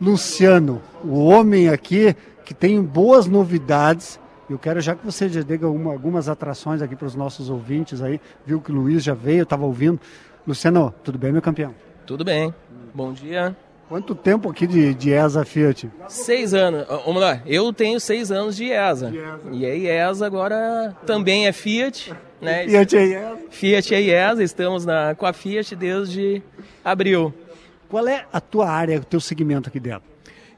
Luciano, 0.00 0.80
o 1.04 1.26
homem 1.26 1.68
aqui 1.68 2.16
que 2.44 2.54
tem 2.54 2.82
boas 2.82 3.26
novidades. 3.26 4.18
Eu 4.48 4.58
quero 4.58 4.80
já 4.80 4.94
que 4.94 5.04
você 5.04 5.28
já 5.28 5.42
diga 5.42 5.68
uma, 5.68 5.92
algumas 5.92 6.26
atrações 6.28 6.80
aqui 6.80 6.96
para 6.96 7.06
os 7.06 7.14
nossos 7.14 7.50
ouvintes 7.50 8.00
aí. 8.00 8.18
Viu 8.46 8.62
que 8.62 8.72
o 8.72 8.74
Luiz 8.74 9.04
já 9.04 9.14
veio, 9.14 9.42
estava 9.42 9.66
ouvindo. 9.66 10.00
Luciano, 10.46 10.92
tudo 11.04 11.18
bem, 11.18 11.30
meu 11.30 11.42
campeão? 11.42 11.74
Tudo 12.06 12.24
bem. 12.24 12.52
Bom 12.94 13.12
dia. 13.12 13.54
Quanto 13.88 14.14
tempo 14.14 14.48
aqui 14.48 14.66
de, 14.66 14.94
de 14.94 15.12
ESA 15.12 15.44
Fiat? 15.44 15.90
Seis 16.08 16.54
anos. 16.54 16.86
Vamos 17.04 17.20
lá, 17.20 17.42
eu 17.44 17.72
tenho 17.72 18.00
seis 18.00 18.30
anos 18.30 18.56
de 18.56 18.70
ESA. 18.70 19.10
De 19.10 19.18
ESA. 19.18 19.40
E 19.52 19.90
a 19.90 20.10
ESA 20.10 20.26
agora 20.26 20.96
também 21.06 21.46
é 21.46 21.52
Fiat. 21.52 22.12
Né? 22.42 22.66
Fiat 22.66 22.96
é 22.96 23.06
IESA. 23.06 23.38
Fiat 23.50 23.94
é 23.94 24.02
IESA, 24.02 24.42
estamos 24.42 24.84
na, 24.84 25.14
com 25.14 25.24
a 25.24 25.32
Fiat 25.32 25.76
desde 25.76 26.42
abril. 26.84 27.32
Qual 27.88 28.08
é 28.08 28.26
a 28.32 28.40
tua 28.40 28.68
área, 28.68 28.98
o 28.98 29.04
teu 29.04 29.20
segmento 29.20 29.68
aqui 29.68 29.78
dentro? 29.78 30.02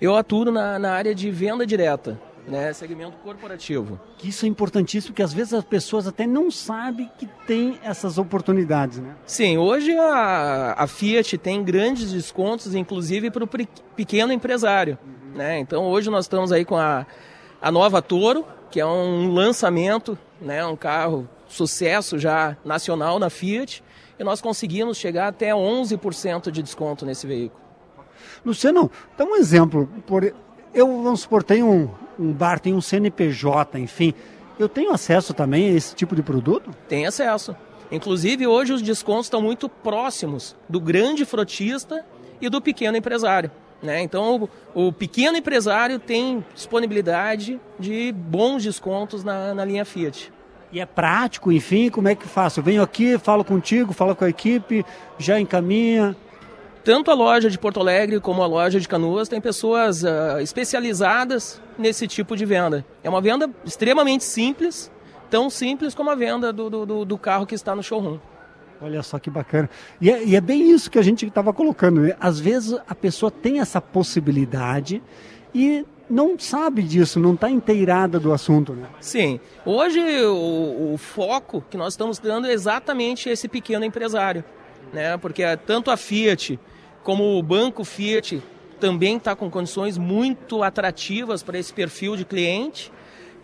Eu 0.00 0.16
atuo 0.16 0.46
na, 0.46 0.78
na 0.78 0.92
área 0.92 1.14
de 1.14 1.30
venda 1.30 1.66
direta. 1.66 2.18
Né, 2.47 2.72
segmento 2.74 3.16
corporativo. 3.18 3.99
Que 4.18 4.28
isso 4.28 4.45
é 4.45 4.49
importantíssimo, 4.49 5.12
porque 5.12 5.22
às 5.22 5.32
vezes 5.32 5.55
as 5.55 5.64
pessoas 5.64 6.07
até 6.07 6.26
não 6.26 6.51
sabem 6.51 7.11
que 7.16 7.26
tem 7.47 7.78
essas 7.82 8.18
oportunidades, 8.18 8.99
né? 8.99 9.14
Sim, 9.24 9.57
hoje 9.57 9.97
a, 9.97 10.74
a 10.76 10.86
Fiat 10.86 11.38
tem 11.38 11.64
grandes 11.64 12.12
descontos, 12.12 12.74
inclusive 12.74 13.30
para 13.30 13.45
o 13.45 13.49
pequeno 13.97 14.30
empresário. 14.30 14.99
Uhum. 15.03 15.38
Né? 15.38 15.59
Então 15.59 15.84
hoje 15.84 16.11
nós 16.11 16.26
estamos 16.26 16.53
aí 16.53 16.66
com 16.66 16.76
a, 16.76 17.07
a 17.62 17.72
nova 17.72 18.03
Toro, 18.03 18.45
que 18.70 18.78
é 18.78 18.86
um 18.86 19.32
lançamento, 19.32 20.18
né, 20.40 20.66
um 20.66 20.76
carro 20.76 21.28
sucesso 21.49 22.18
já 22.18 22.57
nacional 22.64 23.18
na 23.18 23.30
Fiat, 23.30 23.82
e 24.18 24.24
nós 24.24 24.40
conseguimos 24.40 24.97
chegar 24.97 25.28
até 25.28 25.51
11% 25.51 26.51
de 26.51 26.62
desconto 26.62 27.07
nesse 27.07 27.26
veículo. 27.26 27.62
Luciano, 28.45 28.90
dá 29.16 29.24
um 29.24 29.36
exemplo. 29.36 29.88
Por, 30.07 30.34
eu, 30.74 31.02
vamos 31.02 31.20
supor, 31.20 31.42
tenho 31.42 31.70
um, 31.70 31.88
um 32.18 32.32
bar, 32.32 32.58
tenho 32.58 32.76
um 32.76 32.80
CNPJ, 32.80 33.78
enfim. 33.78 34.12
Eu 34.58 34.68
tenho 34.68 34.92
acesso 34.92 35.32
também 35.32 35.68
a 35.68 35.72
esse 35.72 35.94
tipo 35.94 36.14
de 36.14 36.22
produto? 36.22 36.70
Tem 36.88 37.06
acesso. 37.06 37.56
Inclusive, 37.90 38.46
hoje 38.46 38.72
os 38.72 38.82
descontos 38.82 39.26
estão 39.26 39.40
muito 39.40 39.68
próximos 39.68 40.56
do 40.68 40.80
grande 40.80 41.24
frotista 41.24 42.04
e 42.40 42.48
do 42.48 42.60
pequeno 42.60 42.96
empresário. 42.96 43.50
Né? 43.82 44.00
Então, 44.00 44.48
o, 44.74 44.88
o, 44.88 44.92
pequeno 44.92 45.36
empresário 45.36 45.98
tem 45.98 46.44
disponibilidade 46.54 47.60
de 47.78 48.12
bons 48.12 48.62
descontos 48.62 49.22
na, 49.22 49.52
na 49.52 49.64
linha 49.64 49.84
Fiat. 49.84 50.32
E 50.72 50.80
é 50.80 50.86
prático, 50.86 51.52
enfim, 51.52 51.88
como 51.88 52.08
é 52.08 52.14
que 52.14 52.26
faço? 52.26 52.58
Eu 52.58 52.64
venho 52.64 52.82
aqui, 52.82 53.18
falo 53.18 53.44
contigo, 53.44 53.92
falo 53.92 54.16
com 54.16 54.24
a 54.24 54.28
equipe, 54.28 54.84
já 55.18 55.38
encaminha. 55.38 56.16
Tanto 56.85 57.11
a 57.11 57.14
loja 57.14 57.49
de 57.49 57.59
Porto 57.59 57.80
Alegre 57.80 58.20
como 58.20 58.43
a 58.43 58.47
loja 58.47 58.78
de 58.78 58.87
Canoas 58.87 59.26
tem 59.26 59.41
pessoas 59.41 60.03
uh, 60.03 60.39
especializadas 60.43 61.59
nesse 61.78 62.07
tipo 62.07 62.37
de 62.37 62.45
venda. 62.45 62.85
É 63.03 63.09
uma 63.09 63.22
venda 63.22 63.49
extremamente 63.64 64.22
simples, 64.22 64.93
tão 65.30 65.49
simples 65.49 65.95
como 65.95 66.11
a 66.11 66.14
venda 66.14 66.53
do, 66.53 66.68
do, 66.68 67.05
do 67.07 67.18
carro 67.18 67.47
que 67.47 67.55
está 67.55 67.74
no 67.74 67.82
showroom. 67.82 68.18
Olha 68.82 69.03
só 69.03 69.18
que 69.18 69.30
bacana. 69.30 69.70
E 69.99 70.11
é, 70.11 70.24
e 70.24 70.37
é 70.37 70.41
bem 70.43 70.70
isso 70.70 70.91
que 70.91 70.99
a 70.99 71.03
gente 71.03 71.24
estava 71.24 71.55
colocando. 71.55 72.03
Né? 72.03 72.14
Às 72.20 72.39
vezes 72.39 72.78
a 72.87 72.95
pessoa 72.95 73.30
tem 73.30 73.61
essa 73.61 73.80
possibilidade 73.80 75.03
e 75.55 75.87
não 76.11 76.39
sabe 76.39 76.82
disso, 76.82 77.18
não 77.18 77.32
está 77.32 77.49
inteirada 77.49 78.20
do 78.20 78.30
assunto, 78.30 78.74
né? 78.74 78.87
Sim. 79.01 79.41
Hoje 79.64 80.01
o, 80.26 80.93
o, 80.93 80.99
foco 80.99 81.64
que 81.70 81.78
nós 81.78 81.95
estamos 81.95 82.18
dando 82.18 82.47
é 82.47 82.53
exatamente 82.53 83.30
esse 83.30 83.49
pequeno 83.49 83.87
empresário, 83.87 84.45
né? 84.93 85.16
Porque 85.16 85.43
tanto 85.64 85.91
a 85.91 85.97
Fiat 85.97 86.61
como 87.05 87.38
o 87.38 87.42
banco 87.42 87.84
Fiat 87.84 88.42
também 88.80 89.18
está 89.18 89.36
com 89.36 89.48
condições 89.48 89.96
muito 89.96 90.62
atrativas 90.62 91.42
para 91.42 91.59
esse 91.59 91.72
perfil 91.72 92.16
de 92.16 92.24
cliente 92.24 92.90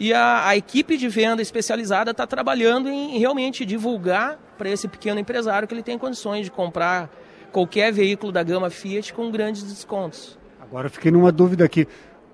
e 0.00 0.12
a, 0.12 0.48
a 0.48 0.56
equipe 0.56 0.96
de 0.96 1.08
venda 1.08 1.42
especializada 1.42 2.10
está 2.10 2.26
trabalhando 2.26 2.88
em 2.88 3.18
realmente 3.18 3.64
divulgar 3.64 4.38
para 4.56 4.70
esse 4.70 4.88
pequeno 4.88 5.20
empresário 5.20 5.68
que 5.68 5.74
ele 5.74 5.82
tem 5.82 5.98
condições 5.98 6.46
de 6.46 6.50
comprar 6.50 7.10
qualquer 7.52 7.92
veículo 7.92 8.32
da 8.32 8.42
gama 8.42 8.70
Fiat 8.70 9.12
com 9.12 9.30
grandes 9.30 9.62
descontos. 9.62 10.38
Agora 10.58 10.86
eu 10.86 10.90
fiquei 10.90 11.10
numa 11.10 11.30
dúvida 11.30 11.64
aqui 11.64 11.86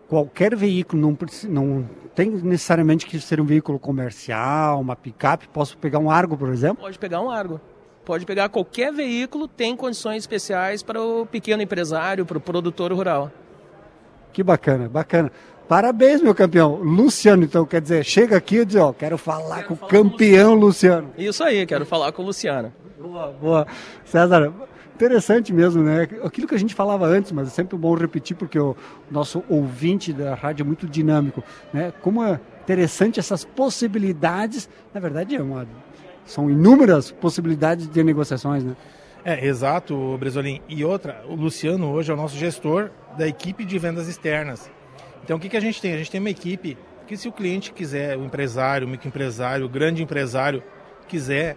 qualquer 0.08 0.54
veículo, 0.54 1.02
não, 1.02 1.18
não 1.48 1.90
tem 2.14 2.30
necessariamente 2.30 3.04
que 3.04 3.18
ser 3.20 3.40
um 3.40 3.44
veículo 3.44 3.78
comercial, 3.80 4.80
uma 4.80 4.94
picape, 4.94 5.48
posso 5.48 5.76
pegar 5.76 5.98
um 5.98 6.08
Argo, 6.08 6.36
por 6.36 6.50
exemplo? 6.50 6.84
Pode 6.84 6.98
pegar 6.98 7.20
um 7.20 7.28
Argo. 7.28 7.60
Pode 8.06 8.24
pegar 8.24 8.48
qualquer 8.48 8.92
veículo, 8.92 9.48
tem 9.48 9.74
condições 9.74 10.18
especiais 10.18 10.80
para 10.80 11.02
o 11.02 11.26
pequeno 11.26 11.60
empresário, 11.60 12.24
para 12.24 12.38
o 12.38 12.40
produtor 12.40 12.92
rural. 12.92 13.32
Que 14.32 14.44
bacana, 14.44 14.88
bacana. 14.88 15.32
Parabéns, 15.68 16.22
meu 16.22 16.32
campeão. 16.32 16.76
Luciano, 16.76 17.42
então, 17.42 17.66
quer 17.66 17.80
dizer, 17.80 18.04
chega 18.04 18.36
aqui 18.36 18.58
e 18.58 18.64
diz, 18.64 18.76
ó, 18.76 18.92
quero 18.92 19.18
falar 19.18 19.64
quero 19.64 19.68
com 19.68 19.74
o 19.74 19.88
campeão 19.88 20.54
com 20.54 20.60
Luciano. 20.60 21.10
Isso 21.18 21.42
aí, 21.42 21.66
quero 21.66 21.84
falar 21.84 22.12
com 22.12 22.22
o 22.22 22.26
Luciano. 22.26 22.72
Boa, 22.96 23.32
boa. 23.32 23.66
César, 24.04 24.52
Interessante 24.96 25.52
mesmo, 25.52 25.82
né? 25.82 26.08
Aquilo 26.24 26.48
que 26.48 26.54
a 26.54 26.58
gente 26.58 26.74
falava 26.74 27.04
antes, 27.06 27.30
mas 27.30 27.48
é 27.48 27.50
sempre 27.50 27.76
bom 27.76 27.94
repetir 27.94 28.34
porque 28.34 28.58
o 28.58 28.74
nosso 29.10 29.44
ouvinte 29.46 30.10
da 30.10 30.34
rádio 30.34 30.62
é 30.62 30.66
muito 30.66 30.86
dinâmico, 30.86 31.44
né? 31.70 31.92
Como 32.00 32.24
é 32.24 32.40
interessante 32.62 33.20
essas 33.20 33.44
possibilidades, 33.44 34.70
na 34.94 34.98
verdade 34.98 35.36
é 35.36 35.42
uma, 35.42 35.68
são 36.26 36.50
inúmeras 36.50 37.10
possibilidades 37.10 37.88
de 37.88 38.02
negociações, 38.04 38.64
né? 38.64 38.76
É, 39.24 39.46
exato, 39.46 40.16
Bresolim. 40.18 40.60
E 40.68 40.84
outra, 40.84 41.24
o 41.28 41.34
Luciano 41.34 41.90
hoje 41.90 42.10
é 42.10 42.14
o 42.14 42.16
nosso 42.16 42.36
gestor 42.36 42.90
da 43.16 43.26
equipe 43.26 43.64
de 43.64 43.78
vendas 43.78 44.06
externas. 44.08 44.70
Então 45.24 45.36
o 45.36 45.40
que, 45.40 45.48
que 45.48 45.56
a 45.56 45.60
gente 45.60 45.80
tem? 45.80 45.94
A 45.94 45.98
gente 45.98 46.10
tem 46.10 46.20
uma 46.20 46.30
equipe 46.30 46.76
que 47.06 47.16
se 47.16 47.28
o 47.28 47.32
cliente 47.32 47.72
quiser, 47.72 48.16
o 48.16 48.24
empresário, 48.24 48.86
o 48.86 48.90
microempresário, 48.90 49.64
o 49.64 49.68
grande 49.68 50.02
empresário 50.02 50.62
quiser, 51.08 51.56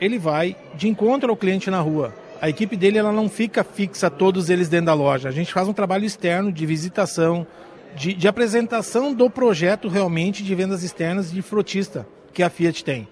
ele 0.00 0.18
vai 0.18 0.56
de 0.74 0.88
encontro 0.88 1.30
ao 1.30 1.36
cliente 1.36 1.70
na 1.70 1.80
rua 1.80 2.12
a 2.42 2.48
equipe 2.48 2.76
dele 2.76 2.98
ela 2.98 3.12
não 3.12 3.28
fica 3.28 3.62
fixa, 3.62 4.10
todos 4.10 4.50
eles 4.50 4.68
dentro 4.68 4.86
da 4.86 4.94
loja. 4.94 5.28
A 5.28 5.32
gente 5.32 5.52
faz 5.52 5.68
um 5.68 5.72
trabalho 5.72 6.04
externo 6.04 6.50
de 6.50 6.66
visitação, 6.66 7.46
de, 7.94 8.14
de 8.14 8.26
apresentação 8.26 9.14
do 9.14 9.30
projeto 9.30 9.86
realmente 9.86 10.42
de 10.42 10.52
vendas 10.52 10.82
externas 10.82 11.30
de 11.30 11.40
frotista 11.40 12.04
que 12.32 12.42
a 12.42 12.50
Fiat 12.50 12.84
tem. 12.84 13.06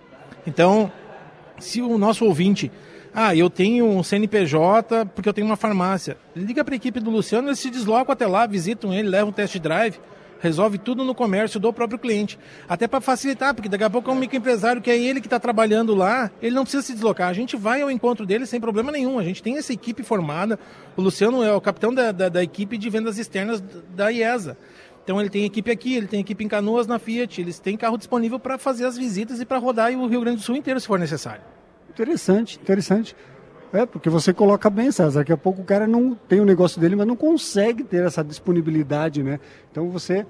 Então, 0.47 0.91
se 1.59 1.83
o 1.83 1.99
nosso 1.99 2.25
ouvinte, 2.25 2.71
ah, 3.15 3.35
eu 3.35 3.51
tenho 3.51 3.87
um 3.87 4.03
CNPJ 4.03 5.07
porque 5.15 5.29
eu 5.29 5.33
tenho 5.33 5.47
uma 5.47 5.57
farmácia, 5.57 6.17
liga 6.35 6.65
para 6.65 6.75
a 6.75 6.77
equipe 6.77 7.01
do 7.01 7.11
Luciano, 7.11 7.49
eles 7.49 7.59
se 7.59 7.71
deslocam 7.71 8.13
até 8.13 8.27
lá, 8.27 8.47
visitam 8.47 8.93
ele, 8.93 9.09
levam 9.09 9.31
um 9.31 9.33
test 9.33 9.59
drive 9.59 9.99
resolve 10.41 10.79
tudo 10.79 11.05
no 11.05 11.15
comércio 11.15 11.61
do 11.61 11.73
próprio 11.73 11.99
cliente. 11.99 12.39
Até 12.69 12.89
para 12.89 13.01
facilitar, 13.01 13.55
porque 13.55 13.69
daqui 13.69 13.85
a 13.85 13.91
pouco 13.91 14.11
é 14.11 14.13
um 14.13 14.17
microempresário 14.17 14.83
que 14.83 14.91
é 14.91 14.99
ele 14.99 15.21
que 15.21 15.27
está 15.27 15.39
trabalhando 15.39 15.95
lá, 15.95 16.31
ele 16.43 16.55
não 16.55 16.63
precisa 16.63 16.83
se 16.83 16.95
deslocar. 16.95 17.29
A 17.29 17.33
gente 17.33 17.57
vai 17.57 17.83
ao 17.83 17.91
encontro 17.91 18.27
dele 18.27 18.47
sem 18.47 18.61
problema 18.61 18.91
nenhum. 18.91 19.19
A 19.19 19.23
gente 19.23 19.43
tem 19.43 19.59
essa 19.59 19.73
equipe 19.73 20.03
formada. 20.03 20.59
O 20.97 21.03
Luciano 21.03 21.45
é 21.45 21.53
o 21.53 21.61
capitão 21.61 21.95
da, 21.95 22.11
da, 22.11 22.29
da 22.29 22.43
equipe 22.43 22.77
de 22.79 22.89
vendas 22.89 23.19
externas 23.19 23.63
da 23.95 24.11
IESA. 24.11 24.57
Então 25.03 25.21
ele 25.21 25.31
tem 25.31 25.45
equipe 25.45 25.71
aqui, 25.71 25.97
ele 25.97 26.07
tem 26.07 26.21
equipe 26.21 26.45
em 26.45 26.49
Canoas 26.49 26.87
na 26.87 26.99
Fiat, 26.99 27.41
eles 27.41 27.59
têm 27.59 27.77
carro 27.77 27.97
disponível 27.97 28.39
para 28.39 28.59
fazer 28.59 28.85
as 28.85 28.97
visitas 28.97 29.41
e 29.41 29.45
para 29.45 29.59
rodar 29.59 29.91
o 29.93 30.07
Rio 30.07 30.21
Grande 30.21 30.39
do 30.39 30.43
Sul 30.43 30.57
inteiro 30.57 30.79
se 30.79 30.87
for 30.87 30.99
necessário. 30.99 31.43
Interessante, 31.89 32.59
interessante. 32.61 33.17
É, 33.73 33.87
porque 33.87 34.11
você 34.11 34.33
coloca 34.33 34.69
bem, 34.69 34.91
César, 34.91 35.21
daqui 35.21 35.33
a 35.33 35.37
pouco 35.37 35.63
o 35.63 35.65
cara 35.65 35.87
não 35.87 36.15
tem 36.15 36.41
o 36.41 36.45
negócio 36.45 36.81
dele, 36.81 36.97
mas 36.97 37.07
não 37.07 37.17
consegue 37.17 37.85
ter 37.85 38.05
essa 38.05 38.23
disponibilidade, 38.23 39.23
né? 39.23 39.39
Então 39.71 39.89
você 39.91 40.27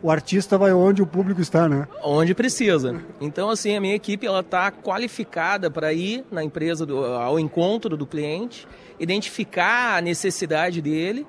o 0.00 0.10
artista 0.10 0.56
vai 0.56 0.72
onde 0.72 1.02
o 1.02 1.06
público 1.06 1.40
está, 1.40 1.68
né? 1.68 1.88
Onde 2.04 2.34
precisa. 2.34 3.02
Então, 3.20 3.50
assim, 3.50 3.76
a 3.76 3.80
minha 3.80 3.94
equipe 3.94 4.26
ela 4.26 4.40
está 4.40 4.70
qualificada 4.70 5.70
para 5.70 5.92
ir 5.92 6.24
na 6.30 6.44
empresa 6.44 6.86
do, 6.86 7.04
ao 7.04 7.38
encontro 7.38 7.96
do 7.96 8.06
cliente, 8.06 8.66
identificar 9.00 9.96
a 9.96 10.00
necessidade 10.00 10.80
dele 10.80 11.26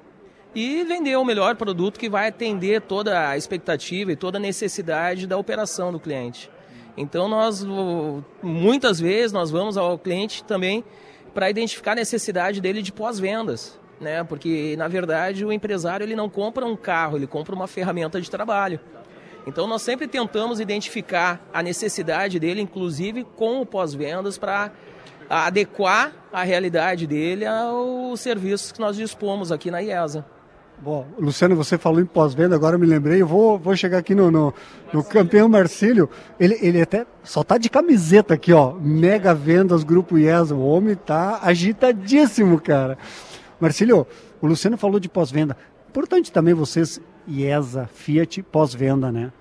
e 0.60 0.84
vender 0.84 1.16
o 1.16 1.24
melhor 1.24 1.56
produto 1.56 1.98
que 1.98 2.10
vai 2.10 2.28
atender 2.28 2.82
toda 2.82 3.30
a 3.30 3.38
expectativa 3.38 4.12
e 4.12 4.16
toda 4.18 4.38
a 4.38 4.42
necessidade 4.42 5.26
da 5.26 5.38
operação 5.38 5.90
do 5.90 6.02
cliente. 6.02 6.52
Então, 6.98 7.30
nós 7.30 7.66
muitas 8.44 9.00
vezes 9.00 9.32
nós 9.32 9.50
vamos 9.50 9.78
ao 9.78 9.98
cliente 9.98 10.44
também 10.44 10.84
para 11.34 11.50
identificar 11.50 11.94
a 11.94 11.96
necessidade 11.96 12.60
dele 12.60 12.82
de 12.82 12.92
pós-vendas, 12.92 13.80
né? 14.02 14.22
Porque 14.26 14.76
na 14.78 14.90
verdade 14.90 15.46
o 15.46 15.54
empresário 15.54 16.04
ele 16.04 16.14
não 16.16 16.30
compra 16.30 16.66
um 16.66 16.76
carro, 16.76 17.16
ele 17.16 17.28
compra 17.28 17.56
uma 17.56 17.68
ferramenta 17.68 18.20
de 18.20 18.30
trabalho. 18.30 18.82
Então 19.48 19.66
nós 19.66 19.82
sempre 19.82 20.10
tentamos 20.10 20.60
identificar 20.60 21.42
a 21.54 21.64
necessidade 21.64 22.38
dele, 22.38 22.60
inclusive 22.60 23.24
com 23.24 23.62
o 23.62 23.66
pós-vendas, 23.66 24.38
para 24.38 24.74
adequar 25.30 26.12
a 26.34 26.44
realidade 26.44 27.08
dele 27.08 27.46
aos 27.46 28.20
serviços 28.20 28.74
que 28.74 28.80
nós 28.82 28.98
dispomos 28.98 29.54
aqui 29.54 29.72
na 29.72 29.82
IESA. 29.82 30.26
Bom, 30.82 31.06
Luciano, 31.20 31.58
você 31.58 31.78
falou 31.78 32.00
em 32.00 32.06
pós-venda, 32.06 32.56
agora 32.56 32.76
eu 32.76 32.80
me 32.80 32.86
lembrei, 32.86 33.22
eu 33.22 33.28
vou, 33.28 33.60
vou 33.60 33.76
chegar 33.76 33.98
aqui 33.98 34.16
no, 34.16 34.32
no, 34.32 34.54
no 34.94 35.04
campeão 35.04 35.50
Marcílio, 35.50 36.10
ele, 36.40 36.58
ele 36.62 36.82
até 36.82 37.06
só 37.22 37.44
tá 37.44 37.58
de 37.58 37.70
camiseta 37.70 38.36
aqui, 38.36 38.54
ó, 38.54 38.72
mega 38.76 39.34
vendas, 39.34 39.84
grupo 39.84 40.18
IESA, 40.18 40.56
o 40.56 40.66
homem 40.66 40.96
tá 40.96 41.40
agitadíssimo, 41.42 42.62
cara. 42.62 42.98
Marcílio, 43.60 44.08
o 44.42 44.48
Luciano 44.48 44.78
falou 44.78 45.02
de 45.02 45.10
pós-venda, 45.10 45.58
importante 45.90 46.32
também 46.32 46.54
vocês, 46.54 47.02
IESA, 47.28 47.90
Fiat, 47.94 48.42
pós-venda, 48.44 49.12
né? 49.12 49.34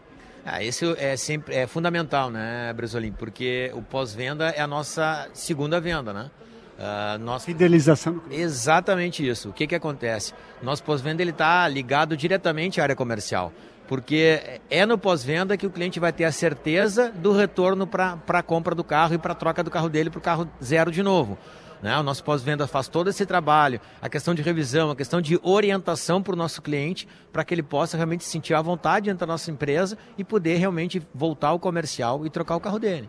Ah, 0.44 0.60
isso 0.60 0.96
é 0.98 1.16
sempre 1.16 1.54
é 1.54 1.68
fundamental, 1.68 2.30
né, 2.30 2.72
Bresolim? 2.72 3.12
Porque 3.12 3.70
o 3.74 3.82
pós-venda 3.82 4.48
é 4.48 4.60
a 4.60 4.66
nossa 4.66 5.28
segunda 5.34 5.80
venda, 5.80 6.12
né? 6.12 6.30
Uh, 6.78 7.18
nosso... 7.18 7.46
Fidelização. 7.46 8.22
Exatamente 8.30 9.26
isso. 9.26 9.48
O 9.50 9.52
que, 9.52 9.66
que 9.66 9.74
acontece? 9.74 10.32
Nosso 10.62 10.82
pós-venda 10.84 11.22
está 11.22 11.66
ligado 11.66 12.16
diretamente 12.16 12.80
à 12.80 12.84
área 12.84 12.96
comercial. 12.96 13.52
Porque 13.88 14.60
é 14.70 14.86
no 14.86 14.98
pós-venda 14.98 15.56
que 15.56 15.66
o 15.66 15.70
cliente 15.70 15.98
vai 15.98 16.12
ter 16.12 16.24
a 16.24 16.32
certeza 16.32 17.10
do 17.10 17.32
retorno 17.32 17.86
para 17.86 18.18
a 18.28 18.42
compra 18.42 18.74
do 18.74 18.84
carro 18.84 19.14
e 19.14 19.18
para 19.18 19.32
a 19.32 19.34
troca 19.34 19.64
do 19.64 19.70
carro 19.70 19.88
dele 19.88 20.10
para 20.10 20.18
o 20.18 20.22
carro 20.22 20.48
zero 20.62 20.92
de 20.92 21.02
novo. 21.02 21.38
Né? 21.82 21.96
O 21.98 22.02
nosso 22.02 22.22
pós-venda 22.22 22.66
faz 22.66 22.86
todo 22.86 23.08
esse 23.08 23.24
trabalho, 23.24 23.80
a 24.00 24.08
questão 24.08 24.34
de 24.34 24.42
revisão, 24.42 24.90
a 24.90 24.96
questão 24.96 25.20
de 25.20 25.38
orientação 25.42 26.22
para 26.22 26.34
o 26.34 26.36
nosso 26.36 26.60
cliente, 26.60 27.08
para 27.32 27.44
que 27.44 27.54
ele 27.54 27.62
possa 27.62 27.96
realmente 27.96 28.24
sentir 28.24 28.54
à 28.54 28.60
vontade 28.60 29.06
dentro 29.06 29.26
da 29.26 29.32
nossa 29.32 29.50
empresa 29.50 29.96
e 30.16 30.24
poder 30.24 30.56
realmente 30.56 31.02
voltar 31.14 31.48
ao 31.48 31.58
comercial 31.58 32.26
e 32.26 32.30
trocar 32.30 32.56
o 32.56 32.60
carro 32.60 32.78
dele. 32.78 33.08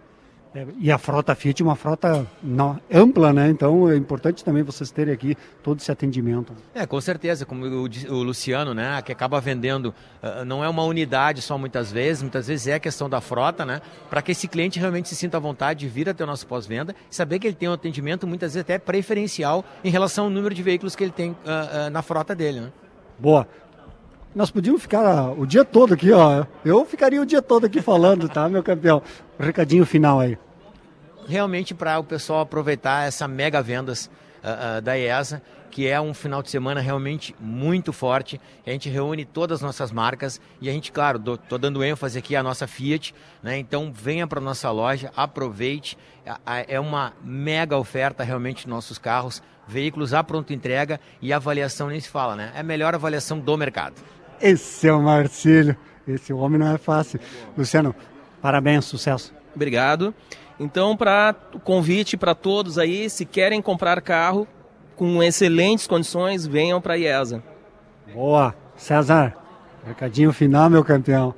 É, 0.54 0.66
e 0.80 0.91
a 0.91 0.97
frota 0.97 1.36
Fiat 1.36 1.62
é 1.62 1.66
uma 1.66 1.76
frota 1.76 2.26
ampla, 2.91 3.32
né? 3.32 3.50
Então 3.50 3.89
é 3.89 3.95
importante 3.95 4.43
também 4.43 4.64
vocês 4.64 4.89
terem 4.89 5.14
aqui 5.14 5.38
todo 5.62 5.80
esse 5.80 5.91
atendimento. 5.91 6.54
É, 6.74 6.88
com 6.88 7.00
certeza, 7.00 7.45
como 7.45 7.66
o, 7.66 7.84
o 7.84 8.24
Luciano, 8.24 8.74
né, 8.74 9.00
que 9.04 9.12
acaba 9.12 9.39
vendendo, 9.39 9.93
uh, 10.24 10.43
não 10.45 10.64
é 10.64 10.70
uma 10.70 10.84
unidade 10.84 11.41
só 11.41 11.58
muitas 11.58 11.91
vezes, 11.91 12.24
muitas 12.24 12.47
vezes 12.47 12.68
é 12.68 12.74
a 12.74 12.80
questão 12.80 13.08
da 13.08 13.22
frota, 13.22 13.64
né? 13.64 13.82
Para 14.10 14.22
que 14.22 14.32
esse 14.32 14.47
cliente 14.47 14.80
realmente 14.80 15.08
se 15.10 15.16
sinta 15.16 15.38
à 15.38 15.39
vontade 15.39 15.82
de 15.82 15.88
vir 15.88 16.10
até 16.10 16.24
o 16.24 16.28
nosso 16.28 16.47
pós-venda 16.47 16.95
e 17.12 17.16
saber 17.16 17.38
que 17.38 17.45
ele 17.45 17.56
tem 17.56 17.70
um 17.70 17.74
atendimento 17.74 18.26
muitas 18.26 18.54
vezes 18.54 18.62
até 18.62 18.80
preferencial 18.80 19.64
em 19.84 19.89
relação 19.89 20.26
ao 20.26 20.30
número 20.32 20.56
de 20.56 20.64
veículos 20.64 20.95
que 20.95 21.04
ele 21.04 21.12
tem 21.12 21.32
uh, 21.32 21.36
uh, 21.36 21.89
na 21.91 22.02
frota 22.02 22.34
dele, 22.34 22.62
né? 22.62 22.72
Boa. 23.20 23.47
Nós 24.36 24.52
podíamos 24.52 24.82
ficar 24.82 25.32
o 25.32 25.46
dia 25.46 25.66
todo 25.66 25.94
aqui, 25.96 26.12
ó. 26.12 26.46
Eu 26.64 26.86
ficaria 26.86 27.20
o 27.22 27.26
dia 27.26 27.42
todo 27.42 27.66
aqui 27.66 27.82
falando, 27.82 28.30
tá, 28.30 28.48
meu 28.48 28.62
campeão? 28.62 29.02
recadinho 29.40 29.86
final 29.86 30.20
aí. 30.20 30.38
Realmente 31.28 31.74
para 31.74 31.98
o 31.98 32.04
pessoal 32.04 32.42
aproveitar 32.42 33.08
essa 33.08 33.28
mega 33.28 33.62
vendas 33.62 34.06
uh, 34.06 34.78
uh, 34.78 34.82
da 34.82 34.94
IESA, 34.94 35.42
que 35.72 35.88
é 35.88 36.00
um 36.00 36.14
final 36.14 36.44
de 36.44 36.50
semana 36.50 36.80
realmente 36.80 37.36
muito 37.40 37.92
forte. 37.92 38.40
A 38.66 38.70
gente 38.70 38.88
reúne 38.88 39.26
todas 39.26 39.60
as 39.60 39.62
nossas 39.62 39.92
marcas 39.92 40.40
e 40.62 40.70
a 40.70 40.74
gente, 40.74 40.92
claro, 40.92 41.20
estou 41.34 41.58
dando 41.58 41.84
ênfase 41.84 42.20
aqui 42.20 42.36
à 42.36 42.44
nossa 42.44 42.68
Fiat, 42.68 43.16
né? 43.42 43.58
Então 43.58 43.92
venha 43.92 44.28
para 44.28 44.40
nossa 44.40 44.70
loja, 44.72 45.12
aproveite. 45.16 45.98
É 46.68 46.80
uma 46.80 47.14
mega 47.24 47.78
oferta 47.78 48.24
realmente 48.24 48.64
de 48.66 48.70
nossos 48.70 48.98
carros, 48.98 49.42
veículos 49.68 50.14
à 50.14 50.24
pronta 50.24 50.54
entrega 50.54 51.00
e 51.22 51.32
avaliação 51.32 51.88
nem 51.88 52.00
se 52.00 52.10
fala, 52.10 52.36
né? 52.36 52.52
É 52.56 52.60
a 52.60 52.64
melhor 52.64 52.96
avaliação 52.96 53.40
do 53.40 53.56
mercado. 53.58 53.96
Esse 54.42 54.88
é 54.88 54.94
o 54.94 55.02
Marcílio. 55.02 55.76
Esse 56.08 56.34
homem 56.34 56.60
não 56.60 56.74
é 56.74 56.78
fácil. 56.78 57.20
Luciano, 57.58 57.96
parabéns, 58.42 58.86
sucesso. 58.86 59.34
Obrigado. 59.56 60.14
Então, 60.60 60.98
para 60.98 61.36
o 61.54 61.60
convite 61.60 62.18
para 62.18 62.36
todos 62.36 62.78
aí, 62.78 63.10
se 63.10 63.26
querem 63.26 63.62
comprar 63.62 64.02
carro 64.02 64.48
com 64.96 65.24
excelentes 65.24 65.88
condições, 65.88 66.46
venham 66.46 66.82
para 66.82 66.96
a 66.96 66.98
IESA. 66.98 67.42
Boa. 68.14 68.54
César, 68.76 69.36
recadinho 69.86 70.32
final, 70.32 70.70
meu 70.70 70.84
campeão. 70.84 71.34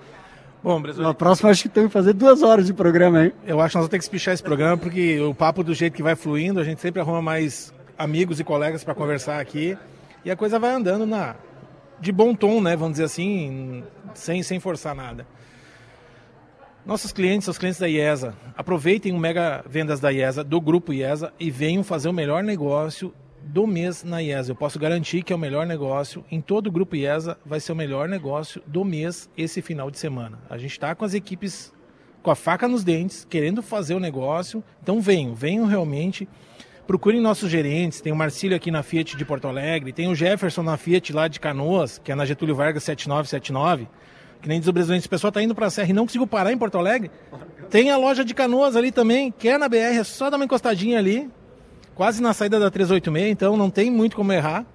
Bom, 0.63 0.79
Brasil. 0.79 1.01
Na 1.01 1.13
próxima 1.13 1.49
acho 1.49 1.63
que 1.63 1.69
tem 1.69 1.87
que 1.87 1.93
fazer 1.93 2.13
duas 2.13 2.43
horas 2.43 2.67
de 2.67 2.73
programa, 2.73 3.25
hein? 3.25 3.33
Eu 3.45 3.59
acho 3.59 3.71
que 3.71 3.77
nós 3.77 3.83
vamos 3.83 3.89
ter 3.89 3.97
que 3.97 4.03
espichar 4.03 4.33
esse 4.33 4.43
programa, 4.43 4.77
porque 4.77 5.19
o 5.19 5.33
papo 5.33 5.63
do 5.63 5.73
jeito 5.73 5.95
que 5.95 6.03
vai 6.03 6.15
fluindo, 6.15 6.59
a 6.59 6.63
gente 6.63 6.79
sempre 6.79 7.01
arruma 7.01 7.21
mais 7.21 7.73
amigos 7.97 8.39
e 8.39 8.43
colegas 8.43 8.83
para 8.83 8.93
conversar 8.93 9.39
aqui. 9.39 9.75
E 10.23 10.29
a 10.29 10.35
coisa 10.35 10.59
vai 10.59 10.71
andando 10.71 11.05
na, 11.05 11.35
de 12.01 12.11
bom 12.11 12.33
tom, 12.33 12.59
né? 12.59 12.75
Vamos 12.75 12.93
dizer 12.93 13.05
assim, 13.05 13.83
sem, 14.13 14.41
sem 14.41 14.59
forçar 14.59 14.95
nada. 14.95 15.25
Nossos 16.83 17.13
clientes, 17.13 17.47
os 17.47 17.59
clientes 17.59 17.79
da 17.79 17.87
IESA, 17.87 18.35
aproveitem 18.57 19.13
o 19.13 19.19
mega 19.19 19.63
vendas 19.69 19.99
da 19.99 20.11
IESA, 20.11 20.43
do 20.43 20.59
grupo 20.59 20.91
IESA, 20.91 21.31
e 21.39 21.51
venham 21.51 21.83
fazer 21.83 22.09
o 22.09 22.13
melhor 22.13 22.43
negócio 22.43 23.13
do 23.43 23.67
mês 23.67 24.03
na 24.03 24.21
IESA. 24.21 24.51
Eu 24.51 24.55
posso 24.55 24.79
garantir 24.79 25.21
que 25.21 25.31
é 25.31 25.35
o 25.35 25.39
melhor 25.39 25.67
negócio, 25.67 26.25
em 26.31 26.41
todo 26.41 26.67
o 26.67 26.71
grupo 26.71 26.95
IESA, 26.95 27.37
vai 27.45 27.59
ser 27.59 27.71
o 27.71 27.75
melhor 27.75 28.09
negócio 28.09 28.63
do 28.65 28.83
mês 28.83 29.29
esse 29.37 29.61
final 29.61 29.91
de 29.91 29.99
semana. 29.99 30.39
A 30.49 30.57
gente 30.57 30.71
está 30.71 30.95
com 30.95 31.05
as 31.05 31.13
equipes 31.13 31.71
com 32.21 32.31
a 32.31 32.35
faca 32.35 32.67
nos 32.67 32.83
dentes, 32.83 33.25
querendo 33.29 33.61
fazer 33.61 33.95
o 33.95 33.99
negócio. 33.99 34.63
Então 34.81 35.01
venham, 35.01 35.33
venham 35.33 35.65
realmente 35.65 36.27
procurem 36.91 37.21
nossos 37.21 37.49
gerentes. 37.49 38.01
Tem 38.01 38.11
o 38.11 38.15
Marcílio 38.17 38.53
aqui 38.53 38.69
na 38.69 38.83
Fiat 38.83 39.15
de 39.15 39.23
Porto 39.23 39.47
Alegre, 39.47 39.93
tem 39.93 40.09
o 40.09 40.15
Jefferson 40.15 40.61
na 40.61 40.75
Fiat 40.75 41.13
lá 41.13 41.29
de 41.29 41.39
Canoas, 41.39 41.97
que 42.03 42.11
é 42.11 42.15
na 42.15 42.25
Getúlio 42.25 42.53
Vargas 42.53 42.83
7979. 42.83 43.87
Que 44.41 44.49
nem 44.49 44.59
diz 44.59 44.67
o 44.67 45.09
pessoal 45.09 45.29
está 45.29 45.41
indo 45.41 45.55
para 45.55 45.67
a 45.67 45.69
Serra 45.69 45.89
e 45.89 45.93
não 45.93 46.05
conseguiu 46.05 46.27
parar 46.27 46.51
em 46.51 46.57
Porto 46.57 46.77
Alegre, 46.77 47.09
tem 47.69 47.91
a 47.91 47.95
loja 47.95 48.25
de 48.25 48.33
Canoas 48.33 48.75
ali 48.75 48.91
também, 48.91 49.31
que 49.31 49.47
é 49.47 49.57
na 49.57 49.69
BR, 49.69 49.77
é 49.77 50.03
só 50.03 50.29
dar 50.29 50.35
uma 50.35 50.43
encostadinha 50.43 50.97
ali, 50.97 51.29
quase 51.95 52.21
na 52.21 52.33
saída 52.33 52.59
da 52.59 52.69
386, 52.69 53.31
então 53.31 53.55
não 53.55 53.69
tem 53.69 53.89
muito 53.89 54.17
como 54.17 54.33
errar. 54.33 54.65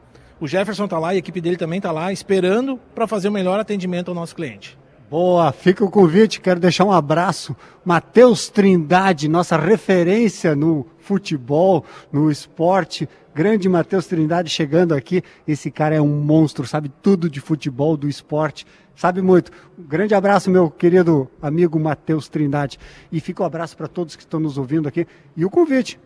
O 0.41 0.49
Jefferson 0.49 0.87
está 0.87 0.99
lá 0.99 1.13
e 1.13 1.17
a 1.17 1.19
equipe 1.19 1.39
dele 1.39 1.59
também 1.59 1.77
está 1.77 1.93
lá, 1.93 2.11
esperando 2.11 2.81
para 2.95 3.07
fazer 3.07 3.29
o 3.29 3.33
melhor 3.33 3.61
atendimento 3.61 4.09
ao 4.09 4.15
nosso 4.15 4.35
cliente. 4.35 4.79
Boa, 5.09 5.53
fica 5.53 5.85
o 5.85 5.91
convite, 5.91 6.41
quero 6.41 6.59
deixar 6.59 6.85
um 6.85 6.91
abraço. 6.91 7.55
Matheus 7.85 8.49
Trindade, 8.49 9.29
nossa 9.29 9.57
referência 9.57 10.57
no 10.57 10.85
futebol, 10.99 11.85
no 12.11 12.29
esporte. 12.29 13.09
Grande 13.33 13.69
Matheus 13.69 14.09
Trindade 14.09 14.51
chegando 14.51 14.93
aqui. 14.95 15.23
Esse 15.47 15.71
cara 15.71 15.95
é 15.95 16.01
um 16.01 16.09
monstro, 16.09 16.67
sabe 16.67 16.91
tudo 17.03 17.31
de 17.31 17.41
futebol, 17.41 17.97
do 17.97 18.09
esporte, 18.09 18.67
sabe 18.97 19.23
muito. 19.23 19.53
Um 19.79 19.85
grande 19.85 20.13
abraço, 20.13 20.51
meu 20.51 20.69
querido 20.69 21.31
amigo 21.41 21.79
Matheus 21.79 22.29
Trindade. 22.29 22.77
E 23.13 23.21
fica 23.21 23.43
o 23.43 23.45
um 23.45 23.47
abraço 23.47 23.77
para 23.77 23.87
todos 23.87 24.17
que 24.17 24.23
estão 24.23 24.41
nos 24.41 24.59
ouvindo 24.59 24.89
aqui. 24.89 25.07
E 25.37 25.45
o 25.45 25.51
convite. 25.51 26.01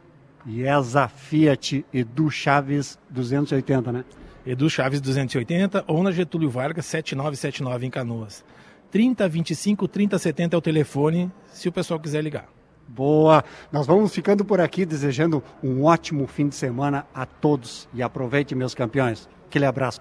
IESA 0.45 1.09
Fiat 1.09 1.87
Edu 1.93 2.31
Chaves 2.31 2.99
280, 3.09 3.93
né? 3.93 4.05
Edu 4.45 4.69
Chaves 4.69 5.01
280 5.01 5.85
ou 5.87 6.03
na 6.03 6.13
Getúlio 6.13 6.51
Vargas 6.51 6.85
7979 6.85 7.87
em 7.87 7.91
Canoas. 7.91 8.45
3025 8.91 9.87
3070 9.89 10.57
é 10.57 10.59
o 10.59 10.61
telefone, 10.61 11.31
se 11.53 11.69
o 11.69 11.73
pessoal 11.73 12.01
quiser 12.01 12.23
ligar. 12.23 12.49
Boa! 12.89 13.45
Nós 13.71 13.87
vamos 13.87 14.13
ficando 14.13 14.45
por 14.45 14.61
aqui 14.61 14.85
desejando 14.85 15.43
um 15.63 15.85
ótimo 15.85 16.27
fim 16.27 16.49
de 16.49 16.57
semana 16.57 17.07
a 17.15 17.25
todos 17.25 17.89
e 17.95 18.03
aproveite, 18.03 18.55
meus 18.55 18.75
campeões. 18.75 19.29
Aquele 19.47 19.65
abraço. 19.65 20.01